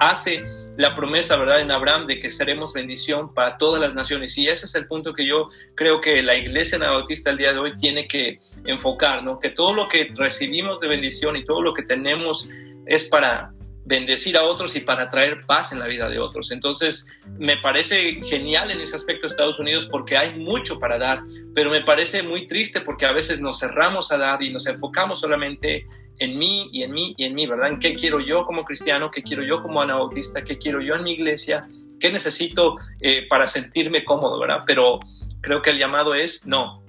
hace 0.00 0.42
la 0.76 0.96
promesa, 0.96 1.36
¿verdad? 1.36 1.60
En 1.60 1.70
Abraham 1.70 2.06
de 2.08 2.18
que 2.18 2.28
seremos 2.28 2.72
bendición 2.72 3.32
para 3.34 3.56
todas 3.56 3.80
las 3.80 3.94
naciones. 3.94 4.36
Y 4.36 4.48
ese 4.48 4.64
es 4.64 4.74
el 4.74 4.88
punto 4.88 5.12
que 5.12 5.24
yo 5.24 5.50
creo 5.76 6.00
que 6.00 6.22
la 6.22 6.34
iglesia 6.34 6.78
anabautista 6.78 7.30
el 7.30 7.36
día 7.36 7.52
de 7.52 7.58
hoy 7.60 7.76
tiene 7.76 8.08
que 8.08 8.38
enfocar, 8.64 9.22
¿no? 9.22 9.38
Que 9.38 9.50
todo 9.50 9.74
lo 9.74 9.86
que 9.86 10.12
recibimos 10.16 10.80
de 10.80 10.88
bendición 10.88 11.36
y 11.36 11.44
todo 11.44 11.62
lo 11.62 11.72
que 11.72 11.84
tenemos 11.84 12.48
es 12.86 13.04
para 13.04 13.52
bendecir 13.84 14.36
a 14.36 14.44
otros 14.44 14.76
y 14.76 14.80
para 14.80 15.10
traer 15.10 15.40
paz 15.46 15.72
en 15.72 15.80
la 15.80 15.86
vida 15.86 16.08
de 16.08 16.18
otros. 16.18 16.50
Entonces, 16.50 17.06
me 17.38 17.56
parece 17.58 18.12
genial 18.22 18.70
en 18.70 18.80
ese 18.80 18.96
aspecto 18.96 19.26
Estados 19.26 19.58
Unidos 19.58 19.86
porque 19.90 20.16
hay 20.16 20.38
mucho 20.38 20.78
para 20.78 20.98
dar, 20.98 21.22
pero 21.54 21.70
me 21.70 21.82
parece 21.82 22.22
muy 22.22 22.46
triste 22.46 22.80
porque 22.80 23.06
a 23.06 23.12
veces 23.12 23.40
nos 23.40 23.58
cerramos 23.58 24.12
a 24.12 24.18
dar 24.18 24.42
y 24.42 24.52
nos 24.52 24.66
enfocamos 24.66 25.20
solamente 25.20 25.86
en 26.18 26.38
mí 26.38 26.68
y 26.72 26.82
en 26.82 26.92
mí 26.92 27.14
y 27.16 27.24
en 27.24 27.34
mí, 27.34 27.46
¿verdad? 27.46 27.70
En 27.72 27.80
qué 27.80 27.94
quiero 27.94 28.20
yo 28.20 28.44
como 28.44 28.64
cristiano, 28.64 29.10
qué 29.10 29.22
quiero 29.22 29.42
yo 29.42 29.62
como 29.62 29.82
anabautista, 29.82 30.42
qué 30.44 30.58
quiero 30.58 30.80
yo 30.80 30.94
en 30.94 31.02
mi 31.02 31.12
iglesia, 31.12 31.60
qué 31.98 32.10
necesito 32.10 32.76
eh, 33.00 33.26
para 33.28 33.48
sentirme 33.48 34.04
cómodo, 34.04 34.38
¿verdad? 34.38 34.60
Pero 34.66 35.00
creo 35.40 35.60
que 35.60 35.70
el 35.70 35.78
llamado 35.78 36.14
es, 36.14 36.46
no, 36.46 36.84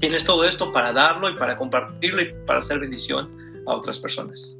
tienes 0.00 0.24
todo 0.24 0.44
esto 0.44 0.72
para 0.72 0.92
darlo 0.92 1.30
y 1.30 1.36
para 1.36 1.56
compartirlo 1.56 2.22
y 2.22 2.34
para 2.44 2.58
hacer 2.58 2.80
bendición 2.80 3.62
a 3.66 3.74
otras 3.76 4.00
personas. 4.00 4.58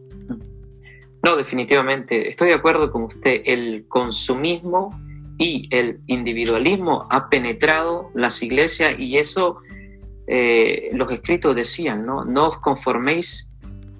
No, 1.23 1.37
definitivamente, 1.37 2.29
estoy 2.29 2.49
de 2.49 2.55
acuerdo 2.55 2.91
con 2.91 3.05
usted. 3.05 3.43
El 3.45 3.87
consumismo 3.87 4.91
y 5.39 5.69
el 5.71 6.01
individualismo 6.07 7.07
ha 7.11 7.29
penetrado 7.29 8.11
las 8.15 8.43
iglesias 8.43 8.99
y 8.99 9.19
eso 9.19 9.59
eh, 10.27 10.91
los 10.95 11.11
escritos 11.13 11.55
decían, 11.55 12.05
¿no? 12.05 12.25
No 12.25 12.49
os 12.49 12.59
conforméis 12.59 13.51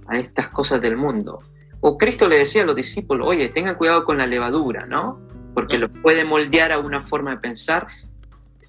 a 0.07 0.19
estas 0.19 0.49
cosas 0.49 0.81
del 0.81 0.97
mundo. 0.97 1.41
O 1.81 1.99
Cristo 1.99 2.29
le 2.29 2.39
decía 2.39 2.63
a 2.63 2.67
los 2.67 2.77
discípulos, 2.77 3.27
oye, 3.29 3.49
tengan 3.49 3.77
cuidado 3.77 4.05
con 4.05 4.19
la 4.19 4.27
levadura, 4.27 4.87
¿no? 4.87 5.21
Porque 5.55 5.79
los 5.79 5.91
puede 6.03 6.25
moldear 6.25 6.73
a 6.73 6.79
una 6.79 7.01
forma 7.01 7.33
de 7.33 7.39
pensar 7.39 7.87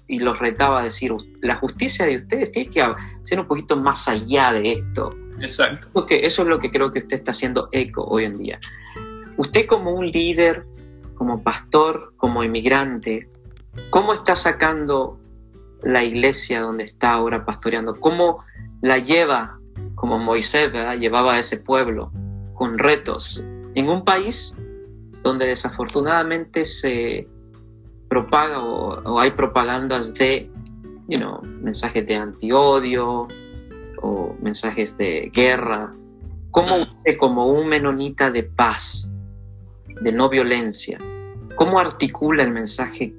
y 0.06 0.18
los 0.18 0.38
retaba 0.38 0.80
a 0.80 0.84
decir, 0.84 1.12
la 1.40 1.56
justicia 1.56 2.06
de 2.06 2.16
ustedes 2.16 2.52
tiene 2.52 2.70
que 2.70 2.84
ser 3.22 3.40
un 3.40 3.46
poquito 3.46 3.76
más 3.76 4.08
allá 4.08 4.52
de 4.52 4.72
esto. 4.72 5.10
Exacto. 5.40 5.88
Porque 5.92 6.26
eso 6.26 6.42
es 6.42 6.48
lo 6.48 6.58
que 6.58 6.70
creo 6.70 6.92
que 6.92 7.00
usted 7.00 7.16
está 7.16 7.32
haciendo 7.32 7.68
eco 7.72 8.04
hoy 8.04 8.24
en 8.24 8.38
día. 8.38 8.58
Usted 9.36 9.66
como 9.66 9.92
un 9.92 10.06
líder, 10.06 10.66
como 11.14 11.42
pastor, 11.42 12.14
como 12.16 12.42
inmigrante, 12.44 13.28
¿cómo 13.90 14.12
está 14.12 14.36
sacando 14.36 15.18
la 15.82 16.04
iglesia 16.04 16.60
donde 16.60 16.84
está 16.84 17.12
ahora 17.12 17.44
pastoreando? 17.44 17.98
¿Cómo 17.98 18.44
la 18.80 18.98
lleva, 18.98 19.58
como 19.94 20.18
Moisés 20.18 20.72
¿verdad? 20.72 20.98
llevaba 20.98 21.34
a 21.34 21.38
ese 21.38 21.58
pueblo, 21.58 22.12
con 22.54 22.78
retos, 22.78 23.44
en 23.74 23.88
un 23.88 24.04
país 24.04 24.56
donde 25.22 25.46
desafortunadamente 25.46 26.64
se 26.64 27.26
propaga 28.08 28.62
o, 28.62 29.18
hay 29.18 29.32
propagandas 29.32 30.14
de 30.14 30.50
you 31.08 31.18
know, 31.18 31.42
mensajes 31.42 32.06
de 32.06 32.16
antiodio, 32.16 33.26
o 34.04 34.36
mensajes 34.40 34.96
de 34.98 35.30
guerra. 35.32 35.94
¿Cómo 36.50 36.76
usted, 36.76 37.16
como 37.18 37.46
un 37.46 37.68
menonita 37.68 38.30
de 38.30 38.42
paz, 38.42 39.10
de 40.00 40.12
no 40.12 40.28
violencia, 40.28 40.98
cómo 41.56 41.78
articula 41.78 42.42
el 42.42 42.52
mensaje 42.52 43.14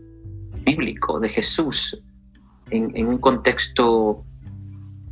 bíblico 0.61 1.19
de 1.19 1.29
Jesús 1.29 2.01
en, 2.69 3.07
un 3.07 3.17
contexto 3.17 4.23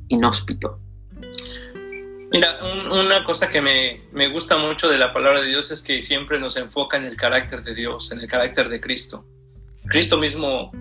inhóspito? 0.09 0.79
Mira, 2.31 2.59
una 2.91 3.23
cosa 3.23 3.47
que 3.49 3.61
me, 3.61 4.01
me, 4.11 4.31
gusta 4.31 4.57
mucho 4.57 4.89
de 4.89 4.97
la 4.97 5.11
palabra 5.13 5.41
de 5.41 5.47
Dios 5.47 5.71
es 5.71 5.83
que 5.83 6.01
siempre 6.01 6.39
nos 6.39 6.55
enfoca 6.57 6.97
en 6.97 7.05
el 7.05 7.15
carácter 7.15 7.63
de 7.63 7.75
Dios, 7.75 8.11
en 8.11 8.19
el 8.19 8.27
carácter 8.27 8.69
de 8.69 8.79
Cristo. 8.79 9.25
Cristo 9.87 10.17
mismo 10.17 10.71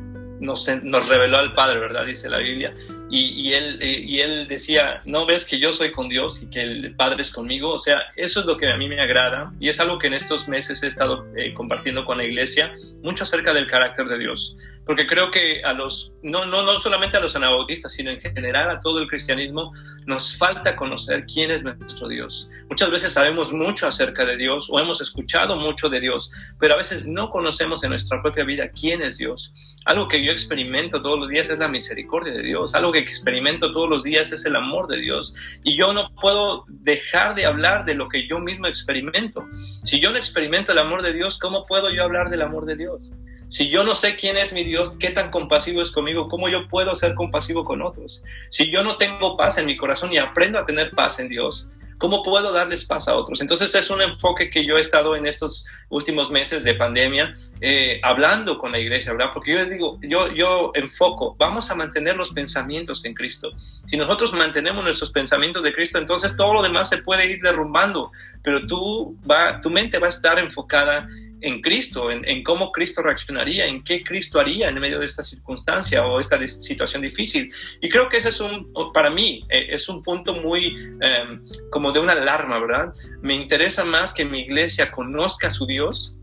nos, 0.43 0.69
nos 0.83 1.09
reveló 1.09 1.39
al 1.39 1.53
Padre, 1.53 1.79
¿verdad? 1.79 2.05
Dice 2.05 2.29
la 2.29 2.39
Biblia 2.39 2.75
y, 3.15 3.53
él, 3.53 3.79
eh, 3.83 4.01
y 4.01 4.21
él 4.21 4.49
decía, 4.49 5.03
no 5.05 5.27
ves 5.27 5.45
que 5.45 5.59
yo 5.59 5.71
soy 5.73 5.93
con 5.93 6.09
Dios 6.09 6.43
y 6.43 6.49
que 6.49 6.63
el 6.63 6.95
Padre 6.95 7.21
es 7.21 7.31
conmigo. 7.31 7.71
O 7.71 7.79
sea, 7.79 7.99
eso 8.17 8.41
es 8.41 8.47
lo 8.47 8.57
que 8.57 8.71
a 8.71 8.77
mí 8.79 8.89
me 8.89 9.01
agrada 9.01 9.53
y 9.61 9.69
es 9.69 9.81
algo 9.81 9.99
que 9.99 10.07
en 10.07 10.15
estos 10.15 10.49
meses 10.49 10.83
he 10.83 10.87
estado 10.87 11.27
eh, 11.37 11.53
compartiendo 11.53 12.07
con 12.07 12.17
la 12.17 12.25
iglesia, 12.25 12.73
mucho 13.03 13.25
acerca 13.25 13.53
del 13.53 13.67
carácter 13.67 14.07
de 14.07 14.19
Dios 14.19 14.57
porque 14.87 15.07
creo 15.07 15.31
que 15.31 15.63
a 15.65 15.73
los, 15.73 16.13
no, 16.23 16.45
no, 16.45 16.63
no 16.63 16.77
solamente 16.79 17.17
a 17.17 17.21
los 17.21 17.37
anabautistas, 17.37 17.93
sino 17.93 18.11
en 18.11 18.21
general 18.21 18.71
a 18.71 18.81
todo 18.81 18.99
el 18.99 19.09
cristianismo, 19.09 19.73
nos 20.07 20.37
falta 20.37 20.75
conocer 20.77 21.25
quién 21.27 21.51
es 21.51 21.63
nuestro 21.63 22.09
Dios. 22.09 22.49
Muchas 22.69 22.91
veces 22.91 23.13
sabemos 23.13 23.53
mucho 23.53 23.87
acerca 23.87 24.25
de 24.25 24.37
Dios 24.37 24.69
o 24.71 24.81
hemos 24.81 25.01
escuchado 25.01 25.57
mucho 25.57 25.89
de 25.89 26.01
Dios, 26.01 26.31
pero 26.59 26.75
a 26.75 26.79
veces 26.79 27.07
no 27.07 27.31
conocemos 27.31 27.85
en 27.85 27.91
nuestra 27.91 28.21
propia 28.23 28.45
vida 28.45 28.69
quién 28.71 29.03
es 29.03 29.19
Dios. 29.19 29.53
Algo 29.85 30.09
que 30.09 30.25
yo 30.25 30.33
experimento 30.33 31.01
todos 31.01 31.19
los 31.19 31.29
días 31.29 31.51
es 31.51 31.59
la 31.59 31.69
misericordia 31.69 32.33
de 32.33 32.43
Dios, 32.43 32.75
algo 32.75 32.93
que 32.93 32.99
experimento 32.99 33.73
todos 33.73 33.89
los 33.89 34.03
días 34.03 34.33
es 34.33 34.45
el 34.45 34.57
amor 34.57 34.89
de 34.89 34.99
Dios. 35.01 35.35
Y 35.63 35.77
yo 35.77 35.93
no 35.93 36.11
puedo 36.21 36.65
dejar 36.69 37.35
de 37.35 37.47
hablar 37.47 37.85
de 37.85 37.95
lo 37.95 38.09
que 38.09 38.27
yo 38.27 38.39
mismo 38.41 38.67
experimento. 38.67 39.45
Si 39.85 40.01
yo 40.01 40.11
no 40.11 40.17
experimento 40.17 40.73
el 40.73 40.79
amor 40.79 41.03
de 41.03 41.13
Dios, 41.13 41.39
¿cómo 41.39 41.65
puedo 41.65 41.89
yo 41.95 42.03
hablar 42.03 42.31
del 42.31 42.43
amor 42.43 42.67
de 42.67 42.77
Dios? 42.77 43.13
Si 43.53 43.69
yo 43.69 43.85
no 43.85 43.95
sé 43.95 44.17
quién 44.17 44.39
es 44.39 44.55
mi 44.55 44.65
Dios, 44.65 44.97
qué 44.99 45.11
tan 45.11 45.31
compasivo 45.31 45.83
es 45.83 45.91
conmigo, 45.91 46.27
cómo 46.27 46.49
yo 46.49 46.67
puedo 46.69 46.95
ser 46.95 47.15
compasivo 47.15 47.65
con 47.65 47.83
otros. 47.83 48.25
Si 48.49 48.73
yo 48.73 48.83
no 48.83 48.97
tengo 48.97 49.37
paz 49.37 49.59
en 49.59 49.67
mi 49.67 49.77
corazón 49.77 50.11
y 50.11 50.17
aprendo 50.17 50.59
a 50.59 50.65
tener 50.65 50.91
paz 50.93 51.21
en 51.21 51.29
Dios, 51.29 51.69
¿cómo 51.99 52.23
puedo 52.23 52.51
darles 52.51 52.87
paz 52.87 53.09
a 53.09 53.15
otros? 53.15 53.43
Entonces 53.43 53.75
es 53.75 53.91
un 53.91 54.01
enfoque 54.01 54.49
que 54.49 54.67
yo 54.67 54.79
he 54.79 54.81
estado 54.81 55.15
en 55.17 55.27
estos 55.27 55.67
últimos 55.91 56.31
meses 56.31 56.65
de 56.65 56.73
pandemia 56.77 57.37
eh, 57.61 58.01
hablando 58.03 58.57
con 58.57 58.73
la 58.73 58.79
iglesia, 58.79 59.13
¿verdad? 59.13 59.33
Porque 59.35 59.53
yo 59.53 59.67
digo, 59.67 59.99
yo, 60.01 60.33
yo 60.33 60.73
enfoco, 60.75 61.37
vamos 61.39 61.71
a 61.71 61.75
mantener 61.75 62.17
los 62.17 62.31
pensamientos 62.31 63.05
en 63.05 63.13
Cristo. 63.13 63.51
Si 63.85 63.99
nosotros 63.99 64.33
mantenemos 64.33 64.83
nuestros 64.83 65.11
pensamientos 65.11 65.63
de 65.63 65.75
Cristo, 65.75 65.99
entonces 65.99 66.35
todo 66.35 66.55
lo 66.55 66.63
demás 66.63 66.89
se 66.89 67.03
puede 67.03 67.31
ir 67.31 67.43
derrumbando, 67.43 68.13
pero 68.43 68.67
tú 68.67 69.15
va, 69.31 69.61
tu 69.61 69.69
mente 69.69 69.99
va 69.99 70.07
a 70.07 70.11
estar 70.11 70.39
enfocada 70.39 71.07
en 71.43 71.61
Cristo, 71.61 72.11
en, 72.11 72.43
cómo 72.43 72.73
Cristo 72.73 73.03
reaccionaría, 73.03 73.67
en 73.67 73.83
qué 73.83 74.03
Cristo 74.03 74.41
haría 74.41 74.69
en 74.69 74.79
medio 74.81 74.99
de 74.99 75.05
esta 75.05 75.23
circunstancia 75.23 76.05
o 76.05 76.19
esta 76.19 76.39
situación 76.47 77.03
difícil. 77.03 77.53
Y 77.81 77.89
creo 77.89 78.09
que 78.09 78.19
ese 78.19 78.31
es 78.31 78.41
un, 78.41 78.73
para 78.93 79.11
mí, 79.11 79.45
eh, 79.49 79.67
es 79.71 79.89
un 79.89 80.03
punto 80.03 80.35
muy 80.35 80.75
em, 81.01 81.45
como 81.71 81.93
de 81.93 82.01
una 82.01 82.13
alarma, 82.13 82.61
¿verdad? 82.61 82.95
Me 83.21 83.35
interesa 83.35 83.85
más 83.85 84.13
que 84.13 84.25
mi 84.25 84.41
iglesia 84.41 84.91
conozca 84.91 85.49
a 85.49 85.51
su 85.51 85.67
Dios, 85.67 86.17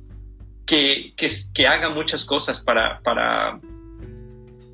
que, 0.65 1.13
que, 1.17 1.27
que 1.53 1.67
haga 1.67 1.89
muchas 1.89 2.23
cosas 2.25 2.59
para, 2.59 2.99
para 3.01 3.59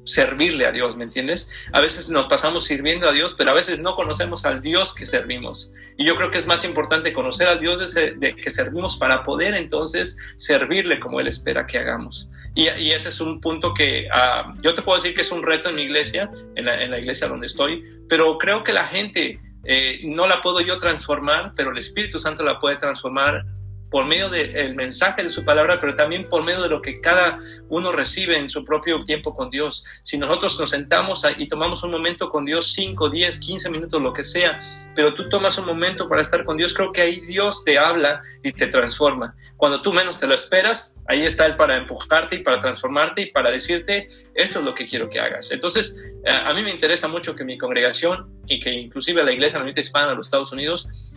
servirle 0.06 0.66
a 0.66 0.72
Dios, 0.72 0.95
¿me 0.95 1.03
entiendes? 1.03 1.49
A 1.74 1.82
veces 1.82 2.10
nos 2.10 2.28
pasamos 2.28 2.64
sirviendo 2.64 3.10
a 3.10 3.12
Dios, 3.12 3.36
pero 3.38 3.51
a 3.51 3.53
veces 3.53 3.80
no 3.80 3.95
conocemos 3.95 4.45
al 4.45 4.62
Dios 4.62 4.93
que 4.93 5.06
servimos. 5.06 5.74
Y 5.97 6.06
yo 6.06 6.16
creo 6.16 6.32
que 6.32 6.38
es 6.38 6.47
más 6.47 6.64
importante 6.64 7.12
conocer 7.12 7.47
al 7.47 7.60
Dios 7.60 7.93
de, 7.93 8.36
que 8.36 8.49
servimos 8.49 8.97
para 8.97 9.24
poder 9.24 9.56
entonces 9.56 10.18
servirle 10.38 10.99
como 10.99 11.20
Él 11.20 11.28
espera 11.28 11.66
que 11.66 11.80
hagamos. 11.80 12.30
Y, 12.53 12.68
ese 12.68 13.10
es 13.10 13.20
un 13.20 13.41
punto 13.41 13.74
que 13.74 14.08
ah, 14.14 14.53
yo 14.62 14.74
te 14.74 14.82
puedo 14.82 14.97
decir 14.97 15.14
que 15.14 15.22
es 15.22 15.32
un 15.32 15.43
reto 15.43 15.70
en 15.70 15.76
mi 15.76 15.82
iglesia, 15.82 16.30
en 16.56 16.66
la, 16.66 16.99
iglesia 16.99 17.28
donde 17.28 17.47
estoy, 17.47 17.84
pero 18.08 18.38
creo 18.38 18.64
que 18.64 18.72
la 18.72 18.88
gente 18.88 19.39
eh, 19.66 19.99
no 20.03 20.26
la 20.26 20.39
puedo 20.39 20.62
yo 20.62 20.78
transformar, 20.78 21.51
pero 21.58 21.72
el 21.72 21.78
Espíritu 21.78 22.18
Santo 22.20 22.43
la 22.43 22.60
puede 22.60 22.78
transformar 22.78 23.43
por 23.89 24.05
medio 24.05 24.29
del 24.29 24.75
mensaje 24.75 25.23
de 25.23 25.29
su 25.29 25.45
palabra, 25.45 25.77
pero 25.79 25.95
también 25.95 26.23
por 26.23 26.43
medio 26.43 26.61
de 26.61 26.69
lo 26.69 26.81
que 26.81 26.99
cada 26.99 27.39
uno 27.69 27.91
recibe 27.91 28.38
en 28.38 28.49
su 28.49 28.65
propio 28.65 29.03
tiempo 29.05 29.36
con 29.36 29.49
Dios. 29.49 29.86
Si 30.03 30.17
nosotros 30.17 30.59
nos 30.59 30.69
sentamos 30.69 31.23
y 31.38 31.47
tomamos 31.47 31.83
un 31.83 31.91
momento 31.91 32.29
con 32.29 32.45
Dios, 32.45 32.73
5, 32.73 33.09
10, 33.09 33.39
15 33.39 33.69
minutos, 33.69 34.01
lo 34.01 34.11
que 34.11 34.23
sea, 34.23 34.59
pero 34.95 35.13
tú 35.13 35.29
tomas 35.29 35.57
un 35.57 35.65
momento 35.65 36.09
para 36.09 36.21
estar 36.21 36.43
con 36.43 36.57
Dios, 36.57 36.73
creo 36.73 36.91
que 36.91 37.01
ahí 37.01 37.21
Dios 37.21 37.63
te 37.63 37.77
habla 37.77 38.21
y 38.43 38.51
te 38.51 38.67
transforma. 38.67 39.36
Cuando 39.55 39.81
tú 39.81 39.93
menos 39.93 40.19
te 40.19 40.27
lo 40.27 40.33
esperas, 40.33 40.95
ahí 41.07 41.23
está 41.23 41.45
Él 41.45 41.55
para 41.55 41.77
empujarte 41.77 42.38
y 42.38 42.39
para 42.39 42.59
transformarte 42.59 43.21
y 43.21 43.31
para 43.31 43.51
decirte, 43.51 44.09
esto 44.33 44.59
es 44.59 44.65
lo 44.65 44.73
que 44.75 44.88
quiero 44.88 45.09
que 45.09 45.19
hagas. 45.19 45.51
Entonces, 45.51 46.03
a 46.25 46.53
mí 46.53 46.63
me 46.63 46.71
interesa 46.71 47.07
mucho 47.07 47.36
que 47.36 47.45
mi 47.45 47.57
congregación 47.57 48.29
y 48.47 48.59
que 48.59 48.71
inclusive 48.71 49.23
la 49.23 49.31
Iglesia 49.31 49.59
Unida 49.59 49.79
Hispana 49.79 50.09
de 50.09 50.15
los 50.15 50.27
Estados 50.27 50.51
Unidos 50.51 51.13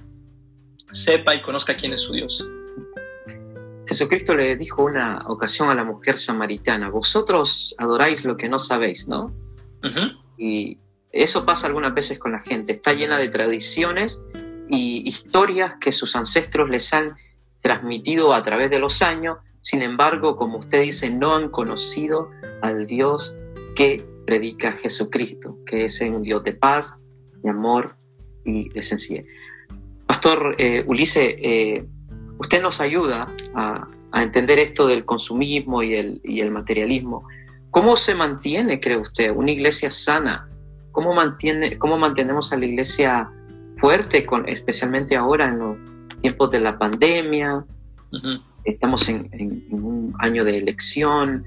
sepa 0.92 1.34
y 1.34 1.42
conozca 1.42 1.74
quién 1.74 1.92
es 1.92 2.00
su 2.00 2.12
Dios. 2.12 2.48
Jesucristo 3.88 4.34
le 4.34 4.54
dijo 4.54 4.84
una 4.84 5.24
ocasión 5.28 5.70
a 5.70 5.74
la 5.74 5.82
mujer 5.82 6.18
samaritana, 6.18 6.90
vosotros 6.90 7.74
adoráis 7.78 8.26
lo 8.26 8.36
que 8.36 8.46
no 8.46 8.58
sabéis, 8.58 9.08
¿no? 9.08 9.34
Y 10.36 10.78
eso 11.10 11.46
pasa 11.46 11.68
algunas 11.68 11.94
veces 11.94 12.18
con 12.18 12.32
la 12.32 12.40
gente, 12.40 12.72
está 12.72 12.92
llena 12.92 13.16
de 13.16 13.28
tradiciones 13.28 14.26
y 14.68 15.08
historias 15.08 15.76
que 15.80 15.92
sus 15.92 16.14
ancestros 16.16 16.68
les 16.68 16.92
han 16.92 17.16
transmitido 17.62 18.34
a 18.34 18.42
través 18.42 18.68
de 18.68 18.78
los 18.78 19.00
años, 19.00 19.38
sin 19.62 19.80
embargo, 19.80 20.36
como 20.36 20.58
usted 20.58 20.82
dice, 20.82 21.08
no 21.08 21.34
han 21.34 21.48
conocido 21.48 22.30
al 22.60 22.86
Dios 22.86 23.34
que 23.74 24.04
predica 24.26 24.72
Jesucristo, 24.72 25.56
que 25.64 25.86
es 25.86 25.98
un 26.02 26.22
Dios 26.22 26.44
de 26.44 26.52
paz, 26.52 27.00
de 27.42 27.48
amor 27.48 27.96
y 28.44 28.68
de 28.68 28.82
sencillez. 28.82 29.24
Pastor 30.06 30.56
eh, 30.58 30.84
Ulises, 30.86 31.34
eh, 31.38 31.86
usted 32.38 32.62
nos 32.62 32.80
ayuda 32.80 33.28
a, 33.54 33.88
entender 34.14 34.58
esto 34.58 34.86
del 34.86 35.04
consumismo 35.04 35.82
y 35.82 35.94
el, 35.94 36.20
y 36.24 36.40
el, 36.40 36.50
materialismo. 36.50 37.24
¿Cómo 37.70 37.96
se 37.96 38.14
mantiene, 38.14 38.80
cree 38.80 38.96
usted, 38.96 39.30
una 39.30 39.50
iglesia 39.50 39.90
sana? 39.90 40.48
¿Cómo, 40.92 41.14
mantiene, 41.14 41.78
cómo 41.78 41.98
mantenemos 41.98 42.52
a 42.52 42.56
la 42.56 42.64
iglesia 42.64 43.30
fuerte, 43.76 44.24
con, 44.24 44.48
especialmente 44.48 45.14
ahora 45.14 45.48
en 45.48 45.58
los 45.58 45.76
tiempos 46.20 46.50
de 46.50 46.60
la 46.60 46.78
pandemia? 46.78 47.64
Estamos 48.64 49.08
en, 49.10 49.28
un 49.70 50.14
año 50.18 50.42
de 50.42 50.56
elección. 50.56 51.44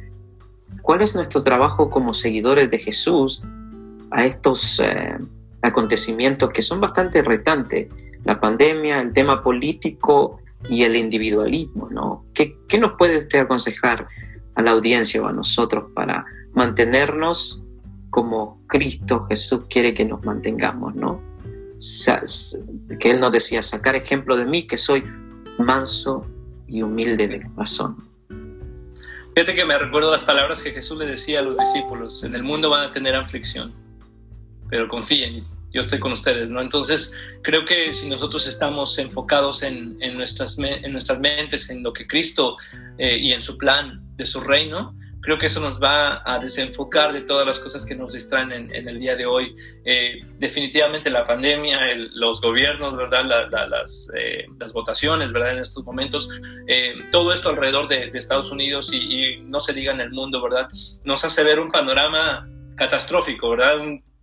¿Cuál 0.83 1.01
es 1.01 1.15
nuestro 1.15 1.41
trabajo 1.41 1.89
como 1.89 2.13
seguidores 2.13 2.69
de 2.69 2.77
Jesús 2.77 3.41
a 4.11 4.23
estos 4.23 4.79
eh, 4.79 5.17
acontecimientos 5.63 6.51
que 6.51 6.61
son 6.61 6.79
bastante 6.79 7.23
retantes? 7.23 7.87
La 8.23 8.39
pandemia, 8.39 9.01
el 9.01 9.11
tema 9.13 9.41
político, 9.43 10.39
y 10.69 10.83
el 10.83 10.95
individualismo, 10.95 11.89
¿no? 11.89 12.25
¿Qué, 12.33 12.55
nos 12.79 12.93
puede 12.97 13.19
usted 13.19 13.39
aconsejar 13.39 14.07
a 14.55 14.61
la 14.61 14.71
audiencia 14.71 15.21
o 15.21 15.27
a 15.27 15.31
nosotros 15.31 15.91
para 15.93 16.25
mantenernos 16.53 17.63
como 18.09 18.61
Cristo 18.67 19.25
Jesús 19.29 19.61
quiere 19.69 19.93
que 19.93 20.05
nos 20.05 20.23
mantengamos, 20.25 20.95
¿no? 20.95 21.21
que 22.99 23.09
Él 23.09 23.19
nos 23.19 23.31
decía, 23.31 23.63
sacar 23.63 23.95
ejemplo 23.95 24.37
de 24.37 24.45
mí, 24.45 24.67
que 24.67 24.77
soy 24.77 25.03
manso 25.57 26.27
y 26.67 26.83
humilde 26.83 27.27
de 27.27 27.41
corazón. 27.41 27.97
Fíjate 29.33 29.55
que 29.55 29.65
me 29.65 29.77
recuerdo 29.79 30.11
las 30.11 30.23
palabras 30.23 30.61
que 30.61 30.71
Jesús 30.71 30.99
le 30.99 31.07
decía 31.07 31.39
a 31.39 31.41
los 31.41 31.57
discípulos, 31.57 32.23
en 32.23 32.35
el 32.35 32.43
mundo 32.43 32.69
van 32.69 32.89
a 32.89 32.91
tener 32.91 33.15
aflicción, 33.15 33.73
pero 34.69 34.87
confíen, 34.87 35.43
yo 35.73 35.81
estoy 35.81 35.99
con 35.99 36.11
ustedes, 36.11 36.49
¿no? 36.49 36.61
Entonces, 36.61 37.15
creo 37.43 37.65
que 37.65 37.93
si 37.93 38.09
nosotros 38.09 38.47
estamos 38.47 38.97
enfocados 38.97 39.63
en, 39.63 39.97
en 40.01 40.17
nuestras, 40.17 40.57
en 40.59 40.91
nuestras 40.91 41.19
mentes, 41.19 41.69
en 41.69 41.83
lo 41.83 41.93
que 41.93 42.07
Cristo 42.07 42.57
eh, 42.97 43.17
y 43.19 43.31
en 43.31 43.41
su 43.41 43.57
plan 43.57 44.01
de 44.17 44.25
su 44.25 44.41
reino, 44.41 44.93
creo 45.21 45.37
que 45.37 45.45
eso 45.45 45.59
nos 45.61 45.79
va 45.79 46.23
a 46.25 46.39
desenfocar 46.39 47.13
de 47.13 47.21
todas 47.21 47.45
las 47.45 47.59
cosas 47.59 47.85
que 47.85 47.95
nos 47.95 48.11
distraen 48.11 48.51
en, 48.51 48.89
el 48.89 48.99
día 48.99 49.15
de 49.15 49.25
hoy. 49.25 49.55
Eh, 49.85 50.19
definitivamente 50.39 51.09
la 51.09 51.27
pandemia, 51.27 51.77
los 52.15 52.41
gobiernos, 52.41 52.97
¿verdad? 52.97 53.23
las, 53.69 54.11
eh, 54.17 54.47
las, 54.59 54.73
votaciones, 54.73 55.31
¿verdad? 55.31 55.53
En 55.53 55.59
estos 55.59 55.85
momentos, 55.85 56.27
todo 57.11 57.33
esto 57.33 57.49
alrededor 57.49 57.87
de, 57.87 58.09
Estados 58.13 58.51
Unidos 58.51 58.91
y, 58.93 59.41
no 59.43 59.59
se 59.59 59.73
diga 59.73 59.93
en 59.93 60.01
el 60.01 60.09
mundo, 60.09 60.41
¿verdad? 60.41 60.67
Nos 61.05 61.23
hace 61.23 61.43
ver 61.43 61.59
un 61.59 61.69
panorama 61.69 62.49
catastrófico, 62.75 63.51
¿verdad? 63.51 63.77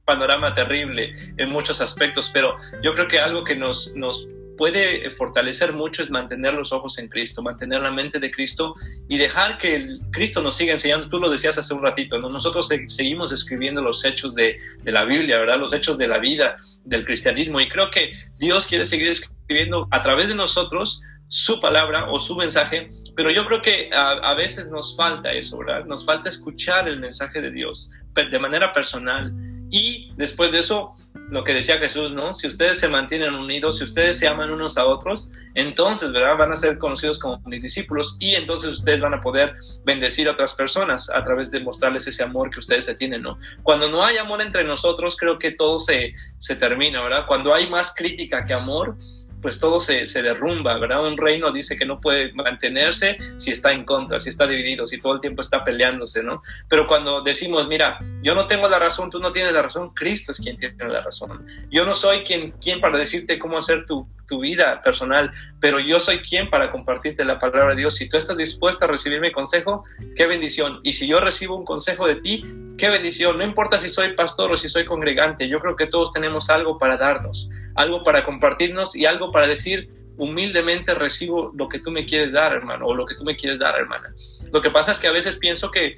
Panorama 0.09 0.55
terrible 0.55 1.13
en 1.37 1.51
muchos 1.51 1.83
aspectos, 1.83 2.31
pero 2.33 2.57
yo 2.83 2.95
creo 2.95 3.07
que 3.09 3.19
algo 3.19 3.45
que 3.45 3.55
nos, 3.55 3.95
nos 3.95 4.27
puede 4.57 5.09
fortalecer 5.11 5.75
mucho 5.75 6.03
es 6.03 6.11
mantener 6.11 6.55
los 6.55 6.73
ojos 6.73 6.99
en 6.99 7.09
Cristo, 7.09 7.43
mantener 7.43 7.83
la 7.83 7.91
mente 7.91 8.19
de 8.19 8.31
Cristo 8.31 8.75
y 9.07 9.19
dejar 9.19 9.59
que 9.59 9.77
el 9.77 10.01
Cristo 10.11 10.41
nos 10.41 10.57
siga 10.57 10.73
enseñando. 10.73 11.11
Tú 11.11 11.21
lo 11.21 11.31
decías 11.31 11.59
hace 11.59 11.75
un 11.75 11.83
ratito, 11.83 12.19
¿no? 12.19 12.31
nosotros 12.31 12.69
seguimos 12.87 13.33
escribiendo 13.33 13.83
los 13.83 14.03
hechos 14.07 14.35
de, 14.35 14.57
de, 14.83 14.93
la 14.93 15.05
Biblia, 15.05 15.39
¿verdad? 15.39 15.59
Los 15.59 15.75
hechos 15.75 15.99
de 15.99 16.09
la 16.09 16.19
vida, 16.19 16.57
del 16.85 17.05
cristianismo. 17.05 17.61
Y 17.61 17.69
creo 17.69 17.91
que 17.91 18.13
Dios 18.39 18.67
quiere 18.67 18.87
seguir 18.87 19.09
escribiendo 19.09 19.87
a 19.91 20.01
través 20.01 20.29
de 20.29 20.35
nosotros 20.35 21.03
su 21.29 21.61
palabra 21.61 22.11
o 22.11 22.19
su 22.19 22.35
mensaje, 22.35 22.89
pero 23.15 23.31
yo 23.31 23.45
creo 23.45 23.61
que 23.61 23.91
a, 23.93 24.13
a 24.31 24.35
veces 24.35 24.69
nos 24.69 24.97
falta 24.97 25.31
eso, 25.31 25.59
¿verdad? 25.59 25.85
Nos 25.85 26.07
falta 26.07 26.31
escuchar 26.31 26.89
el 26.89 26.99
mensaje 26.99 27.43
de 27.43 27.51
Dios 27.51 27.91
de 28.15 28.39
manera 28.39 28.73
personal 28.73 29.33
y 29.71 30.13
después 30.17 30.53
de 30.53 30.61
eso, 30.61 30.93
lo 31.31 31.45
que 31.45 31.53
decía 31.53 31.79
Jesús, 31.79 32.13
¿no? 32.13 32.33
Si 32.33 32.47
ustedes 32.47 32.79
se 32.79 32.89
mantienen 32.89 33.35
unidos, 33.35 33.79
si 33.79 33.85
ustedes 33.85 34.19
se 34.19 34.29
aman 34.29 34.51
unos 34.51 34.79
a 34.79 34.87
otros, 34.87 35.31
entonces, 35.55 36.13
¿verdad? 36.13 36.39
Van 36.39 36.53
a 36.53 36.57
ser 36.57 36.79
conocidos 36.79 37.19
como 37.19 37.39
mis 37.47 37.63
discípulos 37.63 38.17
y 38.19 38.35
entonces 38.35 38.71
ustedes 38.71 39.01
van 39.01 39.15
a 39.15 39.21
poder 39.21 39.55
bendecir 39.85 40.29
a 40.29 40.33
otras 40.33 40.55
personas 40.55 41.11
a 41.11 41.23
través 41.25 41.51
de 41.51 41.61
mostrarles 41.61 42.07
ese 42.07 42.23
amor 42.23 42.51
que 42.51 42.61
ustedes 42.61 42.85
se 42.85 42.95
tienen, 42.95 43.23
¿no? 43.23 43.39
Cuando 43.63 43.89
no 43.89 44.05
hay 44.05 44.17
amor 44.17 44.41
entre 44.41 44.65
nosotros, 44.65 45.17
creo 45.17 45.39
que 45.39 45.53
todo 45.53 45.79
se, 45.79 46.15
se 46.39 46.57
termina, 46.57 47.03
¿verdad? 47.03 47.27
Cuando 47.27 47.55
hay 47.55 47.69
más 47.69 47.93
crítica 47.95 48.45
que 48.47 48.55
amor, 48.55 48.97
pues 49.41 49.59
todo 49.59 49.79
se, 49.79 50.05
se, 50.05 50.23
derrumba, 50.23 50.79
¿verdad? 50.79 51.07
Un 51.07 51.17
reino 51.17 51.53
dice 51.53 51.77
que 51.77 51.87
no 51.87 52.01
puede 52.01 52.33
mantenerse 52.33 53.19
si 53.37 53.51
está 53.51 53.73
en 53.73 53.85
contra, 53.85 54.21
si 54.21 54.31
está 54.31 54.47
dividido, 54.47 54.87
si 54.87 54.99
todo 54.99 55.15
el 55.15 55.21
tiempo 55.21 55.43
está 55.43 55.65
peleándose, 55.65 56.23
¿no? 56.23 56.43
Pero 56.69 56.87
cuando 56.87 57.23
decimos, 57.23 57.69
mira, 57.69 57.99
yo 58.23 58.35
no 58.35 58.47
tengo 58.47 58.69
la 58.69 58.79
razón, 58.79 59.11
tú 59.11 59.21
no 59.21 59.31
tienes 59.31 59.53
la 59.53 59.63
razón, 59.63 59.91
Cristo 59.95 60.33
es 60.33 60.39
quien 60.39 60.57
tiene 60.57 60.75
la 60.89 61.01
razón. 61.01 61.47
Yo 61.71 61.85
no 61.85 61.95
soy 61.95 62.21
quien, 62.21 62.53
quien 62.53 62.81
para 62.81 62.99
decirte 62.99 63.39
cómo 63.39 63.59
hacer 63.59 63.87
tu, 63.87 64.07
tu 64.29 64.41
vida 64.41 64.81
personal, 64.83 65.33
pero 65.61 65.81
yo 65.81 65.99
soy 65.99 66.21
quien 66.21 66.51
para 66.51 66.71
compartirte 66.71 67.25
la 67.25 67.39
palabra 67.39 67.71
de 67.71 67.81
Dios. 67.81 67.97
Si 67.97 68.09
tú 68.09 68.17
estás 68.17 68.37
dispuesta 68.37 68.85
a 68.85 68.89
recibir 68.89 69.21
mi 69.21 69.33
consejo, 69.33 69.85
qué 70.15 70.27
bendición. 70.27 70.81
Y 70.85 70.93
si 70.93 71.09
yo 71.09 71.19
recibo 71.19 71.57
un 71.57 71.65
consejo 71.65 72.07
de 72.07 72.17
ti, 72.17 72.45
qué 72.77 72.89
bendición. 72.91 73.39
No 73.39 73.45
importa 73.45 73.79
si 73.79 73.89
soy 73.89 74.15
pastor 74.15 74.53
o 74.53 74.57
si 74.57 74.69
soy 74.69 74.85
congregante, 74.85 75.49
yo 75.49 75.59
creo 75.59 75.75
que 75.75 75.87
todos 75.87 76.13
tenemos 76.13 76.51
algo 76.51 76.79
para 76.79 76.97
darnos, 76.97 77.49
algo 77.75 78.03
para 78.03 78.25
compartirnos 78.25 78.95
y 78.95 79.07
algo 79.07 79.33
para 79.33 79.49
decir, 79.49 79.91
humildemente 80.19 80.95
recibo 80.95 81.53
lo 81.57 81.69
que 81.69 81.79
tú 81.79 81.91
me 81.91 82.05
quieres 82.05 82.33
dar, 82.33 82.53
hermano, 82.53 82.87
o 82.87 82.95
lo 82.95 83.07
que 83.07 83.15
tú 83.15 83.25
me 83.25 83.37
quieres 83.37 83.59
dar, 83.59 83.77
hermana. 83.77 84.13
Lo 84.53 84.61
que 84.61 84.71
pasa 84.71 84.93
es 84.93 85.01
que 85.01 85.09
a 85.09 85.13
veces 85.13 85.37
pienso 85.37 85.71
que 85.71 85.95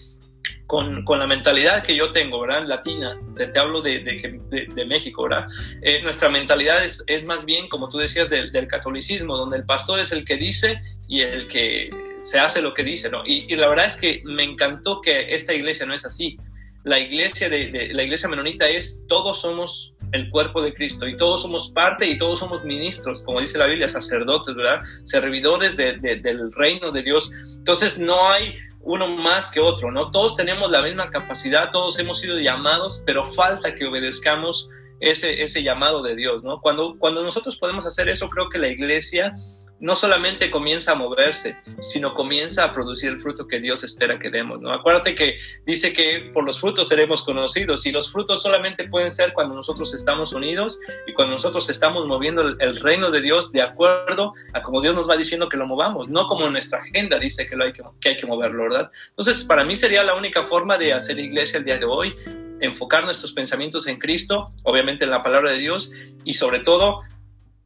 con, 0.67 1.05
con, 1.05 1.19
la 1.19 1.27
mentalidad 1.27 1.83
que 1.83 1.97
yo 1.97 2.13
tengo, 2.13 2.41
¿verdad? 2.41 2.67
Latina, 2.67 3.19
te, 3.37 3.59
hablo 3.59 3.83
de, 3.83 3.99
de, 4.01 4.69
de, 4.73 4.85
México, 4.85 5.25
¿verdad? 5.25 5.47
Eh, 5.83 6.01
nuestra 6.03 6.29
mentalidad 6.29 6.85
es, 6.85 7.03
es, 7.07 7.25
más 7.25 7.45
bien, 7.45 7.69
como 7.69 7.89
tú 7.89 7.99
decías, 7.99 8.31
del, 8.31 8.53
del, 8.53 8.69
catolicismo, 8.69 9.37
donde 9.37 9.57
el 9.57 9.65
pastor 9.65 10.01
es 10.01 10.13
el 10.13 10.25
que 10.25 10.37
dice 10.37 10.81
y 11.09 11.23
el 11.23 11.49
que 11.49 11.91
se 12.21 12.39
hace 12.39 12.63
lo 12.63 12.73
que 12.73 12.85
dice, 12.85 13.11
¿no? 13.11 13.27
Y, 13.27 13.53
y, 13.53 13.57
la 13.57 13.69
verdad 13.69 13.87
es 13.87 13.97
que 13.97 14.23
me 14.25 14.45
encantó 14.45 15.01
que 15.01 15.35
esta 15.35 15.53
iglesia 15.53 15.87
no 15.87 15.95
es 15.95 16.05
así. 16.05 16.37
La 16.85 16.99
iglesia 16.99 17.49
de, 17.49 17.91
la 17.93 18.03
iglesia 18.03 18.29
menonita 18.29 18.67
es 18.67 19.03
todos 19.07 19.41
somos 19.41 19.93
el 20.13 20.31
cuerpo 20.31 20.63
de 20.63 20.73
Cristo 20.73 21.07
y 21.07 21.17
todos 21.17 21.43
somos 21.43 21.71
parte 21.73 22.07
y 22.07 22.17
todos 22.17 22.39
somos 22.39 22.65
ministros, 22.65 23.23
como 23.23 23.41
dice 23.41 23.59
la 23.59 23.67
Biblia, 23.67 23.87
sacerdotes, 23.87 24.55
¿verdad? 24.55 24.81
Servidores 25.05 25.77
del 25.77 26.53
reino 26.53 26.91
de 26.91 27.03
Dios. 27.03 27.31
Entonces 27.59 27.99
no 27.99 28.31
hay 28.31 28.55
uno 28.83 29.09
más 29.09 29.49
que 29.49 29.61
otro, 29.61 29.91
¿no? 29.91 30.11
Todos 30.11 30.37
tenemos 30.37 30.71
la 30.71 30.83
misma 30.83 31.11
capacidad, 31.11 31.71
todos 31.71 31.99
hemos 31.99 32.19
sido 32.19 32.39
llamados, 32.39 33.03
pero 33.05 33.25
falta 33.25 33.75
que 33.75 33.87
obedezcamos 33.87 34.69
ese, 35.01 35.43
ese 35.43 35.63
llamado 35.63 36.03
de 36.03 36.17
Dios, 36.17 36.43
¿no? 36.43 36.61
Cuando, 36.61 36.97
cuando 36.99 37.23
nosotros 37.23 37.57
podemos 37.57 37.87
hacer 37.87 38.09
eso, 38.09 38.29
creo 38.29 38.49
que 38.49 38.59
la 38.59 38.69
iglesia 38.69 39.35
no 39.81 39.97
solamente 39.97 40.51
comienza 40.51 40.93
a 40.93 40.95
moverse, 40.95 41.57
sino 41.81 42.15
comienza 42.15 42.65
a 42.65 42.73
producir 42.73 43.11
el 43.11 43.21
fruto 43.21 43.47
que 43.47 43.61
Dios 43.61 43.83
espera 43.83 44.19
que 44.19 44.31
demos, 44.31 44.61
¿no? 44.61 44.73
Acuérdate 44.73 45.15
que 45.15 45.39
dice 45.67 45.93
que 45.93 46.31
por 46.33 46.45
los 46.45 46.61
frutos 46.61 46.89
seremos 46.89 47.23
conocidos 47.23 47.87
y 47.87 47.91
los 47.91 48.13
frutos 48.13 48.43
solamente 48.43 48.89
pueden 48.89 49.11
ser 49.11 49.33
cuando 49.33 49.55
nosotros 49.55 49.95
estamos 49.95 50.33
unidos 50.33 50.79
y 51.07 51.15
cuando 51.15 51.35
nosotros 51.35 51.69
estamos 51.71 52.07
moviendo 52.07 52.43
el, 52.43 52.81
reino 52.81 53.11
de 53.11 53.21
Dios 53.21 53.53
de 53.53 53.63
acuerdo 53.63 54.35
a 54.53 54.63
como 54.63 54.81
Dios 54.81 54.95
nos 54.95 55.09
va 55.09 55.17
diciendo 55.17 55.49
que 55.49 55.57
lo 55.57 55.67
movamos, 55.67 56.09
no 56.09 56.27
como 56.27 56.49
nuestra 56.49 56.81
agenda 56.81 57.19
dice 57.19 57.47
que, 57.47 57.57
lo 57.57 57.65
hay 57.65 57.73
que, 57.73 57.83
que 58.01 58.11
hay 58.11 58.17
que 58.17 58.27
moverlo, 58.27 58.65
¿verdad? 58.65 58.91
Entonces, 59.11 59.45
para 59.45 59.65
mí 59.65 59.77
sería 59.77 60.03
la 60.03 60.15
única 60.15 60.43
forma 60.43 60.77
de 60.79 60.93
hacer 60.93 61.19
iglesia 61.19 61.59
el 61.59 61.65
día 61.65 61.79
de 61.79 61.85
hoy, 61.85 62.15
enfocar 62.61 63.05
nuestros 63.05 63.33
pensamientos 63.33 63.87
en 63.87 63.99
Cristo, 63.99 64.49
obviamente 64.63 65.05
en 65.05 65.11
la 65.11 65.23
palabra 65.23 65.51
de 65.51 65.59
Dios 65.59 65.91
y 66.25 66.35
sobre 66.35 66.61
todo 66.61 67.03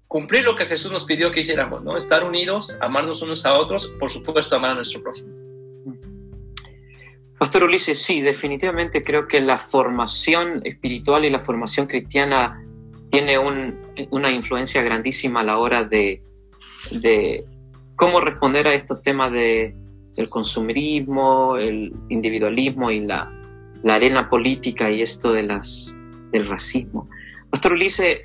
cumplir 0.08 0.44
lo 0.44 0.56
que 0.56 0.66
Jesús 0.66 0.92
nos 0.92 1.04
pidió 1.04 1.30
que 1.30 1.40
hiciéramos, 1.40 1.82
¿no? 1.82 1.96
Estar 1.96 2.24
unidos, 2.24 2.76
amarnos 2.80 3.22
unos 3.22 3.44
a 3.46 3.54
otros, 3.54 3.88
por 3.98 4.10
supuesto, 4.10 4.56
amar 4.56 4.70
a 4.70 4.74
nuestro 4.74 5.02
prójimo. 5.02 5.28
Pastor 7.38 7.64
Ulises, 7.64 8.00
sí, 8.00 8.20
definitivamente 8.20 9.02
creo 9.02 9.26
que 9.26 9.40
la 9.40 9.58
formación 9.58 10.60
espiritual 10.64 11.24
y 11.24 11.30
la 11.30 11.40
formación 11.40 11.86
cristiana 11.86 12.64
tiene 13.10 13.38
una 13.38 14.30
influencia 14.30 14.82
grandísima 14.82 15.40
a 15.40 15.44
la 15.44 15.58
hora 15.58 15.84
de, 15.84 16.22
cómo 17.96 18.20
responder 18.20 18.66
a 18.66 18.74
estos 18.74 19.02
temas 19.02 19.32
de, 19.32 19.74
del 20.14 20.28
consumerismo, 20.28 21.56
el 21.56 21.92
individualismo 22.08 22.90
y 22.90 23.00
la, 23.00 23.30
arena 23.86 24.30
política 24.30 24.90
y 24.90 25.02
esto 25.02 25.32
de 25.32 25.42
las, 25.42 25.94
del 26.30 26.48
racismo. 26.48 27.08
Pastor 27.50 27.72
Ulises, 27.72 28.22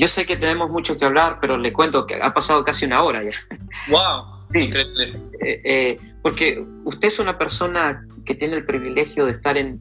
yo 0.00 0.08
sé 0.08 0.24
que 0.24 0.38
tenemos 0.38 0.70
mucho 0.70 0.96
que 0.96 1.04
hablar, 1.04 1.36
pero 1.42 1.58
le 1.58 1.74
cuento 1.74 2.06
que 2.06 2.14
ha 2.22 2.32
pasado 2.32 2.64
casi 2.64 2.86
una 2.86 3.02
hora 3.02 3.22
ya. 3.22 3.32
¡Wow! 3.90 4.46
Sí. 4.50 4.60
Increíble. 4.60 5.20
Eh, 5.44 5.60
eh, 5.62 6.00
porque 6.22 6.64
usted 6.84 7.08
es 7.08 7.18
una 7.18 7.36
persona 7.36 8.06
que 8.24 8.34
tiene 8.34 8.56
el 8.56 8.64
privilegio 8.64 9.26
de 9.26 9.32
estar 9.32 9.58
en 9.58 9.78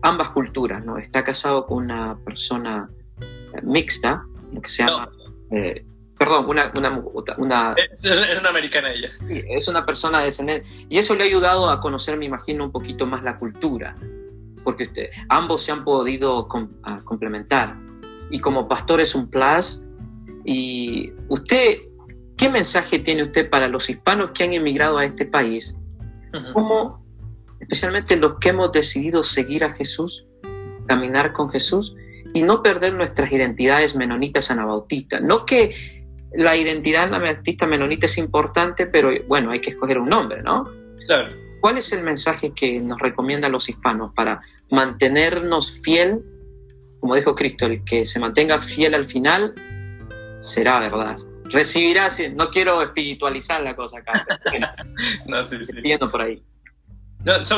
ambas 0.00 0.30
culturas, 0.30 0.86
¿no? 0.86 0.96
Está 0.96 1.22
casado 1.22 1.66
con 1.66 1.84
una 1.84 2.18
persona 2.24 2.88
mixta, 3.62 4.24
lo 4.54 4.62
que 4.62 4.70
se 4.70 4.86
llama... 4.86 5.10
Eh, 5.50 5.84
perdón, 6.18 6.46
una... 6.48 6.72
una, 7.36 7.74
es, 7.92 8.40
una 8.40 8.48
americana 8.48 8.90
ella. 8.90 9.10
Es 9.50 9.68
una 9.68 9.84
persona 9.84 10.22
de 10.22 10.64
Y 10.88 10.96
eso 10.96 11.14
le 11.14 11.24
ha 11.24 11.26
ayudado 11.26 11.68
a 11.68 11.78
conocer, 11.78 12.16
me 12.16 12.24
imagino, 12.24 12.64
un 12.64 12.72
poquito 12.72 13.06
más 13.06 13.22
la 13.22 13.38
cultura, 13.38 13.96
porque 14.64 14.84
usted, 14.84 15.10
ambos 15.28 15.62
se 15.62 15.72
han 15.72 15.84
podido 15.84 16.48
complementar. 17.04 17.76
Y 18.30 18.40
como 18.40 18.68
pastor 18.68 19.00
es 19.00 19.14
un 19.14 19.28
plus. 19.28 19.82
Y 20.44 21.12
usted, 21.28 21.78
¿qué 22.36 22.48
mensaje 22.48 22.98
tiene 22.98 23.24
usted 23.24 23.48
para 23.50 23.68
los 23.68 23.88
hispanos 23.90 24.30
que 24.32 24.44
han 24.44 24.52
emigrado 24.52 24.98
a 24.98 25.04
este 25.04 25.26
país? 25.26 25.76
¿Cómo 26.52 27.02
especialmente 27.60 28.16
los 28.16 28.38
que 28.38 28.50
hemos 28.50 28.72
decidido 28.72 29.22
seguir 29.22 29.64
a 29.64 29.72
Jesús, 29.72 30.26
caminar 30.86 31.32
con 31.32 31.50
Jesús 31.50 31.94
y 32.34 32.42
no 32.42 32.62
perder 32.62 32.94
nuestras 32.94 33.32
identidades 33.32 33.94
menonitas 33.94 34.50
anabautistas. 34.50 35.22
No 35.22 35.44
que 35.44 35.74
la 36.32 36.56
identidad 36.56 37.04
anabautista 37.04 37.66
menonita 37.66 38.06
es 38.06 38.18
importante, 38.18 38.86
pero 38.86 39.10
bueno, 39.26 39.50
hay 39.50 39.60
que 39.60 39.70
escoger 39.70 39.98
un 39.98 40.08
nombre, 40.08 40.42
¿no? 40.42 40.68
Claro. 41.06 41.32
¿Cuál 41.60 41.78
es 41.78 41.92
el 41.92 42.04
mensaje 42.04 42.52
que 42.54 42.80
nos 42.80 43.00
recomienda 43.00 43.48
a 43.48 43.50
los 43.50 43.68
hispanos 43.68 44.12
para 44.14 44.40
mantenernos 44.70 45.80
fiel? 45.82 46.22
Como 47.00 47.14
dijo 47.14 47.34
Cristo, 47.34 47.66
el 47.66 47.84
que 47.84 48.06
se 48.06 48.18
mantenga 48.18 48.58
fiel 48.58 48.94
al 48.94 49.04
final 49.04 49.54
será 50.40 50.78
verdad. 50.80 51.16
Recibirá, 51.44 52.08
no 52.34 52.50
quiero 52.50 52.82
espiritualizar 52.82 53.62
la 53.62 53.74
cosa 53.74 53.98
acá. 53.98 54.26
no, 55.26 55.42
sí, 55.42 55.56
sí. 55.64 55.98
por 56.10 56.22
ahí 56.22 56.42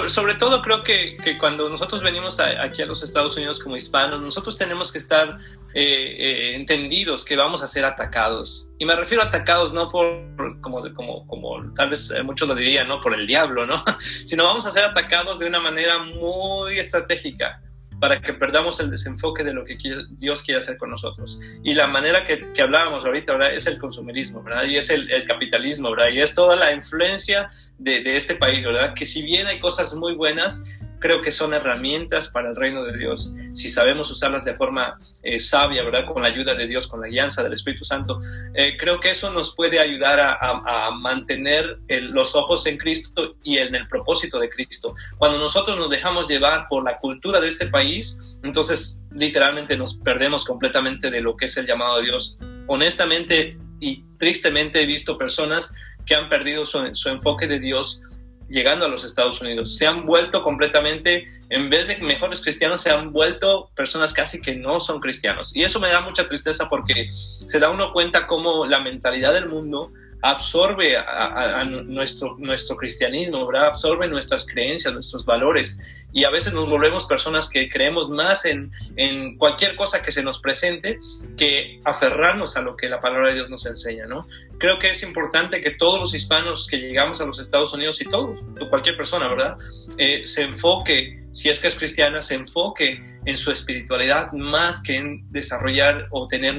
sobre, 0.08 0.34
todo 0.34 0.62
creo 0.62 0.82
que, 0.82 1.16
cuando 1.38 1.68
nosotros 1.68 2.02
venimos 2.02 2.38
aquí 2.40 2.82
a 2.82 2.86
los 2.86 3.02
Estados 3.02 3.36
Unidos 3.36 3.60
como 3.60 3.76
hispanos, 3.76 4.20
nosotros 4.20 4.56
tenemos 4.56 4.90
que 4.90 4.98
estar 4.98 5.38
eh, 5.74 6.16
eh, 6.18 6.56
entendidos 6.56 7.24
que 7.24 7.36
vamos 7.36 7.62
a 7.62 7.66
ser 7.66 7.84
atacados. 7.84 8.66
Y 8.78 8.84
me 8.84 8.96
refiero 8.96 9.22
a 9.22 9.26
atacados 9.26 9.72
no 9.72 9.88
por, 9.90 10.60
como, 10.60 10.82
como, 10.94 11.26
como 11.26 11.74
tal 11.74 11.90
vez 11.90 12.12
muchos 12.24 12.48
lo 12.48 12.54
dirían, 12.54 12.88
no 12.88 13.00
por 13.00 13.14
el 13.14 13.26
diablo, 13.26 13.66
¿no? 13.66 13.84
sino 14.24 14.44
vamos 14.44 14.66
a 14.66 14.70
ser 14.70 14.84
atacados 14.84 15.38
de 15.38 15.46
una 15.46 15.60
manera 15.60 15.98
muy 15.98 16.78
estratégica 16.78 17.62
para 18.00 18.20
que 18.22 18.32
perdamos 18.32 18.80
el 18.80 18.90
desenfoque 18.90 19.44
de 19.44 19.52
lo 19.52 19.64
que 19.64 19.76
Dios 20.12 20.42
quiere 20.42 20.60
hacer 20.60 20.78
con 20.78 20.90
nosotros. 20.90 21.38
Y 21.62 21.74
la 21.74 21.86
manera 21.86 22.24
que, 22.24 22.52
que 22.52 22.62
hablábamos 22.62 23.04
ahorita, 23.04 23.34
¿verdad? 23.34 23.52
Es 23.52 23.66
el 23.66 23.78
consumerismo. 23.78 24.42
Y 24.66 24.76
es 24.76 24.90
el, 24.90 25.08
capitalismo. 25.26 25.90
Y 26.10 26.20
es 26.20 26.34
toda 26.34 26.56
la 26.56 26.72
influencia 26.72 27.50
de, 27.78 28.16
este 28.16 28.34
país. 28.34 28.66
Que 28.96 29.04
si 29.04 29.22
bien 29.22 29.46
hay 29.46 29.60
cosas 29.60 29.94
muy 29.94 30.14
buenas, 30.14 30.64
creo 31.00 31.20
que 31.22 31.30
son 31.30 31.54
herramientas 31.54 32.28
para 32.28 32.50
el 32.50 32.56
reino 32.56 32.84
de 32.84 32.96
Dios. 32.96 33.32
Si 33.54 33.68
sabemos 33.68 34.10
usarlas 34.10 34.44
de 34.44 34.54
forma 34.54 34.96
eh, 35.22 35.40
sabia, 35.40 35.82
¿verdad? 35.82 36.06
Con 36.06 36.22
la 36.22 36.28
ayuda 36.28 36.54
de 36.54 36.66
Dios, 36.66 36.86
con 36.86 37.00
la 37.00 37.08
guianza 37.08 37.42
del 37.42 37.54
Espíritu 37.54 37.84
Santo, 37.84 38.20
eh, 38.54 38.76
creo 38.78 39.00
que 39.00 39.10
eso 39.10 39.30
nos 39.32 39.54
puede 39.54 39.80
ayudar 39.80 40.20
a, 40.20 40.90
mantener 41.00 41.78
los 41.88 42.34
ojos 42.34 42.66
en 42.66 42.76
Cristo 42.76 43.36
y 43.42 43.58
en 43.58 43.74
el 43.74 43.86
propósito 43.86 44.38
de 44.38 44.50
Cristo. 44.50 44.94
Cuando 45.16 45.38
nosotros 45.38 45.78
nos 45.78 45.88
dejamos 45.88 46.28
llevar 46.28 46.66
por 46.68 46.84
la 46.84 46.98
cultura 46.98 47.40
de 47.40 47.48
este 47.48 47.66
país, 47.66 48.38
entonces 48.42 49.02
literalmente 49.12 49.76
nos 49.76 49.94
perdemos 49.94 50.44
completamente 50.44 51.10
de 51.10 51.20
lo 51.20 51.36
que 51.36 51.46
es 51.46 51.56
el 51.56 51.66
llamado 51.66 51.98
de 51.98 52.04
Dios. 52.04 52.38
Honestamente 52.66 53.56
y 53.80 54.04
tristemente 54.18 54.82
he 54.82 54.86
visto 54.86 55.16
personas 55.16 55.74
que 56.04 56.14
han 56.14 56.28
perdido 56.28 56.66
su 56.66 57.08
enfoque 57.08 57.46
de 57.46 57.58
Dios 57.58 58.02
llegando 58.50 58.84
a 58.84 58.88
los 58.88 59.04
Estados 59.04 59.40
Unidos. 59.40 59.76
Se 59.76 59.86
han 59.86 60.04
vuelto 60.04 60.42
completamente, 60.42 61.26
en 61.48 61.70
vez 61.70 61.86
de 61.86 61.96
mejores 61.98 62.42
cristianos, 62.42 62.82
se 62.82 62.90
han 62.90 63.12
vuelto 63.12 63.70
personas 63.74 64.12
casi 64.12 64.42
que 64.42 64.56
no 64.56 64.80
son 64.80 65.00
cristianos. 65.00 65.54
Y 65.54 65.62
eso 65.62 65.80
me 65.80 65.88
da 65.88 66.00
mucha 66.00 66.26
tristeza 66.26 66.68
porque 66.68 67.08
se 67.12 67.58
da 67.58 67.70
uno 67.70 67.92
cuenta 67.92 68.26
cómo 68.26 68.66
la 68.66 68.80
mentalidad 68.80 69.32
del 69.32 69.48
mundo 69.48 69.92
absorbe 70.22 70.96
a, 70.96 71.64
nuestro, 71.64 72.36
nuestro 72.38 72.76
cristianismo, 72.76 73.46
¿verdad? 73.46 73.68
absorbe 73.68 74.06
nuestras 74.08 74.46
creencias, 74.46 74.92
nuestros 74.92 75.24
valores. 75.24 75.78
Y 76.12 76.24
a 76.24 76.30
veces 76.30 76.52
nos 76.52 76.68
volvemos 76.68 77.06
personas 77.06 77.48
que 77.48 77.68
creemos 77.68 78.10
más 78.10 78.44
en, 78.44 78.72
en, 78.96 79.36
cualquier 79.38 79.76
cosa 79.76 80.02
que 80.02 80.10
se 80.10 80.22
nos 80.22 80.40
presente 80.40 80.98
que 81.36 81.80
aferrarnos 81.84 82.56
a 82.56 82.62
lo 82.62 82.76
que 82.76 82.88
la 82.88 83.00
palabra 83.00 83.28
de 83.28 83.34
Dios 83.34 83.50
nos 83.50 83.64
enseña. 83.66 84.06
¿no? 84.06 84.26
Creo 84.58 84.78
que 84.78 84.90
es 84.90 85.02
importante 85.02 85.62
que 85.62 85.70
todos 85.70 86.00
los 86.00 86.14
hispanos 86.14 86.66
que 86.66 86.78
llegamos 86.78 87.20
a 87.20 87.26
los 87.26 87.38
Estados 87.38 87.72
Unidos 87.72 88.00
y 88.00 88.04
todos, 88.04 88.40
cualquier 88.68 88.96
persona, 88.96 89.28
¿verdad? 89.28 89.56
Eh, 89.98 90.24
se 90.24 90.42
enfoque, 90.42 91.22
si 91.32 91.48
es 91.48 91.60
que 91.60 91.68
es 91.68 91.76
cristiana, 91.76 92.20
se 92.20 92.34
enfoque 92.34 93.00
en 93.24 93.36
su 93.36 93.50
espiritualidad 93.50 94.32
más 94.32 94.82
que 94.82 94.96
en 94.96 95.30
desarrollar 95.30 96.08
o 96.10 96.26
tener 96.26 96.56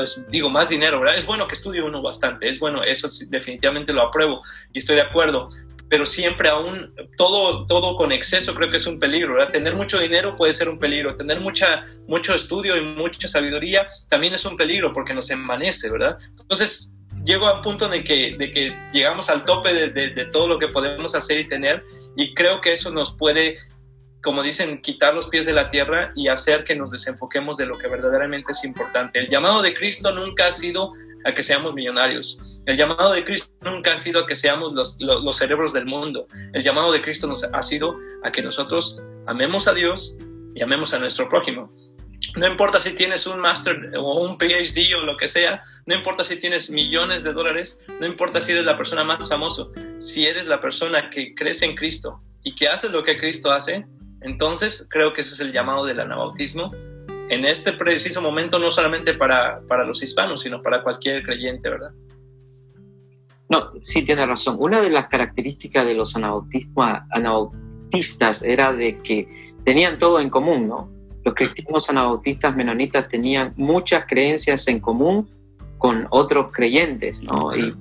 pues 0.00 0.24
digo, 0.30 0.48
más 0.48 0.66
dinero, 0.66 0.98
¿verdad? 0.98 1.18
Es 1.18 1.26
bueno 1.26 1.46
que 1.46 1.52
estudie 1.52 1.82
uno 1.82 2.00
bastante, 2.00 2.48
es 2.48 2.58
bueno, 2.58 2.82
eso 2.82 3.06
definitivamente 3.28 3.92
lo 3.92 4.08
apruebo 4.08 4.40
y 4.72 4.78
estoy 4.78 4.96
de 4.96 5.02
acuerdo, 5.02 5.48
pero 5.90 6.06
siempre 6.06 6.48
aún 6.48 6.94
todo, 7.18 7.66
todo 7.66 7.96
con 7.96 8.10
exceso 8.10 8.54
creo 8.54 8.70
que 8.70 8.78
es 8.78 8.86
un 8.86 8.98
peligro, 8.98 9.34
¿verdad? 9.34 9.52
Tener 9.52 9.74
mucho 9.74 9.98
dinero 9.98 10.36
puede 10.36 10.54
ser 10.54 10.70
un 10.70 10.78
peligro, 10.78 11.16
tener 11.16 11.38
mucha, 11.40 11.84
mucho 12.08 12.34
estudio 12.34 12.78
y 12.78 12.82
mucha 12.82 13.28
sabiduría 13.28 13.86
también 14.08 14.32
es 14.32 14.42
un 14.46 14.56
peligro 14.56 14.90
porque 14.94 15.12
nos 15.12 15.30
envanece, 15.30 15.90
¿verdad? 15.90 16.16
Entonces, 16.40 16.94
llego 17.22 17.46
a 17.46 17.56
un 17.56 17.62
punto 17.62 17.86
de 17.86 18.02
que, 18.02 18.36
de 18.38 18.50
que 18.52 18.72
llegamos 18.94 19.28
al 19.28 19.44
tope 19.44 19.74
de, 19.74 19.88
de, 19.88 20.14
de, 20.14 20.24
todo 20.24 20.48
lo 20.48 20.58
que 20.58 20.68
podemos 20.68 21.14
hacer 21.14 21.40
y 21.40 21.46
tener 21.46 21.84
y 22.16 22.32
creo 22.32 22.62
que 22.62 22.72
eso 22.72 22.90
nos 22.90 23.12
puede 23.12 23.58
como 24.22 24.42
dicen, 24.42 24.82
quitar 24.82 25.14
los 25.14 25.28
pies 25.28 25.46
de 25.46 25.52
la 25.52 25.68
tierra 25.68 26.12
y 26.14 26.28
hacer 26.28 26.64
que 26.64 26.76
nos 26.76 26.90
desenfoquemos 26.90 27.56
de 27.56 27.66
lo 27.66 27.78
que 27.78 27.88
verdaderamente 27.88 28.52
es 28.52 28.64
importante. 28.64 29.18
El 29.18 29.28
llamado 29.28 29.62
de 29.62 29.74
Cristo 29.74 30.12
nunca 30.12 30.48
ha 30.48 30.52
sido 30.52 30.92
a 31.24 31.34
que 31.34 31.42
seamos 31.42 31.74
millonarios. 31.74 32.38
El 32.66 32.76
llamado 32.76 33.12
de 33.12 33.24
Cristo 33.24 33.52
nunca 33.62 33.94
ha 33.94 33.98
sido 33.98 34.20
a 34.20 34.26
que 34.26 34.36
seamos 34.36 34.74
los, 34.74 34.96
los, 35.00 35.36
cerebros 35.36 35.72
del 35.72 35.86
mundo. 35.86 36.26
El 36.52 36.62
llamado 36.62 36.92
de 36.92 37.02
Cristo 37.02 37.26
nos 37.26 37.44
ha 37.44 37.62
sido 37.62 37.96
a 38.22 38.30
que 38.30 38.42
nosotros 38.42 39.02
amemos 39.26 39.68
a 39.68 39.74
Dios 39.74 40.14
y 40.54 40.62
amemos 40.62 40.92
a 40.94 40.98
nuestro 40.98 41.28
prójimo. 41.28 41.72
No 42.36 42.46
importa 42.46 42.78
si 42.78 42.94
tienes 42.94 43.26
un 43.26 43.40
máster 43.40 43.92
o 43.98 44.24
un 44.24 44.38
PhD 44.38 44.94
o 45.00 45.04
lo 45.04 45.16
que 45.16 45.26
sea, 45.26 45.62
no 45.86 45.94
importa 45.94 46.22
si 46.22 46.36
tienes 46.36 46.70
millones 46.70 47.24
de 47.24 47.32
dólares, 47.32 47.80
no 47.98 48.06
importa 48.06 48.40
si 48.40 48.52
eres 48.52 48.66
la 48.66 48.76
persona 48.76 49.02
más 49.02 49.28
famosa, 49.28 49.64
si 49.98 50.24
eres 50.24 50.46
la 50.46 50.60
persona 50.60 51.10
que 51.10 51.34
crece 51.34 51.66
en 51.66 51.74
Cristo 51.74 52.20
y 52.44 52.54
que 52.54 52.68
hace 52.68 52.88
lo 52.88 53.02
que 53.02 53.16
Cristo 53.16 53.50
hace, 53.50 53.84
entonces, 54.20 54.86
creo 54.90 55.12
que 55.12 55.22
ese 55.22 55.34
es 55.34 55.40
el 55.40 55.52
llamado 55.52 55.84
del 55.84 56.00
anabautismo 56.00 56.72
en 57.30 57.44
este 57.44 57.72
preciso 57.72 58.20
momento, 58.20 58.58
no 58.58 58.70
solamente 58.70 59.14
para, 59.14 59.60
para 59.68 59.84
los 59.84 60.02
hispanos, 60.02 60.42
sino 60.42 60.60
para 60.62 60.82
cualquier 60.82 61.22
creyente, 61.22 61.70
¿verdad? 61.70 61.92
No, 63.48 63.68
sí 63.82 64.04
tiene 64.04 64.26
razón. 64.26 64.56
Una 64.58 64.80
de 64.80 64.90
las 64.90 65.06
características 65.06 65.86
de 65.86 65.94
los 65.94 66.16
anabautistas 66.16 68.42
era 68.42 68.72
de 68.72 68.98
que 68.98 69.54
tenían 69.64 69.98
todo 69.98 70.20
en 70.20 70.28
común, 70.28 70.68
¿no? 70.68 70.90
Los 71.24 71.34
cristianos 71.34 71.88
anabautistas 71.88 72.56
menonitas 72.56 73.08
tenían 73.08 73.54
muchas 73.56 74.06
creencias 74.06 74.66
en 74.68 74.80
común 74.80 75.30
con 75.78 76.06
otros 76.10 76.52
creyentes, 76.52 77.22
¿no? 77.22 77.56
Y 77.56 77.74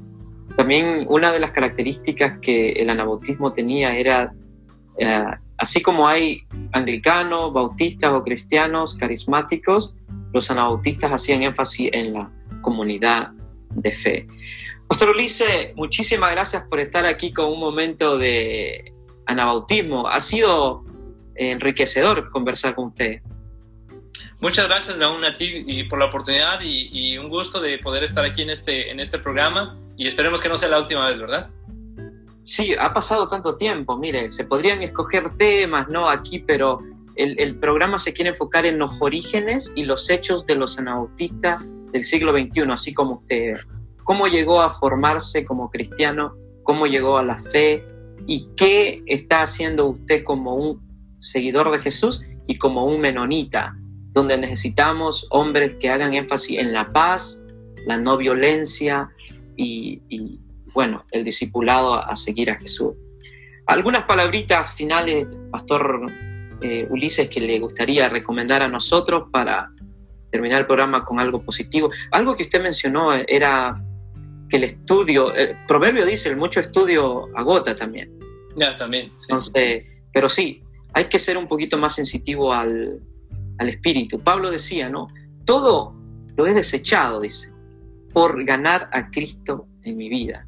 también 0.56 1.06
una 1.10 1.32
de 1.32 1.40
las 1.40 1.52
características 1.52 2.40
que 2.40 2.74
el 2.74 2.90
anabautismo 2.90 3.54
tenía 3.54 3.98
era 3.98 4.34
eh, 5.00 5.26
Así 5.60 5.82
como 5.82 6.08
hay 6.08 6.46
anglicanos, 6.72 7.52
bautistas 7.52 8.14
o 8.14 8.24
cristianos 8.24 8.96
carismáticos, 8.96 9.98
los 10.34 10.50
anabautistas 10.50 11.12
hacían 11.12 11.44
énfasis 11.44 11.90
en 11.92 12.14
la 12.14 12.32
comunidad 12.62 13.32
de 13.72 13.92
fe. 13.92 14.28
Pastor 14.88 15.10
Ulises, 15.10 15.76
muchísimas 15.76 16.32
gracias 16.32 16.64
por 16.64 16.80
estar 16.80 17.06
aquí 17.06 17.34
con 17.34 17.52
un 17.52 17.60
momento 17.60 18.18
de 18.18 18.94
anabautismo. 19.26 20.08
Ha 20.08 20.22
sido 20.22 20.86
enriquecedor 21.36 22.30
conversar 22.30 22.74
con 22.74 22.88
usted. 22.88 23.22
Muchas 24.40 24.66
gracias, 24.66 24.98
aún 25.02 25.26
a 25.26 25.36
ti 25.36 25.66
y 25.68 25.84
por 25.90 26.00
la 26.00 26.06
oportunidad 26.06 26.62
y, 26.62 27.18
un 27.18 27.28
gusto 27.28 27.60
de 27.60 27.80
poder 27.80 28.06
estar 28.06 28.24
aquí 28.24 28.44
en 28.44 28.52
este, 28.52 28.90
en 28.90 29.02
este 29.02 29.20
programa 29.20 29.78
y 29.98 30.08
esperemos 30.08 30.40
que 30.40 30.48
no 30.48 30.56
sea 30.56 30.70
la 30.70 30.80
última 30.80 31.06
vez, 31.08 31.20
¿verdad? 31.20 31.50
Sí, 32.50 32.74
ha 32.80 32.92
pasado 32.96 33.28
tanto 33.28 33.56
tiempo, 33.56 33.96
mire, 33.96 34.28
se 34.28 34.44
podrían 34.44 34.82
escoger 34.82 35.38
temas, 35.38 35.88
¿no? 35.88 36.10
Aquí, 36.10 36.40
pero 36.40 36.80
el, 37.16 37.60
programa 37.60 38.00
se 38.00 38.12
quiere 38.12 38.32
enfocar 38.32 38.66
en 38.66 38.80
los 38.80 39.00
orígenes 39.04 39.72
y 39.76 39.84
los 39.84 40.10
hechos 40.10 40.48
de 40.48 40.56
los 40.56 40.80
anabautistas 40.80 41.62
del 41.92 42.04
siglo 42.04 42.36
XXI, 42.36 42.72
así 42.72 42.92
como 42.92 43.18
usted. 43.18 43.58
¿Cómo 44.04 44.26
llegó 44.26 44.62
a 44.62 44.72
formarse 44.72 45.46
como 45.46 45.70
cristiano? 45.70 46.34
¿Cómo 46.64 46.88
llegó 46.88 47.20
a 47.20 47.24
la 47.24 47.38
fe? 47.38 47.86
¿Y 48.26 48.50
qué 48.58 49.04
está 49.06 49.44
haciendo 49.44 49.86
usted 49.86 50.24
como 50.24 50.56
un 50.56 50.82
seguidor 51.20 51.72
de 51.72 51.78
Jesús 51.78 52.26
y 52.48 52.58
como 52.58 52.86
un 52.86 53.00
menonita? 53.00 53.76
donde 54.12 54.40
necesitamos 54.40 55.28
hombres 55.30 55.76
que 55.80 55.90
hagan 55.90 56.16
énfasis 56.16 56.58
en 56.58 56.74
la 56.74 56.92
paz, 56.92 57.46
la 57.86 57.98
no 57.98 58.18
violencia 58.18 59.10
y, 59.56 60.02
bueno, 60.74 61.06
el 61.12 61.24
discipulado 61.24 61.96
a, 61.96 62.16
seguir 62.16 62.52
a 62.52 62.56
Jesús. 62.56 62.94
Algunas 63.68 64.04
palabritas 64.06 64.74
finales, 64.76 65.28
Pastor 65.52 66.06
eh, 66.62 66.88
Ulises, 66.90 67.30
que 67.30 67.40
le 67.40 67.60
gustaría 67.60 68.10
recomendar 68.10 68.62
a 68.62 68.68
nosotros 68.68 69.30
para 69.32 69.72
terminar 70.32 70.62
el 70.62 70.66
programa 70.66 71.04
con 71.04 71.20
algo 71.20 71.42
positivo. 71.42 71.92
Algo 72.12 72.36
que 72.36 72.44
usted 72.44 72.62
mencionó 72.62 73.14
era 73.14 73.82
que 74.50 74.58
el 74.58 74.64
estudio, 74.64 75.34
el 75.34 75.56
proverbio 75.68 76.06
dice, 76.06 76.30
el 76.30 76.38
mucho 76.38 76.60
estudio 76.60 77.28
agota 77.36 77.76
también. 77.76 78.12
Ya, 78.56 78.76
también. 78.76 79.12
Entonces, 79.22 79.86
pero 80.12 80.28
sí, 80.28 80.64
hay 80.94 81.06
que 81.06 81.20
ser 81.20 81.38
un 81.38 81.48
poquito 81.48 81.78
más 81.78 81.96
sensitivo 81.96 82.52
al, 82.52 83.00
al 83.60 83.70
espíritu. 83.70 84.20
Pablo 84.20 84.50
decía, 84.50 84.90
¿no? 84.90 85.08
Todo 85.46 85.96
lo 86.36 86.48
he 86.48 86.54
desechado, 86.54 87.20
dice, 87.20 87.54
por 88.14 88.44
ganar 88.44 88.90
a 88.92 89.10
Cristo 89.12 89.68
en 89.84 89.98
mi 89.98 90.10
vida. 90.10 90.48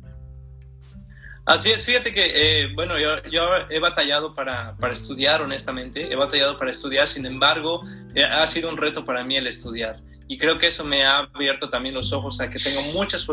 Así 1.46 1.72
es, 1.72 1.84
fíjate 1.84 2.14
que, 2.14 2.26
eh, 2.26 2.68
bueno, 2.76 2.96
yo, 3.00 3.42
he 3.70 3.80
batallado 3.80 4.36
para, 4.36 4.76
para, 4.78 4.94
estudiar, 4.94 5.42
honestamente, 5.42 6.12
he 6.12 6.16
batallado 6.16 6.56
para 6.58 6.70
estudiar, 6.70 7.08
sin 7.08 7.26
embargo, 7.26 7.82
eh, 8.14 8.24
ha 8.24 8.46
sido 8.46 8.70
un 8.70 8.78
reto 8.78 9.04
para 9.04 9.24
mí 9.24 9.36
el 9.38 9.48
estudiar. 9.48 9.98
Y 10.32 10.38
creo 10.38 10.58
que 10.58 10.68
eso 10.68 10.86
me 10.86 11.04
ha 11.04 11.18
abierto 11.34 11.70
también 11.70 11.94
los 11.94 12.14
ojos 12.14 12.40
a 12.40 12.50
que 12.50 12.58
tengo 12.58 12.82
muchas 12.94 13.28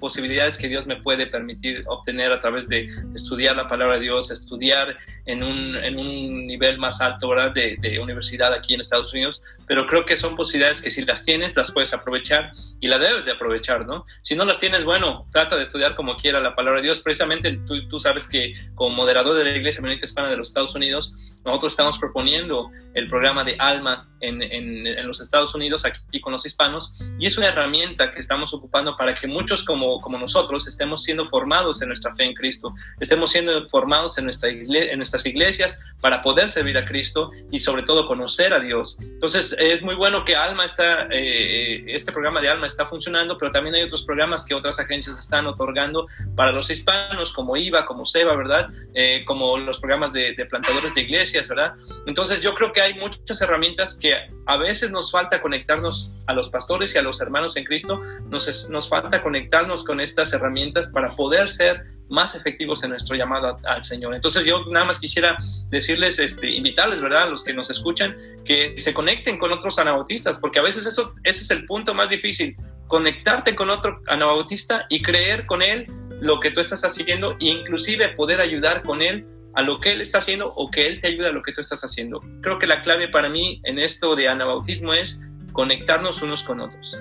posibilidades 0.00 0.56
que 0.56 0.66
Dios 0.66 0.86
me 0.86 0.96
puede 0.96 1.26
permitir 1.26 1.82
obtener 1.86 2.32
a 2.32 2.38
través 2.38 2.66
de 2.70 2.88
estudiar 3.14 3.54
la 3.54 3.68
palabra 3.68 3.96
de 3.96 4.04
Dios, 4.04 4.30
estudiar 4.30 4.96
en 5.26 5.42
un, 5.42 5.76
en 5.76 5.98
un 5.98 6.46
nivel 6.46 6.78
más 6.78 7.02
alto 7.02 7.28
¿verdad? 7.28 7.52
De, 7.52 7.76
de, 7.78 8.00
universidad 8.00 8.54
aquí 8.54 8.72
en 8.72 8.80
Estados 8.80 9.12
Unidos. 9.12 9.42
Pero 9.66 9.86
creo 9.86 10.06
que 10.06 10.16
son 10.16 10.36
posibilidades 10.36 10.80
que 10.80 10.90
si 10.90 11.04
las 11.04 11.22
tienes, 11.22 11.54
las 11.54 11.70
puedes 11.70 11.92
aprovechar 11.92 12.52
y 12.80 12.86
la 12.86 12.98
debes 12.98 13.26
de 13.26 13.32
aprovechar, 13.32 13.84
¿no? 13.84 14.06
Si 14.22 14.34
no 14.34 14.46
las 14.46 14.58
tienes, 14.58 14.86
bueno, 14.86 15.26
trata 15.30 15.54
de 15.54 15.64
estudiar 15.64 15.96
como 15.96 16.16
quiera 16.16 16.40
la 16.40 16.54
palabra 16.54 16.80
de 16.80 16.86
Dios. 16.86 17.00
Precisamente 17.00 17.60
tú, 17.66 17.86
tú 17.90 18.00
sabes 18.00 18.26
que 18.26 18.54
como 18.74 18.96
moderador 18.96 19.36
de 19.36 19.44
la 19.44 19.54
Iglesia 19.54 19.82
Menonita 19.82 20.06
Hispana 20.06 20.30
de 20.30 20.38
los 20.38 20.48
Estados 20.48 20.74
Unidos, 20.74 21.12
nosotros 21.44 21.74
estamos 21.74 21.98
proponiendo 21.98 22.70
el 22.94 23.06
programa 23.06 23.44
de 23.44 23.54
Alma 23.58 24.08
en, 24.20 24.40
en, 24.40 24.86
en 24.86 25.06
los 25.06 25.20
Estados 25.20 25.54
Unidos, 25.54 25.84
aquí 25.84 26.20
con 26.22 26.32
los 26.32 26.37
hispanos, 26.46 26.92
y 27.18 27.26
es 27.26 27.36
una 27.38 27.48
herramienta 27.48 28.10
que 28.10 28.20
estamos 28.20 28.52
ocupando 28.54 28.96
para 28.96 29.14
que 29.14 29.26
muchos 29.26 29.64
como, 29.64 30.00
como 30.00 30.18
nosotros 30.18 30.66
estemos 30.66 31.02
siendo 31.02 31.24
formados 31.24 31.82
en 31.82 31.88
nuestra 31.88 32.14
fe 32.14 32.24
en 32.24 32.34
Cristo, 32.34 32.72
estemos 33.00 33.30
siendo 33.30 33.66
formados 33.68 34.18
en, 34.18 34.24
nuestra 34.24 34.48
en 34.48 34.96
nuestras 34.96 35.26
iglesias 35.26 35.78
para 36.00 36.20
poder 36.20 36.48
servir 36.48 36.76
a 36.78 36.84
Cristo 36.84 37.30
y 37.50 37.58
sobre 37.58 37.82
todo 37.82 38.06
conocer 38.06 38.52
a 38.54 38.60
Dios. 38.60 38.96
Entonces 39.00 39.56
es 39.58 39.82
muy 39.82 39.94
bueno 39.94 40.24
que 40.24 40.36
Alma 40.36 40.64
está, 40.64 41.08
eh, 41.10 41.84
este 41.86 42.12
programa 42.12 42.40
de 42.40 42.48
Alma 42.48 42.66
está 42.66 42.86
funcionando, 42.86 43.36
pero 43.36 43.50
también 43.50 43.74
hay 43.74 43.82
otros 43.82 44.04
programas 44.04 44.44
que 44.44 44.54
otras 44.54 44.78
agencias 44.78 45.18
están 45.18 45.46
otorgando 45.46 46.06
para 46.36 46.52
los 46.52 46.70
hispanos, 46.70 47.32
como 47.32 47.56
IVA, 47.56 47.86
como 47.86 48.04
SEBA, 48.04 48.36
¿verdad? 48.36 48.68
Eh, 48.94 49.24
como 49.24 49.58
los 49.58 49.78
programas 49.78 50.12
de, 50.12 50.34
de 50.34 50.46
plantadores 50.46 50.94
de 50.94 51.02
iglesias, 51.02 51.48
¿verdad? 51.48 51.74
Entonces 52.06 52.40
yo 52.40 52.54
creo 52.54 52.72
que 52.72 52.80
hay 52.80 52.94
muchas 52.94 53.40
herramientas 53.40 53.98
que 54.00 54.10
a 54.46 54.56
veces 54.56 54.90
nos 54.90 55.10
falta 55.10 55.40
conectarnos 55.40 56.12
a 56.28 56.34
los 56.34 56.50
pastores 56.50 56.94
y 56.94 56.98
a 56.98 57.02
los 57.02 57.20
hermanos 57.20 57.56
en 57.56 57.64
Cristo, 57.64 58.00
nos, 58.30 58.68
nos 58.68 58.88
falta 58.88 59.22
conectarnos 59.22 59.82
con 59.82 60.00
estas 60.00 60.32
herramientas 60.32 60.86
para 60.88 61.08
poder 61.16 61.48
ser 61.48 61.84
más 62.10 62.34
efectivos 62.34 62.82
en 62.84 62.90
nuestro 62.90 63.16
llamado 63.16 63.56
al 63.64 63.82
Señor. 63.82 64.14
Entonces 64.14 64.44
yo 64.44 64.64
nada 64.70 64.84
más 64.84 64.98
quisiera 64.98 65.36
decirles, 65.70 66.18
este, 66.18 66.50
invitarles, 66.54 67.00
¿verdad? 67.00 67.22
A 67.22 67.26
los 67.26 67.42
que 67.42 67.52
nos 67.54 67.70
escuchan, 67.70 68.16
que 68.44 68.78
se 68.78 68.94
conecten 68.94 69.38
con 69.38 69.52
otros 69.52 69.78
anabautistas, 69.78 70.38
porque 70.38 70.58
a 70.58 70.62
veces 70.62 70.86
eso, 70.86 71.14
ese 71.24 71.42
es 71.42 71.50
el 71.50 71.64
punto 71.64 71.94
más 71.94 72.10
difícil, 72.10 72.56
conectarte 72.86 73.54
con 73.54 73.70
otro 73.70 74.00
anabautista 74.06 74.86
y 74.88 75.02
creer 75.02 75.46
con 75.46 75.62
él 75.62 75.86
lo 76.20 76.40
que 76.40 76.50
tú 76.50 76.60
estás 76.60 76.84
haciendo 76.84 77.32
e 77.32 77.46
inclusive 77.46 78.14
poder 78.16 78.40
ayudar 78.40 78.82
con 78.82 79.00
él 79.02 79.26
a 79.54 79.62
lo 79.62 79.78
que 79.78 79.92
él 79.92 80.00
está 80.00 80.18
haciendo 80.18 80.52
o 80.54 80.70
que 80.70 80.86
él 80.86 81.00
te 81.00 81.08
ayude 81.08 81.28
a 81.28 81.32
lo 81.32 81.42
que 81.42 81.52
tú 81.52 81.60
estás 81.60 81.82
haciendo. 81.82 82.20
Creo 82.42 82.58
que 82.58 82.66
la 82.66 82.80
clave 82.80 83.08
para 83.08 83.28
mí 83.28 83.60
en 83.64 83.78
esto 83.78 84.14
de 84.14 84.28
anabautismo 84.28 84.94
es 84.94 85.20
conectarnos 85.58 86.22
unos 86.22 86.44
con 86.44 86.60
otros. 86.60 86.96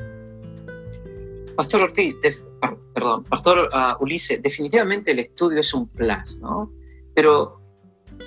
Pastor 1.55 1.84
Ortiz, 1.84 2.16
perdón, 2.91 3.24
Pastor 3.26 3.70
uh, 3.72 4.03
Ulises, 4.03 4.41
definitivamente 4.41 5.12
el 5.12 5.20
estudio 5.20 5.60
es 5.60 5.72
un 5.76 5.88
plus, 5.88 6.39
¿no? 6.39 6.74
Pero 7.14 7.62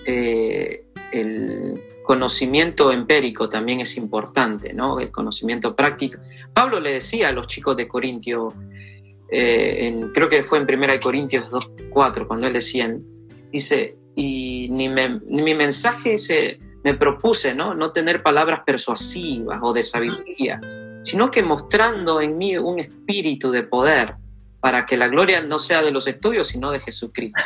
eh, 0.07 0.87
el 1.11 1.83
conocimiento 2.05 2.93
empírico 2.93 3.49
también 3.49 3.81
es 3.81 3.97
importante, 3.97 4.73
¿no? 4.73 5.01
El 5.01 5.11
conocimiento 5.11 5.75
práctico. 5.75 6.21
Pablo 6.55 6.79
le 6.79 6.93
decía 6.93 7.31
a 7.31 7.33
los 7.33 7.49
chicos 7.49 7.77
de 7.77 7.89
Corintio, 7.89 8.55
eh, 9.33 10.01
creo 10.15 10.29
que 10.29 10.45
fue 10.45 10.59
en 10.59 10.73
1 10.73 11.01
Corintios 11.03 11.51
2.4, 11.51 12.29
cuando 12.29 12.47
él 12.47 12.53
decía, 12.53 12.97
dice, 13.51 13.97
y 14.15 14.69
ni, 14.71 14.89
mi 14.89 15.55
mensaje 15.57 16.17
se 16.17 16.61
me 16.83 16.95
propuse 16.95 17.55
¿no? 17.55 17.75
no 17.75 17.93
tener 17.93 18.23
palabras 18.23 18.61
persuasivas 18.65 19.61
o 19.63 19.73
de 19.73 19.83
sabiduría, 19.83 20.61
sino 21.03 21.31
que 21.31 21.43
mostrando 21.43 22.21
en 22.21 22.39
mí 22.39 22.57
un 22.57 22.79
espíritu 22.81 23.51
de 23.51 23.63
poder 23.63 24.17
para 24.61 24.87
que 24.87 24.97
la 24.97 25.09
gloria 25.09 25.43
no 25.43 25.59
sea 25.59 25.83
de 25.83 25.91
los 25.91 26.07
estudios, 26.07 26.49
sino 26.49 26.71
de 26.71 26.81
Jesucristo. 26.81 27.41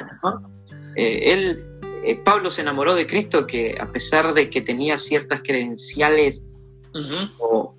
Eh, 0.96 1.32
él, 1.32 1.64
eh, 2.04 2.16
Pablo 2.16 2.50
se 2.50 2.62
enamoró 2.62 2.94
de 2.94 3.06
Cristo 3.06 3.46
que 3.46 3.76
a 3.80 3.90
pesar 3.90 4.34
de 4.34 4.50
que 4.50 4.60
tenía 4.60 4.98
ciertas 4.98 5.40
credenciales 5.42 6.48
o 7.38 7.74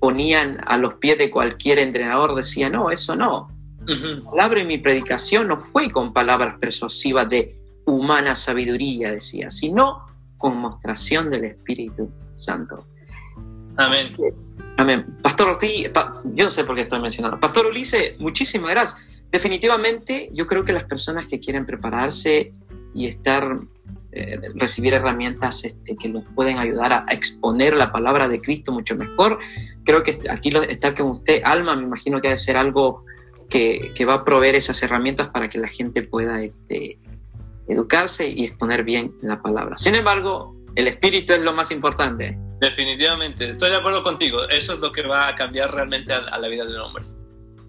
ponían 0.00 0.58
a 0.66 0.76
los 0.76 0.94
pies 0.94 1.18
de 1.18 1.30
cualquier 1.30 1.78
entrenador, 1.78 2.34
decía, 2.34 2.70
no, 2.70 2.90
eso 2.90 3.14
no. 3.16 3.48
La 3.86 4.22
palabra 4.30 4.60
en 4.60 4.66
mi 4.66 4.78
predicación 4.78 5.48
no 5.48 5.60
fue 5.60 5.90
con 5.90 6.12
palabras 6.12 6.56
persuasivas 6.60 7.28
de 7.28 7.58
humana 7.86 8.36
sabiduría, 8.36 9.12
decía, 9.12 9.50
sino 9.50 10.04
con 10.38 10.56
mostración 10.56 11.30
del 11.30 11.44
Espíritu 11.44 12.10
Santo. 12.36 12.86
Amén. 13.76 14.16
Amén. 14.76 15.18
Pastor 15.22 15.50
Ortiz, 15.50 15.90
yo 16.34 16.44
no 16.44 16.50
sé 16.50 16.64
por 16.64 16.76
qué 16.76 16.82
estoy 16.82 17.00
mencionando. 17.00 17.38
Pastor 17.38 17.66
Ulises, 17.66 18.18
muchísimas 18.18 18.70
gracias. 18.70 19.06
Definitivamente, 19.30 20.30
yo 20.32 20.46
creo 20.46 20.64
que 20.64 20.72
las 20.72 20.84
personas 20.84 21.26
que 21.26 21.38
quieren 21.38 21.66
prepararse 21.66 22.52
y 22.94 23.06
estar, 23.06 23.58
eh, 24.12 24.40
recibir 24.54 24.94
herramientas 24.94 25.64
este, 25.64 25.96
que 25.96 26.08
nos 26.08 26.24
pueden 26.34 26.58
ayudar 26.58 26.92
a, 26.92 27.04
exponer 27.10 27.76
la 27.76 27.92
palabra 27.92 28.28
de 28.28 28.40
Cristo 28.40 28.72
mucho 28.72 28.96
mejor, 28.96 29.38
creo 29.84 30.02
que 30.02 30.20
aquí 30.30 30.50
está 30.68 30.94
con 30.94 31.10
usted, 31.10 31.42
Alma, 31.44 31.76
me 31.76 31.82
imagino 31.82 32.20
que 32.20 32.28
debe 32.28 32.38
ser 32.38 32.56
algo 32.56 33.04
que, 33.50 33.92
que, 33.94 34.04
va 34.04 34.14
a 34.14 34.24
proveer 34.24 34.54
esas 34.54 34.82
herramientas 34.82 35.28
para 35.28 35.48
que 35.48 35.58
la 35.58 35.68
gente 35.68 36.02
pueda 36.02 36.40
este, 36.42 36.98
educarse 37.68 38.28
y 38.28 38.44
exponer 38.44 38.82
bien 38.82 39.14
la 39.22 39.40
palabra. 39.40 39.76
Sin 39.78 39.94
embargo, 39.94 40.56
el 40.74 40.88
espíritu 40.88 41.32
es 41.32 41.42
lo 41.42 41.52
más 41.52 41.70
importante. 41.70 42.38
Definitivamente, 42.60 43.50
estoy 43.50 43.70
de 43.70 43.76
acuerdo 43.76 44.02
contigo. 44.02 44.48
Eso 44.48 44.74
es 44.74 44.80
lo 44.80 44.90
que 44.90 45.02
va 45.02 45.28
a 45.28 45.36
cambiar 45.36 45.72
realmente 45.72 46.12
a, 46.12 46.38
la 46.38 46.48
vida 46.48 46.64
del 46.64 46.80
hombre. 46.80 47.04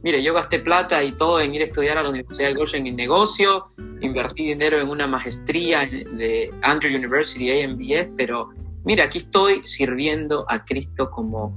Mire, 0.02 0.24
yo 0.24 0.34
gasté 0.34 0.60
plata 0.60 1.04
y 1.04 1.12
todo 1.12 1.42
en 1.42 1.54
ir 1.54 1.62
a 1.62 1.66
estudiar 1.66 1.98
a 1.98 2.04
la 2.04 2.10
Universidad 2.10 2.48
de 2.48 2.54
Goshen 2.54 2.88
en 2.88 2.96
negocio, 2.96 3.66
invertí 4.00 4.44
dinero 4.44 4.80
en 4.80 4.88
una 4.88 5.08
maestría 5.08 5.82
de 5.82 6.54
Andrew 6.62 6.96
University 6.96 7.62
AMBS, 7.62 8.08
pero 8.18 8.50
mira, 8.86 9.06
aquí 9.06 9.18
estoy 9.18 9.62
sirviendo 9.66 10.46
a 10.48 10.64
Cristo 10.64 11.12
como 11.12 11.54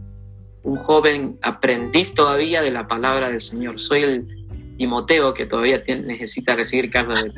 un 0.65 0.77
joven 0.77 1.39
aprendiz 1.43 2.15
todavía 2.15 2.63
de 2.63 2.71
la 2.71 2.87
palabra 2.89 3.29
del 3.29 3.41
Señor. 3.41 3.79
Soy 3.81 4.03
el 4.03 4.42
Timoteo 4.83 5.33
que 5.33 5.47
todavía 5.47 5.81
necesita 5.87 6.57
recibir 6.57 6.91
carga 6.91 7.23
de... 7.23 7.33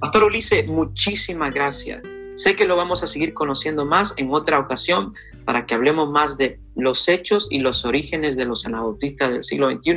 Pastor 0.00 0.24
Ulises, 0.24 0.66
muchísimas 0.68 1.54
gracias. 1.54 2.02
Sé 2.34 2.56
que 2.56 2.64
lo 2.64 2.74
vamos 2.74 3.04
a 3.04 3.06
seguir 3.06 3.34
conociendo 3.34 3.86
más 3.86 4.12
en 4.16 4.32
otra 4.32 4.58
ocasión 4.58 5.14
para 5.44 5.64
que 5.64 5.76
hablemos 5.76 6.10
más 6.10 6.36
de 6.36 6.58
los 6.74 7.08
hechos 7.08 7.46
y 7.52 7.60
los 7.60 7.84
orígenes 7.84 8.34
de 8.34 8.46
los 8.46 8.66
anabautistas 8.66 9.30
del 9.30 9.44
siglo 9.44 9.70
XXI, 9.70 9.96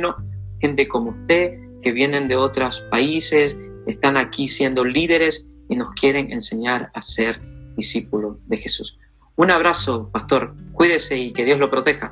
gente 0.60 0.86
como 0.86 1.10
usted, 1.10 1.58
que 1.82 1.90
vienen 1.90 2.28
de 2.28 2.36
otros 2.36 2.84
países, 2.88 3.58
están 3.88 4.16
aquí 4.16 4.46
siendo 4.46 4.84
líderes 4.84 5.48
y 5.68 5.74
nos 5.74 5.88
quieren 6.00 6.30
enseñar 6.30 6.92
a 6.94 7.02
ser 7.02 7.40
discípulos 7.76 8.36
de 8.46 8.58
Jesús. 8.58 8.96
Un 9.34 9.50
abrazo, 9.50 10.08
pastor. 10.12 10.54
Cuídese 10.72 11.18
y 11.18 11.32
que 11.32 11.44
Dios 11.44 11.58
lo 11.58 11.68
proteja. 11.68 12.10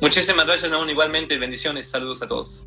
Muchísimas 0.00 0.44
gracias, 0.44 0.72
aún 0.72 0.90
igualmente. 0.90 1.38
Bendiciones. 1.38 1.88
Saludos 1.88 2.20
a 2.22 2.26
todos. 2.26 2.66